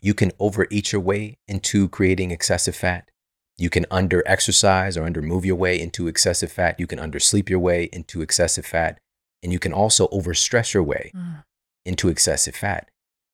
[0.00, 3.10] you can overeat your way into creating excessive fat.
[3.56, 6.78] You can under exercise or under move your way into excessive fat.
[6.78, 8.98] You can undersleep your way into excessive fat.
[9.42, 11.42] And you can also overstress your way mm.
[11.84, 12.88] into excessive fat.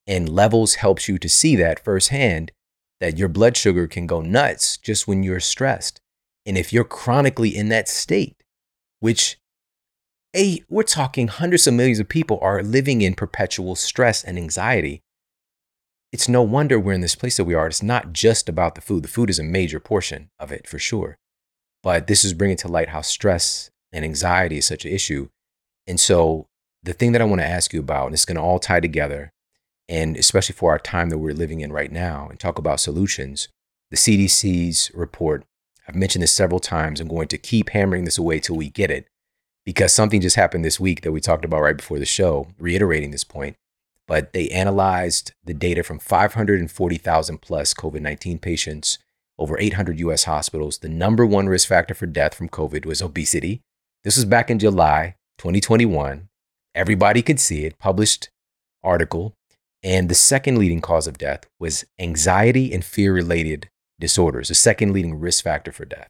[0.07, 2.51] And levels helps you to see that firsthand
[2.99, 5.99] that your blood sugar can go nuts just when you're stressed.
[6.45, 8.43] And if you're chronically in that state,
[8.99, 9.37] which
[10.35, 15.01] a, we're talking hundreds of millions of people are living in perpetual stress and anxiety.
[16.11, 17.67] It's no wonder we're in this place that we are.
[17.67, 19.03] It's not just about the food.
[19.03, 21.17] The food is a major portion of it for sure.
[21.81, 25.29] But this is bringing to light how stress and anxiety is such an issue.
[25.87, 26.47] And so,
[26.83, 28.79] the thing that I want to ask you about, and it's going to all tie
[28.79, 29.31] together,
[29.89, 33.47] and especially for our time that we're living in right now, and talk about solutions,
[33.89, 35.45] the CDC's report,
[35.87, 36.99] I've mentioned this several times.
[36.99, 39.07] I'm going to keep hammering this away till we get it
[39.65, 43.11] because something just happened this week that we talked about right before the show, reiterating
[43.11, 43.55] this point.
[44.07, 48.99] But they analyzed the data from 540,000 plus COVID 19 patients,
[49.39, 50.77] over 800 US hospitals.
[50.77, 53.61] The number one risk factor for death from COVID was obesity.
[54.03, 56.27] This was back in July 2021.
[56.75, 58.29] Everybody could see it, published
[58.83, 59.33] article.
[59.81, 63.69] And the second leading cause of death was anxiety and fear related
[63.99, 66.07] disorders, the second leading risk factor for death.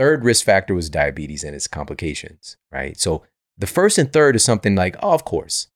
[0.00, 2.98] Third risk factor was diabetes and its complications, right?
[2.98, 3.22] So
[3.58, 5.68] the first and third is something like, oh, of course,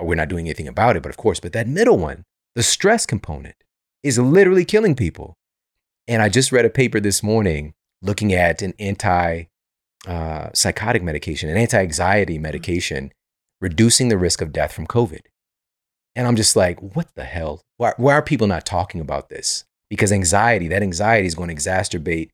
[0.00, 1.40] we're not doing anything about it, but of course.
[1.40, 2.24] But that middle one,
[2.54, 3.56] the stress component,
[4.02, 5.36] is literally killing people.
[6.08, 9.44] And I just read a paper this morning looking at an anti
[10.06, 13.12] uh, psychotic medication, an anti anxiety medication,
[13.60, 15.20] reducing the risk of death from COVID.
[16.14, 17.60] And I'm just like, what the hell?
[17.76, 19.66] Why, why are people not talking about this?
[19.90, 22.30] Because anxiety, that anxiety is going to exacerbate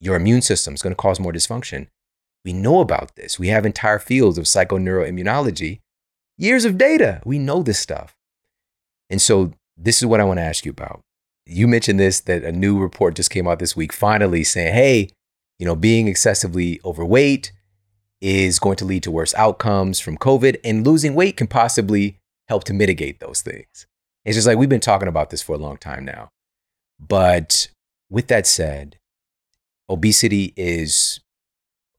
[0.00, 1.88] your immune system is going to cause more dysfunction.
[2.44, 3.38] We know about this.
[3.38, 5.80] We have entire fields of psychoneuroimmunology,
[6.38, 7.20] years of data.
[7.24, 8.16] We know this stuff.
[9.10, 11.00] And so, this is what I want to ask you about.
[11.46, 15.10] You mentioned this that a new report just came out this week, finally saying, hey,
[15.58, 17.52] you know, being excessively overweight
[18.20, 22.18] is going to lead to worse outcomes from COVID, and losing weight can possibly
[22.48, 23.86] help to mitigate those things.
[24.24, 26.28] It's just like we've been talking about this for a long time now.
[26.98, 27.68] But
[28.10, 28.98] with that said,
[29.90, 31.20] obesity is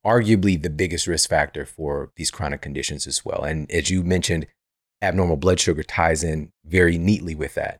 [0.05, 3.43] arguably the biggest risk factor for these chronic conditions as well.
[3.43, 4.47] And as you mentioned,
[5.01, 7.77] abnormal blood sugar ties in very neatly with that.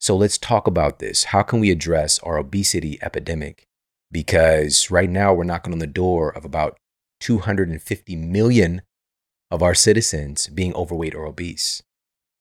[0.00, 1.24] So let's talk about this.
[1.24, 3.66] How can we address our obesity epidemic?
[4.12, 6.76] Because right now we're knocking on the door of about
[7.20, 8.82] 250 million
[9.50, 11.82] of our citizens being overweight or obese.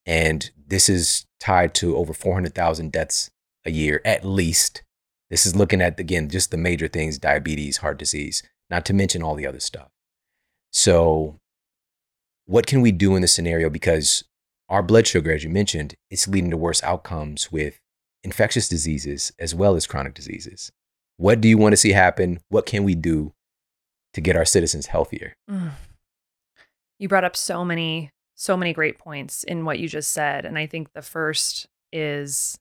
[0.05, 3.29] And this is tied to over 400,000 deaths
[3.65, 4.83] a year, at least.
[5.33, 9.23] This is looking at, again, just the major things diabetes, heart disease, not to mention
[9.23, 9.89] all the other stuff.
[10.71, 11.39] So,
[12.45, 13.71] what can we do in this scenario?
[13.71, 14.23] Because
[14.69, 17.79] our blood sugar, as you mentioned, it's leading to worse outcomes with
[18.23, 20.71] infectious diseases as well as chronic diseases.
[21.17, 22.39] What do you want to see happen?
[22.49, 23.33] What can we do
[24.13, 25.33] to get our citizens healthier?
[25.49, 25.71] Mm.
[26.99, 30.45] You brought up so many, so many great points in what you just said.
[30.45, 32.55] And I think the first is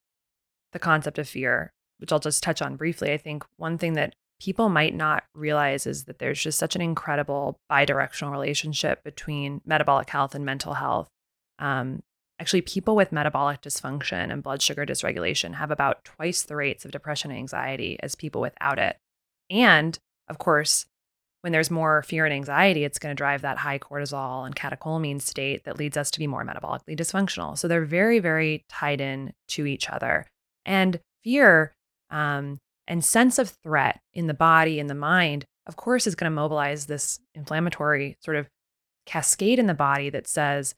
[0.73, 3.13] the concept of fear, which I'll just touch on briefly.
[3.13, 6.83] I think one thing that people might not realize is that there's just such an
[6.83, 11.09] incredible bidirectional relationship between metabolic health and mental health.
[11.61, 12.03] Um,
[12.41, 16.91] actually, people with metabolic dysfunction and blood sugar dysregulation have about twice the rates of
[16.91, 18.97] depression and anxiety as people without it.
[19.49, 19.97] And
[20.29, 20.87] of course,
[21.43, 25.21] when there's more fear and anxiety, it's going to drive that high cortisol and catecholamine
[25.21, 27.57] state that leads us to be more metabolically dysfunctional.
[27.57, 30.27] So they're very, very tied in to each other.
[30.65, 31.75] And fear
[32.13, 36.31] um, and sense of threat in the body and the mind, of course, is going
[36.31, 38.49] to mobilize this inflammatory sort of
[39.07, 40.75] cascade in the body that says,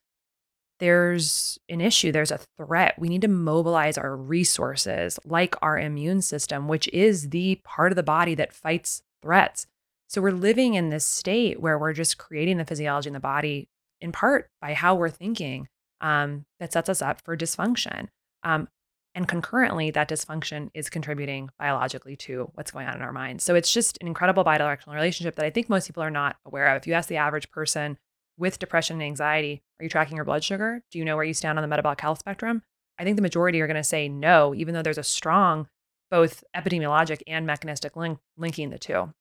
[0.81, 2.94] there's an issue, there's a threat.
[2.98, 7.97] We need to mobilize our resources, like our immune system, which is the part of
[7.97, 9.66] the body that fights threats.
[10.09, 13.69] So we're living in this state where we're just creating the physiology in the body
[14.01, 15.69] in part by how we're thinking
[16.01, 18.09] um, that sets us up for dysfunction.
[18.43, 18.69] Um,
[19.15, 23.45] and concurrently, that dysfunction is contributing biologically to what's going on in our minds.
[23.45, 26.66] So it's just an incredible bidirectional relationship that I think most people are not aware
[26.66, 26.77] of.
[26.77, 27.99] If you ask the average person
[28.36, 30.82] with depression and anxiety, are you tracking your blood sugar?
[30.91, 32.62] Do you know where you stand on the metabolic health spectrum?
[32.99, 35.69] I think the majority are going to say no, even though there's a strong
[36.11, 39.12] both epidemiologic and mechanistic link linking the two.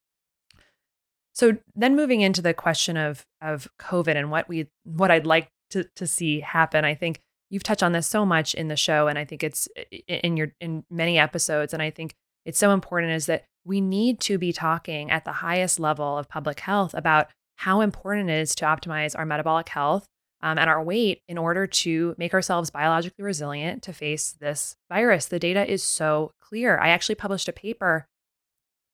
[1.33, 5.49] So then moving into the question of of COVID and what we what I'd like
[5.71, 7.21] to to see happen, I think
[7.53, 9.67] you've touched on this so much in the show and I think it's
[10.07, 12.15] in your in many episodes and I think
[12.45, 16.27] it's so important is that we need to be talking at the highest level of
[16.27, 20.07] public health about how important it is to optimize our metabolic health
[20.41, 25.27] um, and our weight in order to make ourselves biologically resilient to face this virus.
[25.27, 26.79] The data is so clear.
[26.79, 28.07] I actually published a paper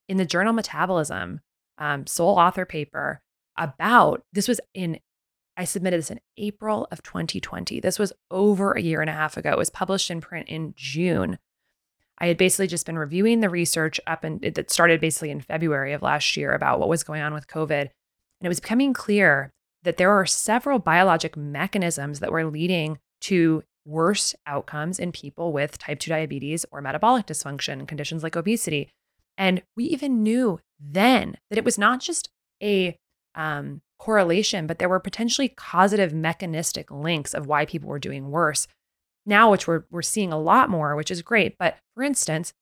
[0.09, 1.39] in the journal Metabolism
[1.77, 3.21] um, sole author paper
[3.57, 4.99] about this was in
[5.59, 7.81] I submitted this in April of 2020.
[7.81, 9.51] This was over a year and a half ago.
[9.51, 11.37] It was published in print in June.
[12.17, 15.91] I had basically just been reviewing the research up and that started basically in February
[15.91, 17.81] of last year about what was going on with COVID.
[17.81, 17.89] And
[18.41, 19.51] it was becoming clear
[19.83, 25.77] that there are several biologic mechanisms that were leading to worse outcomes in people with
[25.77, 28.87] type 2 diabetes or metabolic dysfunction, conditions like obesity.
[29.37, 32.29] And we even knew then that it was not just
[32.63, 32.97] a
[33.35, 38.67] um, correlation, but there were potentially causative mechanistic links of why people were doing worse.
[39.25, 41.57] Now, which we're, we're seeing a lot more, which is great.
[41.59, 42.53] But for instance,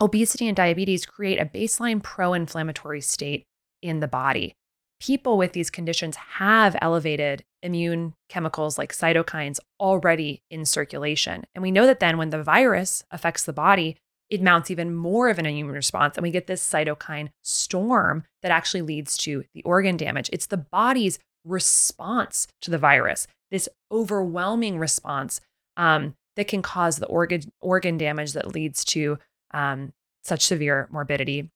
[0.00, 3.44] obesity and diabetes create a baseline pro inflammatory state
[3.82, 4.54] in the body.
[5.00, 11.44] People with these conditions have elevated immune chemicals like cytokines already in circulation.
[11.54, 13.96] And we know that then when the virus affects the body,
[14.30, 16.16] it mounts even more of an immune response.
[16.16, 20.30] And we get this cytokine storm that actually leads to the organ damage.
[20.32, 25.40] It's the body's response to the virus, this overwhelming response
[25.76, 29.18] um, that can cause the organ, organ damage that leads to
[29.52, 29.92] um,
[30.24, 31.50] such severe morbidity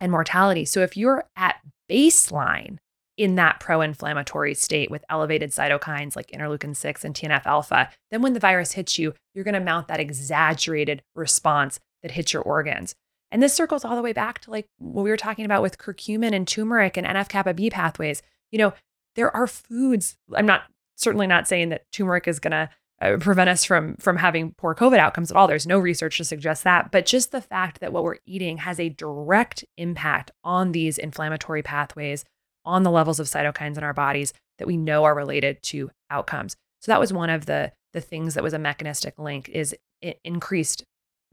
[0.00, 0.64] and mortality.
[0.64, 1.56] So if you're at
[1.90, 2.78] baseline
[3.16, 8.22] in that pro inflammatory state with elevated cytokines like interleukin 6 and TNF alpha, then
[8.22, 12.42] when the virus hits you, you're going to mount that exaggerated response that hits your
[12.42, 12.94] organs.
[13.32, 15.78] And this circles all the way back to like what we were talking about with
[15.78, 18.22] curcumin and turmeric and NF kappa B pathways.
[18.52, 18.74] You know,
[19.16, 20.16] there are foods.
[20.32, 20.64] I'm not
[20.94, 22.70] certainly not saying that turmeric is going to
[23.00, 25.48] uh, prevent us from from having poor COVID outcomes at all.
[25.48, 28.78] There's no research to suggest that, but just the fact that what we're eating has
[28.78, 32.24] a direct impact on these inflammatory pathways,
[32.64, 36.54] on the levels of cytokines in our bodies that we know are related to outcomes.
[36.80, 39.74] So that was one of the the things that was a mechanistic link is
[40.22, 40.84] increased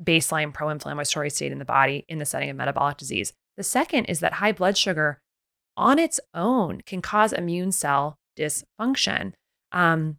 [0.03, 3.33] baseline pro inflammatory state in the body in the setting of metabolic disease.
[3.57, 5.19] The second is that high blood sugar
[5.77, 9.33] on its own can cause immune cell dysfunction.
[9.71, 10.17] Um,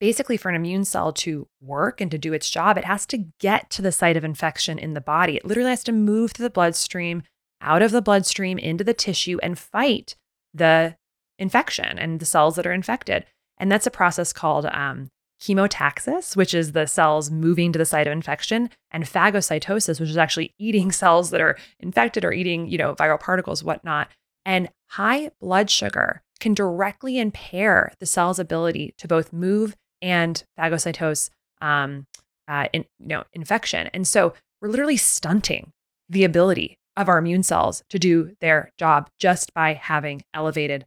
[0.00, 3.26] basically, for an immune cell to work and to do its job, it has to
[3.38, 5.36] get to the site of infection in the body.
[5.36, 7.22] It literally has to move through the bloodstream,
[7.60, 10.16] out of the bloodstream, into the tissue, and fight
[10.52, 10.96] the
[11.38, 13.26] infection and the cells that are infected.
[13.58, 15.10] And that's a process called um,
[15.40, 20.16] chemotaxis, which is the cells moving to the site of infection, and phagocytosis, which is
[20.16, 24.08] actually eating cells that are infected or eating, you know, viral particles, whatnot.
[24.44, 31.30] And high blood sugar can directly impair the cell's ability to both move and phagocytose
[31.60, 32.06] um,
[32.48, 33.88] uh, in, you know, infection.
[33.92, 35.72] And so we're literally stunting
[36.08, 40.86] the ability of our immune cells to do their job just by having elevated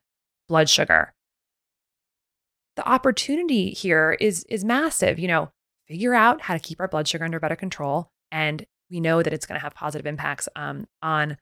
[0.49, 1.12] blood sugar.
[2.75, 5.19] The opportunity here is is massive.
[5.19, 5.51] You know,
[5.87, 9.33] figure out how to keep our blood sugar under better control, and we know that
[9.33, 11.37] it's going to have positive impacts um, on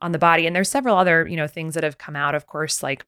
[0.00, 0.46] on the body.
[0.46, 3.04] And there's several other you know things that have come out, of course, like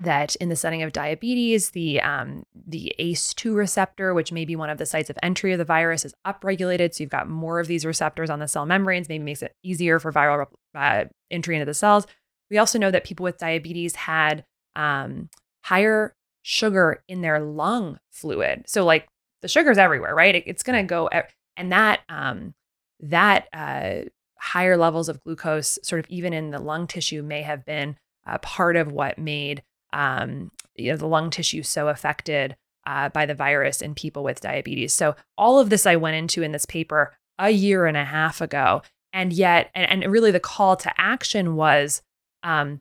[0.00, 4.70] that in the setting of diabetes, the um, the ACE2 receptor, which may be one
[4.70, 6.94] of the sites of entry of the virus, is upregulated.
[6.94, 9.98] So you've got more of these receptors on the cell membranes, maybe makes it easier
[9.98, 12.06] for viral uh, entry into the cells.
[12.50, 14.44] We also know that people with diabetes had
[14.76, 15.30] um,
[15.64, 18.64] higher sugar in their lung fluid.
[18.66, 19.08] So like
[19.42, 20.34] the sugar's everywhere, right?
[20.34, 21.08] It, it's going to go,
[21.56, 22.54] and that um,
[23.00, 24.08] that uh,
[24.38, 27.96] higher levels of glucose, sort of even in the lung tissue, may have been
[28.42, 29.62] part of what made
[29.92, 32.56] um, you know, the lung tissue so affected
[32.86, 34.92] uh, by the virus in people with diabetes.
[34.92, 38.40] So all of this I went into in this paper a year and a half
[38.40, 38.82] ago,
[39.12, 42.02] and yet, and, and really the call to action was,
[42.42, 42.80] um,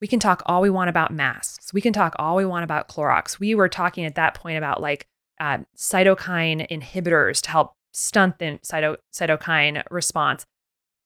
[0.00, 1.72] we can talk all we want about masks.
[1.72, 3.38] We can talk all we want about Clorox.
[3.38, 5.06] We were talking at that point about like
[5.40, 10.44] uh, cytokine inhibitors to help stunt the cyto- cytokine response.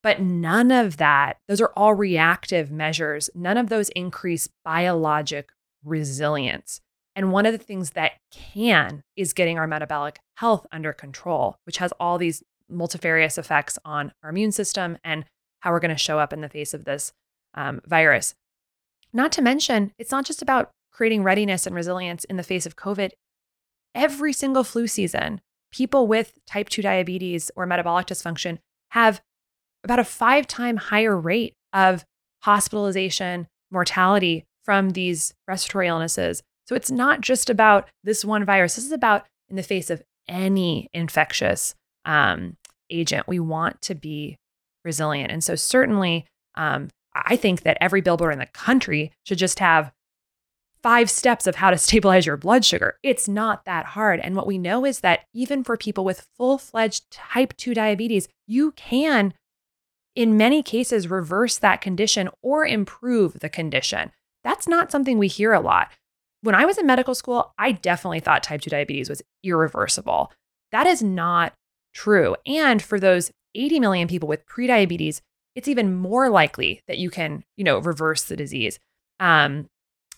[0.02, 3.28] But none of that, those are all reactive measures.
[3.34, 5.50] None of those increase biologic
[5.84, 6.80] resilience.
[7.14, 11.78] And one of the things that can is getting our metabolic health under control, which
[11.78, 15.24] has all these multifarious effects on our immune system and
[15.60, 17.12] how we're going to show up in the face of this
[17.54, 18.34] um, virus.
[19.12, 22.76] Not to mention, it's not just about creating readiness and resilience in the face of
[22.76, 23.10] COVID.
[23.94, 25.40] Every single flu season,
[25.72, 28.58] people with type 2 diabetes or metabolic dysfunction
[28.90, 29.20] have
[29.82, 32.04] about a five time higher rate of
[32.42, 36.42] hospitalization, mortality from these respiratory illnesses.
[36.66, 38.76] So it's not just about this one virus.
[38.76, 41.74] This is about in the face of any infectious
[42.04, 42.56] um,
[42.90, 43.26] agent.
[43.26, 44.36] We want to be
[44.84, 45.30] resilient.
[45.30, 49.92] And so, certainly, um, I think that every billboard in the country should just have
[50.82, 52.98] five steps of how to stabilize your blood sugar.
[53.02, 54.20] It's not that hard.
[54.20, 58.28] And what we know is that even for people with full fledged type 2 diabetes,
[58.46, 59.34] you can
[60.16, 64.10] in many cases reverse that condition or improve the condition.
[64.42, 65.90] That's not something we hear a lot.
[66.42, 70.32] When I was in medical school, I definitely thought type 2 diabetes was irreversible.
[70.72, 71.52] That is not
[71.92, 72.36] true.
[72.46, 75.20] And for those 80 million people with prediabetes,
[75.60, 78.78] it's even more likely that you can, you know, reverse the disease.
[79.20, 79.68] Um,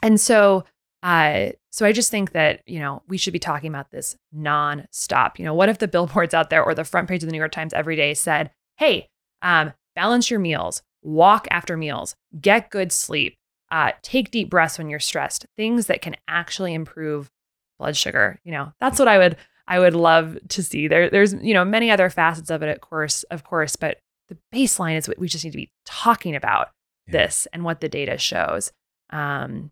[0.01, 0.63] and so,
[1.03, 5.41] uh, so I just think that you know we should be talking about this nonstop.
[5.41, 7.39] You know, what if the billboards out there or the front page of the New
[7.39, 9.09] York Times every day said, "Hey,
[9.43, 13.35] um, balance your meals, walk after meals, get good sleep,
[13.73, 17.33] uh, take deep breaths when you're stressed, things that can actually improve
[17.81, 18.39] blood sugar.
[18.45, 19.37] You know, that's what I would
[19.67, 20.87] I would love to see.
[20.87, 23.99] There, there's you know many other facets of it, of course, of course, but
[24.33, 26.69] the baseline is what we just need to be talking about
[27.07, 27.13] yeah.
[27.13, 28.73] this and what the data shows.
[29.11, 29.71] Um,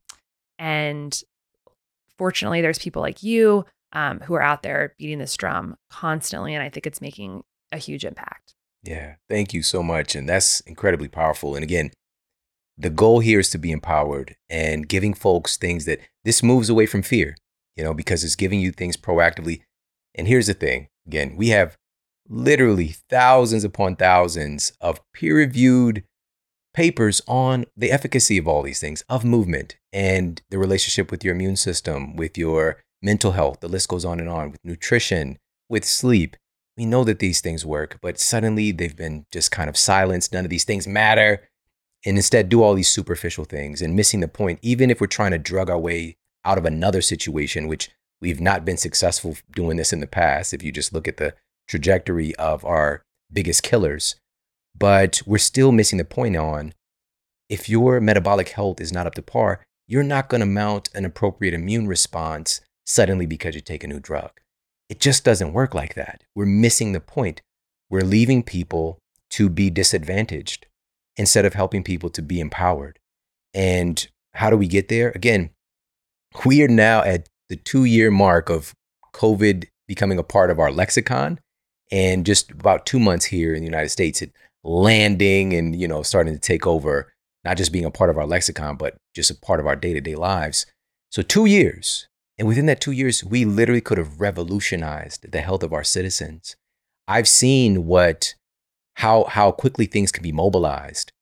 [0.59, 1.19] and
[2.19, 6.63] fortunately, there's people like you um, who are out there beating this drum constantly, and
[6.63, 7.43] I think it's making
[7.73, 8.55] a huge impact.
[8.83, 10.15] Yeah, thank you so much.
[10.15, 11.55] And that's incredibly powerful.
[11.55, 11.91] And again,
[12.79, 16.87] the goal here is to be empowered and giving folks things that this moves away
[16.87, 17.37] from fear,
[17.77, 19.61] you know, because it's giving you things proactively.
[20.15, 21.77] And here's the thing again, we have
[22.31, 26.05] literally thousands upon thousands of peer reviewed
[26.73, 31.35] papers on the efficacy of all these things, of movement and the relationship with your
[31.35, 33.61] immune system, with your mental health.
[33.61, 35.39] The list goes on and on with nutrition,
[35.69, 36.37] with sleep
[36.81, 40.33] we know that these things work, but suddenly they've been just kind of silenced.
[40.33, 41.47] None of these things matter.
[42.07, 45.33] And instead, do all these superficial things and missing the point, even if we're trying
[45.33, 47.91] to drug our way out of another situation, which
[48.23, 51.35] we've not been successful doing this in the past, if you just look at the
[51.71, 53.03] trajectory of our
[53.33, 54.17] biggest killers.
[54.77, 56.75] But we're still missing the point on
[57.49, 61.05] if your metabolic health is not up to par, you're not going to mount an
[61.05, 64.31] appropriate immune response suddenly because you take a new drug.
[64.89, 66.25] It just doesn't work like that.
[66.35, 67.43] We're missing the point.
[67.89, 68.99] We're leaving people
[69.31, 70.67] to be disadvantaged
[71.17, 72.99] instead of helping people to be empowered.
[73.55, 75.11] And how do we get there?
[75.11, 75.51] Again,
[76.45, 78.75] we are now at the two year mark of
[79.13, 81.41] COVID becoming a part of our lexicon.
[81.91, 86.03] And just about two months here in the United States, it landing and, you know,
[86.03, 87.13] starting to take over,
[87.45, 89.93] not just being a part of our lexicon, but just a part of our day
[89.93, 90.67] to day lives.
[91.11, 92.07] So, two years,
[92.39, 96.57] and within that two years, we literally could have revolutionized the health of our citizens.
[97.09, 98.35] I've seen what,
[98.95, 101.13] how, how quickly things can be mobilized.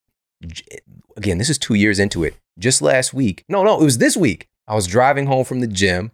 [1.17, 2.37] Again, this is two years into it.
[2.59, 4.47] Just last week, no, no, it was this week.
[4.69, 6.13] I was driving home from the gym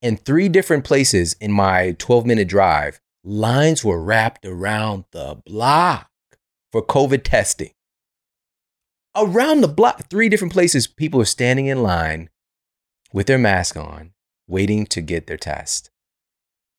[0.00, 6.10] In three different places in my 12 minute drive, lines were wrapped around the block
[6.70, 7.72] for COVID testing.
[9.14, 12.30] Around the block, three different places, people are standing in line
[13.12, 14.12] with their mask on,
[14.48, 15.90] waiting to get their test.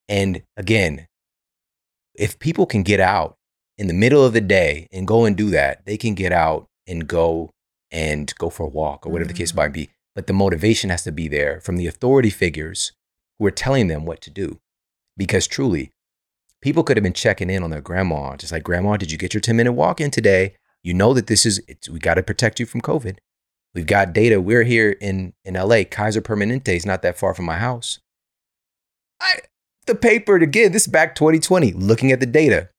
[0.09, 1.07] And again,
[2.15, 3.37] if people can get out
[3.77, 6.67] in the middle of the day and go and do that, they can get out
[6.87, 7.51] and go
[7.91, 9.35] and go for a walk or whatever mm-hmm.
[9.35, 9.57] the case mm.
[9.57, 9.89] might be.
[10.15, 12.91] But the motivation has to be there from the authority figures
[13.37, 14.59] who are telling them what to do.
[15.17, 15.91] Because truly,
[16.63, 19.33] people could have been checking in on their grandma, just like, Grandma, did you get
[19.33, 20.55] your 10 minute walk in today?
[20.81, 21.61] You know that this is,
[21.91, 23.17] we got to protect you from COVID.
[23.75, 24.39] We've got data.
[24.39, 25.83] We're here in, in LA.
[25.83, 27.99] Kaiser Permanente is not that far from my house.
[29.19, 29.39] I,
[29.87, 32.69] the paper, again, this is back 2020, looking at the data.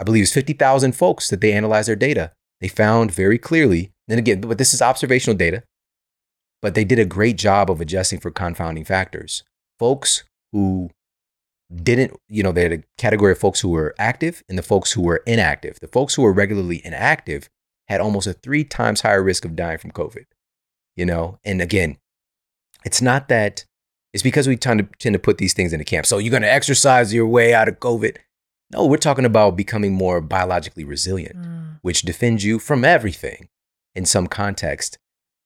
[0.00, 2.32] I believe it's 50,000 folks that they analyzed their data.
[2.62, 5.62] They found very clearly, and again, but this is observational data,
[6.62, 9.42] but they did a great job of adjusting for confounding factors.
[9.78, 10.90] Folks who
[11.82, 14.92] didn't, you know, they had a category of folks who were active and the folks
[14.92, 15.80] who were inactive.
[15.80, 17.48] The folks who were regularly inactive
[17.88, 20.24] had almost a three times higher risk of dying from COVID,
[20.96, 21.38] you know?
[21.44, 21.98] And again,
[22.84, 23.64] it's not that,
[24.12, 26.06] it's because we tend to, tend to put these things into camp.
[26.06, 28.16] So you're going to exercise your way out of COVID.
[28.72, 31.78] No, we're talking about becoming more biologically resilient, mm.
[31.82, 33.48] which defends you from everything
[33.94, 34.98] in some context.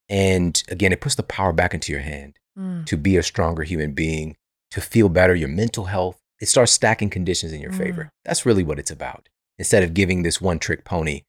[0.08, 2.86] And again, it puts the power back into your hand mm.
[2.86, 4.36] to be a stronger human being,
[4.70, 6.18] to feel better, your mental health.
[6.40, 7.78] It starts stacking conditions in your mm.
[7.78, 8.10] favor.
[8.24, 9.28] That's really what it's about.
[9.58, 11.22] Instead of giving this one trick pony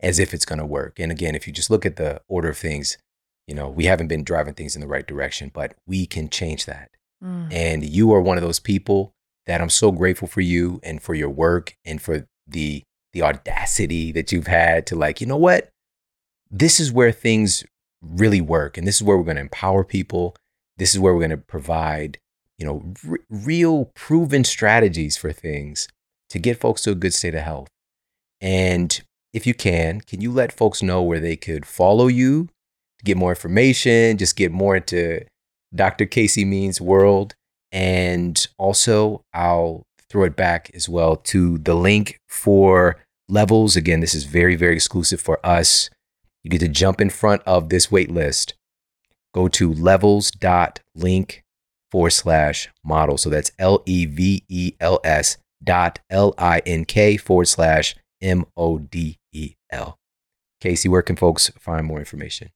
[0.00, 1.00] as if it's going to work.
[1.00, 2.98] And again, if you just look at the order of things,
[3.46, 6.66] you know, we haven't been driving things in the right direction, but we can change
[6.66, 6.90] that.
[7.22, 7.52] Mm.
[7.52, 9.12] And you are one of those people
[9.46, 12.82] that I'm so grateful for you and for your work and for the
[13.12, 15.68] the audacity that you've had to like, you know what?
[16.50, 17.64] This is where things
[18.02, 20.34] really work and this is where we're going to empower people.
[20.76, 22.18] This is where we're going to provide,
[22.58, 25.88] you know, r- real proven strategies for things
[26.30, 27.68] to get folks to a good state of health.
[28.40, 29.00] And
[29.32, 32.46] if you can, can you let folks know where they could follow you
[32.98, 35.24] to get more information, just get more into
[35.74, 36.06] Dr.
[36.06, 37.34] Casey Means world
[37.74, 43.74] and also, I'll throw it back as well to the link for levels.
[43.74, 45.90] Again, this is very, very exclusive for us.
[46.44, 48.54] You get to jump in front of this wait list.
[49.34, 51.42] Go to levels.link
[51.94, 53.16] forward slash model.
[53.16, 57.94] So that's L E V E L S dot L I N K forward slash
[58.20, 60.00] M O D E L.
[60.60, 62.50] Casey, where can folks find more information?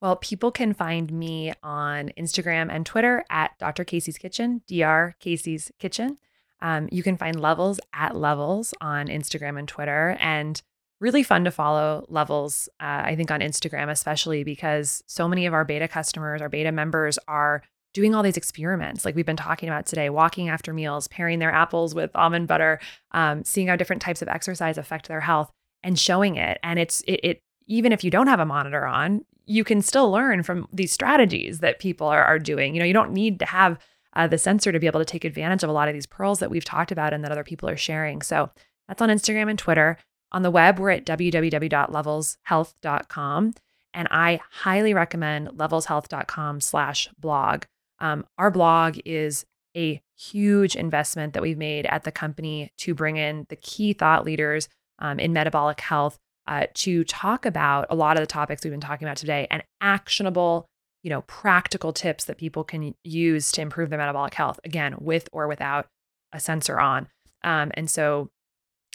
[0.00, 3.84] Well, people can find me on Instagram and Twitter at Dr.
[3.84, 5.14] Casey's Kitchen, Dr.
[5.20, 6.16] Casey's Kitchen.
[6.62, 10.16] Um, you can find Levels at Levels on Instagram and Twitter.
[10.18, 10.62] And
[11.02, 15.52] really fun to follow Levels, uh, I think, on Instagram, especially because so many of
[15.52, 17.62] our beta customers, our beta members are
[17.92, 21.52] doing all these experiments like we've been talking about today walking after meals pairing their
[21.52, 22.80] apples with almond butter
[23.12, 25.50] um, seeing how different types of exercise affect their health
[25.82, 29.24] and showing it and it's it, it even if you don't have a monitor on
[29.50, 32.72] you can still learn from these strategies that people are, are doing.
[32.72, 33.80] You know, you don't need to have
[34.14, 36.38] uh, the sensor to be able to take advantage of a lot of these pearls
[36.38, 38.22] that we've talked about and that other people are sharing.
[38.22, 38.50] So
[38.86, 39.98] that's on Instagram and Twitter.
[40.30, 43.54] On the web, we're at www.levelshealth.com.
[43.92, 47.64] And I highly recommend levelshealth.com slash blog.
[48.00, 49.44] Um, our blog is
[49.76, 54.24] a huge investment that we've made at the company to bring in the key thought
[54.24, 54.68] leaders
[54.98, 58.80] um, in metabolic health uh, to talk about a lot of the topics we've been
[58.80, 60.66] talking about today and actionable,
[61.02, 65.28] you know, practical tips that people can use to improve their metabolic health, again, with
[65.32, 65.86] or without
[66.32, 67.06] a sensor on.
[67.44, 68.30] Um, and so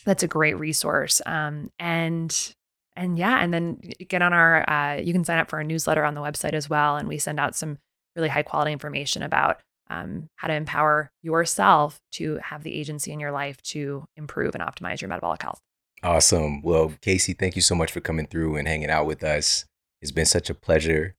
[0.06, 1.22] that's a great resource.
[1.26, 2.56] Um, and
[2.98, 6.06] and yeah, and then get on our, uh, you can sign up for our newsletter
[6.06, 6.95] on the website as well.
[6.95, 7.77] And we send out some
[8.16, 9.60] really high quality information about
[9.90, 14.64] um, how to empower yourself to have the agency in your life to improve and
[14.64, 15.60] optimize your metabolic health.
[16.04, 16.62] Awesome.
[16.62, 19.66] Well, Casey, thank you so much for coming through and hanging out with us.
[20.02, 21.16] It's been such a pleasure.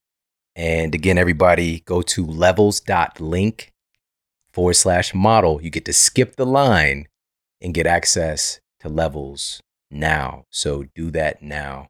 [0.55, 3.73] And again, everybody, go to levels.link
[4.53, 5.61] forward slash model.
[5.61, 7.09] You get to skip the line
[7.61, 9.61] and get access to levels
[9.91, 10.45] now.
[10.51, 11.89] So do that now.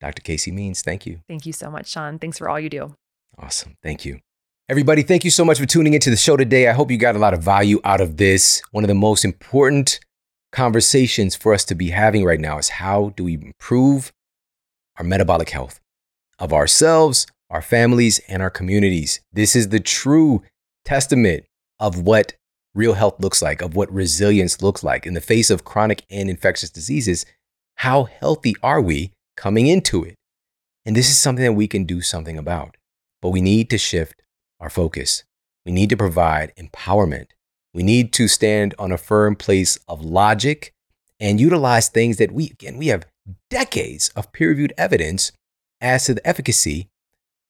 [0.00, 0.22] Dr.
[0.22, 1.20] Casey Means, thank you.
[1.28, 2.18] Thank you so much, Shawn.
[2.18, 2.94] Thanks for all you do.
[3.38, 3.76] Awesome.
[3.82, 4.20] Thank you.
[4.68, 6.68] Everybody, thank you so much for tuning into the show today.
[6.68, 8.62] I hope you got a lot of value out of this.
[8.72, 10.00] One of the most important
[10.52, 14.12] conversations for us to be having right now is how do we improve
[14.96, 15.80] our metabolic health
[16.38, 19.20] of ourselves, our families, and our communities?
[19.32, 20.42] This is the true
[20.84, 21.44] testament
[21.78, 22.34] of what
[22.74, 26.28] real health looks like, of what resilience looks like in the face of chronic and
[26.28, 27.24] infectious diseases.
[27.76, 30.14] How healthy are we coming into it?
[30.84, 32.75] And this is something that we can do something about.
[33.22, 34.22] But we need to shift
[34.60, 35.24] our focus.
[35.64, 37.26] We need to provide empowerment.
[37.74, 40.72] We need to stand on a firm place of logic
[41.18, 43.06] and utilize things that we, again, we have
[43.50, 45.32] decades of peer reviewed evidence
[45.80, 46.88] as to the efficacy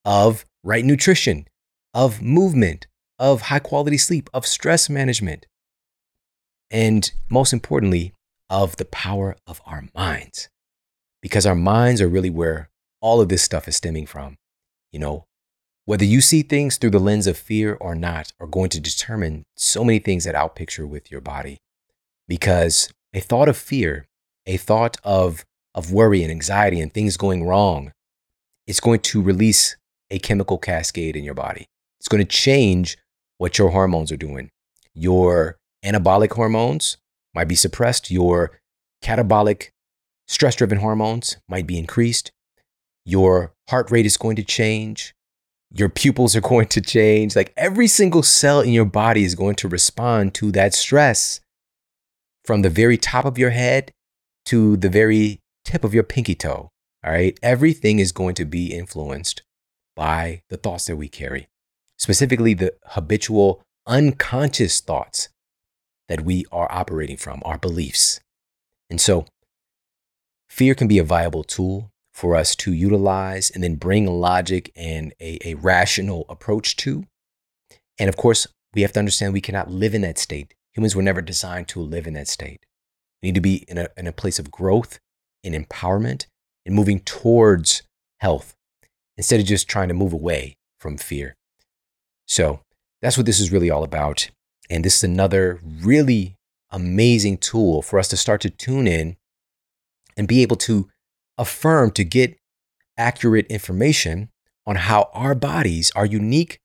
[0.05, 1.47] of right nutrition,
[1.95, 2.87] of movement,
[3.19, 5.47] of high quality sleep, of stress management,
[6.71, 8.13] and most importantly,
[8.49, 10.49] of the power of our minds.
[11.23, 12.69] Because our minds are really where
[13.01, 14.37] all of this stuff is stemming from.
[14.93, 15.25] You know,
[15.87, 19.45] whether you see things through the lens of fear or not are going to determine
[19.57, 21.59] so many things that outpicture with your body.
[22.29, 24.07] Because a thought of fear,
[24.47, 25.45] a thought of,
[25.75, 27.93] of worry and anxiety and things going wrong,
[28.67, 29.77] it's going to release
[30.11, 31.67] a chemical cascade in your body.
[32.01, 32.99] It's going to change
[33.39, 34.51] what your hormones are doing.
[34.93, 36.97] Your anabolic hormones
[37.33, 38.59] might be suppressed, your
[39.05, 39.69] catabolic
[40.27, 42.33] stress driven hormones might be increased,
[43.05, 45.15] your heart rate is going to change,
[45.73, 47.37] your pupils are going to change.
[47.37, 51.41] Like every single cell in your body is going to respond to that stress
[52.45, 53.93] from the very top of your head
[54.47, 56.71] to the very tip of your pinky toe.
[57.05, 57.39] All right.
[57.43, 59.43] Everything is going to be influenced
[59.95, 61.49] by the thoughts that we carry,
[61.99, 65.29] specifically the habitual unconscious thoughts
[66.09, 68.21] that we are operating from, our beliefs.
[68.91, 69.27] And so,
[70.49, 75.13] fear can be a viable tool for us to utilize and then bring logic and
[75.21, 77.05] a, a rational approach to.
[77.99, 80.55] And of course, we have to understand we cannot live in that state.
[80.73, 82.65] Humans were never designed to live in that state.
[83.23, 84.99] We need to be in a, in a place of growth
[85.45, 86.25] and empowerment
[86.65, 87.83] and moving towards
[88.21, 88.57] health
[89.19, 91.35] instead of just trying to move away from fear.
[92.27, 92.61] So
[93.03, 94.31] that's what this is really all about.
[94.71, 96.37] And this is another really
[96.71, 99.17] amazing tool for us to start to tune in
[100.17, 100.89] and be able to
[101.39, 102.37] affirm to get
[102.97, 104.31] accurate information
[104.67, 106.59] on how our bodies, our unique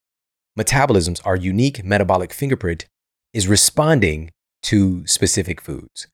[0.58, 2.86] metabolisms, our unique metabolic fingerprint
[3.34, 4.32] is responding
[4.64, 6.08] to specific foods.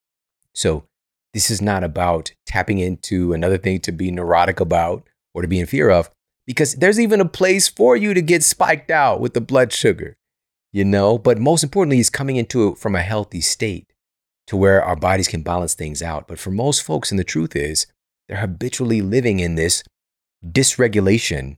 [0.54, 0.86] So,
[1.34, 5.60] this is not about tapping into another thing to be neurotic about or to be
[5.60, 6.10] in fear of,
[6.48, 10.16] because there's even a place for you to get spiked out with the blood sugar
[10.72, 11.18] you know?
[11.18, 13.92] But most importantly, is coming into it from a healthy state
[14.46, 16.28] to where our bodies can balance things out.
[16.28, 17.88] But for most folks, and the truth is,
[18.28, 19.84] they're habitually living in this
[20.46, 21.58] dysregulation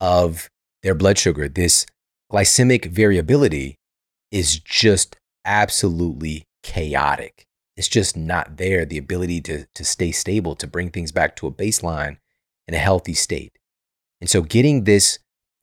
[0.00, 0.48] of
[0.82, 1.48] their blood sugar.
[1.48, 1.86] This
[2.30, 3.76] glycemic variability
[4.30, 7.46] is just absolutely chaotic.
[7.76, 11.46] It's just not there, the ability to, to stay stable, to bring things back to
[11.46, 12.18] a baseline
[12.68, 13.58] in a healthy state.
[14.20, 15.18] And so, getting this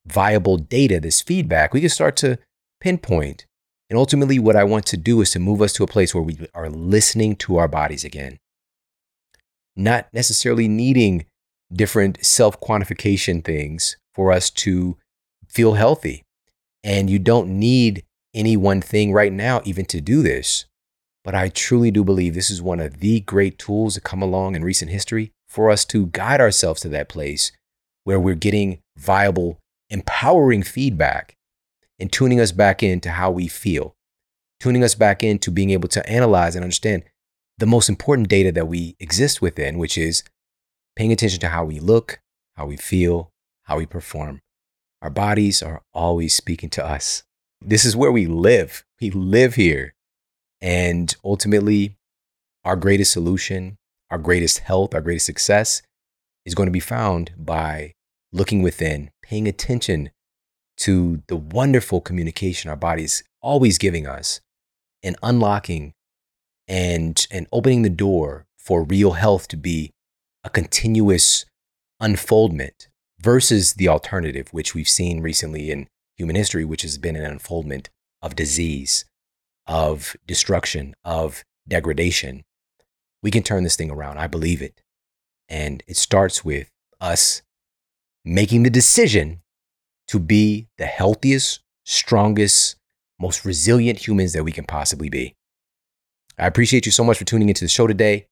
[0.06, 2.40] viable data, this feedback, we can start to
[2.82, 3.46] pinpoint.
[3.90, 6.24] And ultimately, what I want to do is to move us to a place where
[6.24, 8.40] we are listening to our bodies again,
[9.80, 11.26] not necessarily needing
[11.72, 14.98] different self quantification things for us to
[15.48, 16.24] feel healthy.
[16.84, 18.04] And you don't need
[18.34, 20.66] any one thing right now, even to do this.
[21.24, 24.56] But I truly do believe this is one of the great tools that come along
[24.56, 27.52] in recent history for us to guide ourselves to that place
[28.04, 31.36] where we're getting viable, empowering feedback
[32.00, 33.96] and tuning us back into how we feel,
[34.60, 37.04] tuning us back into being able to analyze and understand
[37.60, 40.24] the most important data that we exist within, which is
[40.96, 42.20] paying attention to how we look,
[42.56, 43.32] how we feel,
[43.64, 44.42] how we perform.
[45.02, 47.24] Our bodies are always speaking to us.
[47.62, 48.86] This is where we live.
[49.02, 49.94] We live here.
[50.62, 51.98] And ultimately,
[52.64, 53.78] our greatest solution,
[54.10, 55.82] our greatest health, our greatest success
[56.46, 57.94] is going to be found by
[58.32, 60.12] looking within, paying attention
[60.78, 64.40] to the wonderful communication our body's always giving us
[65.04, 65.94] and unlocking
[66.70, 69.92] and and opening the door for real health to be
[70.44, 71.46] a continuous
[72.00, 72.88] unfoldment
[73.20, 77.90] versus the alternative which we've seen recently in human history which has been an unfoldment
[78.22, 79.04] of disease
[79.70, 82.44] of destruction of degradation.
[83.22, 84.18] We can turn this thing around.
[84.18, 84.82] I believe it.
[85.48, 86.70] And it starts with
[87.00, 87.42] us
[88.26, 89.42] making the decision
[90.08, 92.78] to be the healthiest, strongest,
[93.20, 95.36] most resilient humans that we can possibly be.
[96.40, 98.28] I appreciate you so much for tuning into the show today.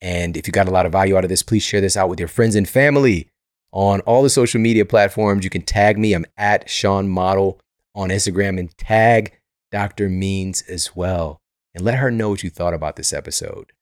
[0.00, 2.08] And if you got a lot of value out of this, please share this out
[2.08, 3.28] with your friends and family
[3.72, 5.44] on all the social media platforms.
[5.44, 6.12] You can tag me.
[6.12, 7.60] I'm at Shawn Model
[7.94, 9.38] on Instagram and tag
[9.72, 10.08] Dr.
[10.08, 11.40] Means as well.
[11.74, 13.72] And let her know what you thought about this episode.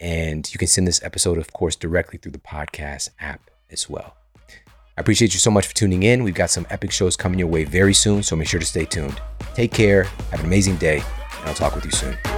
[0.00, 4.16] And you can send this episode, of course, directly through the podcast app as well.
[4.96, 6.24] I appreciate you so much for tuning in.
[6.24, 8.84] We've got some epic shows coming your way very soon, so make sure to stay
[8.84, 9.20] tuned.
[9.54, 12.37] Take care, have an amazing day, and I'll talk with you soon.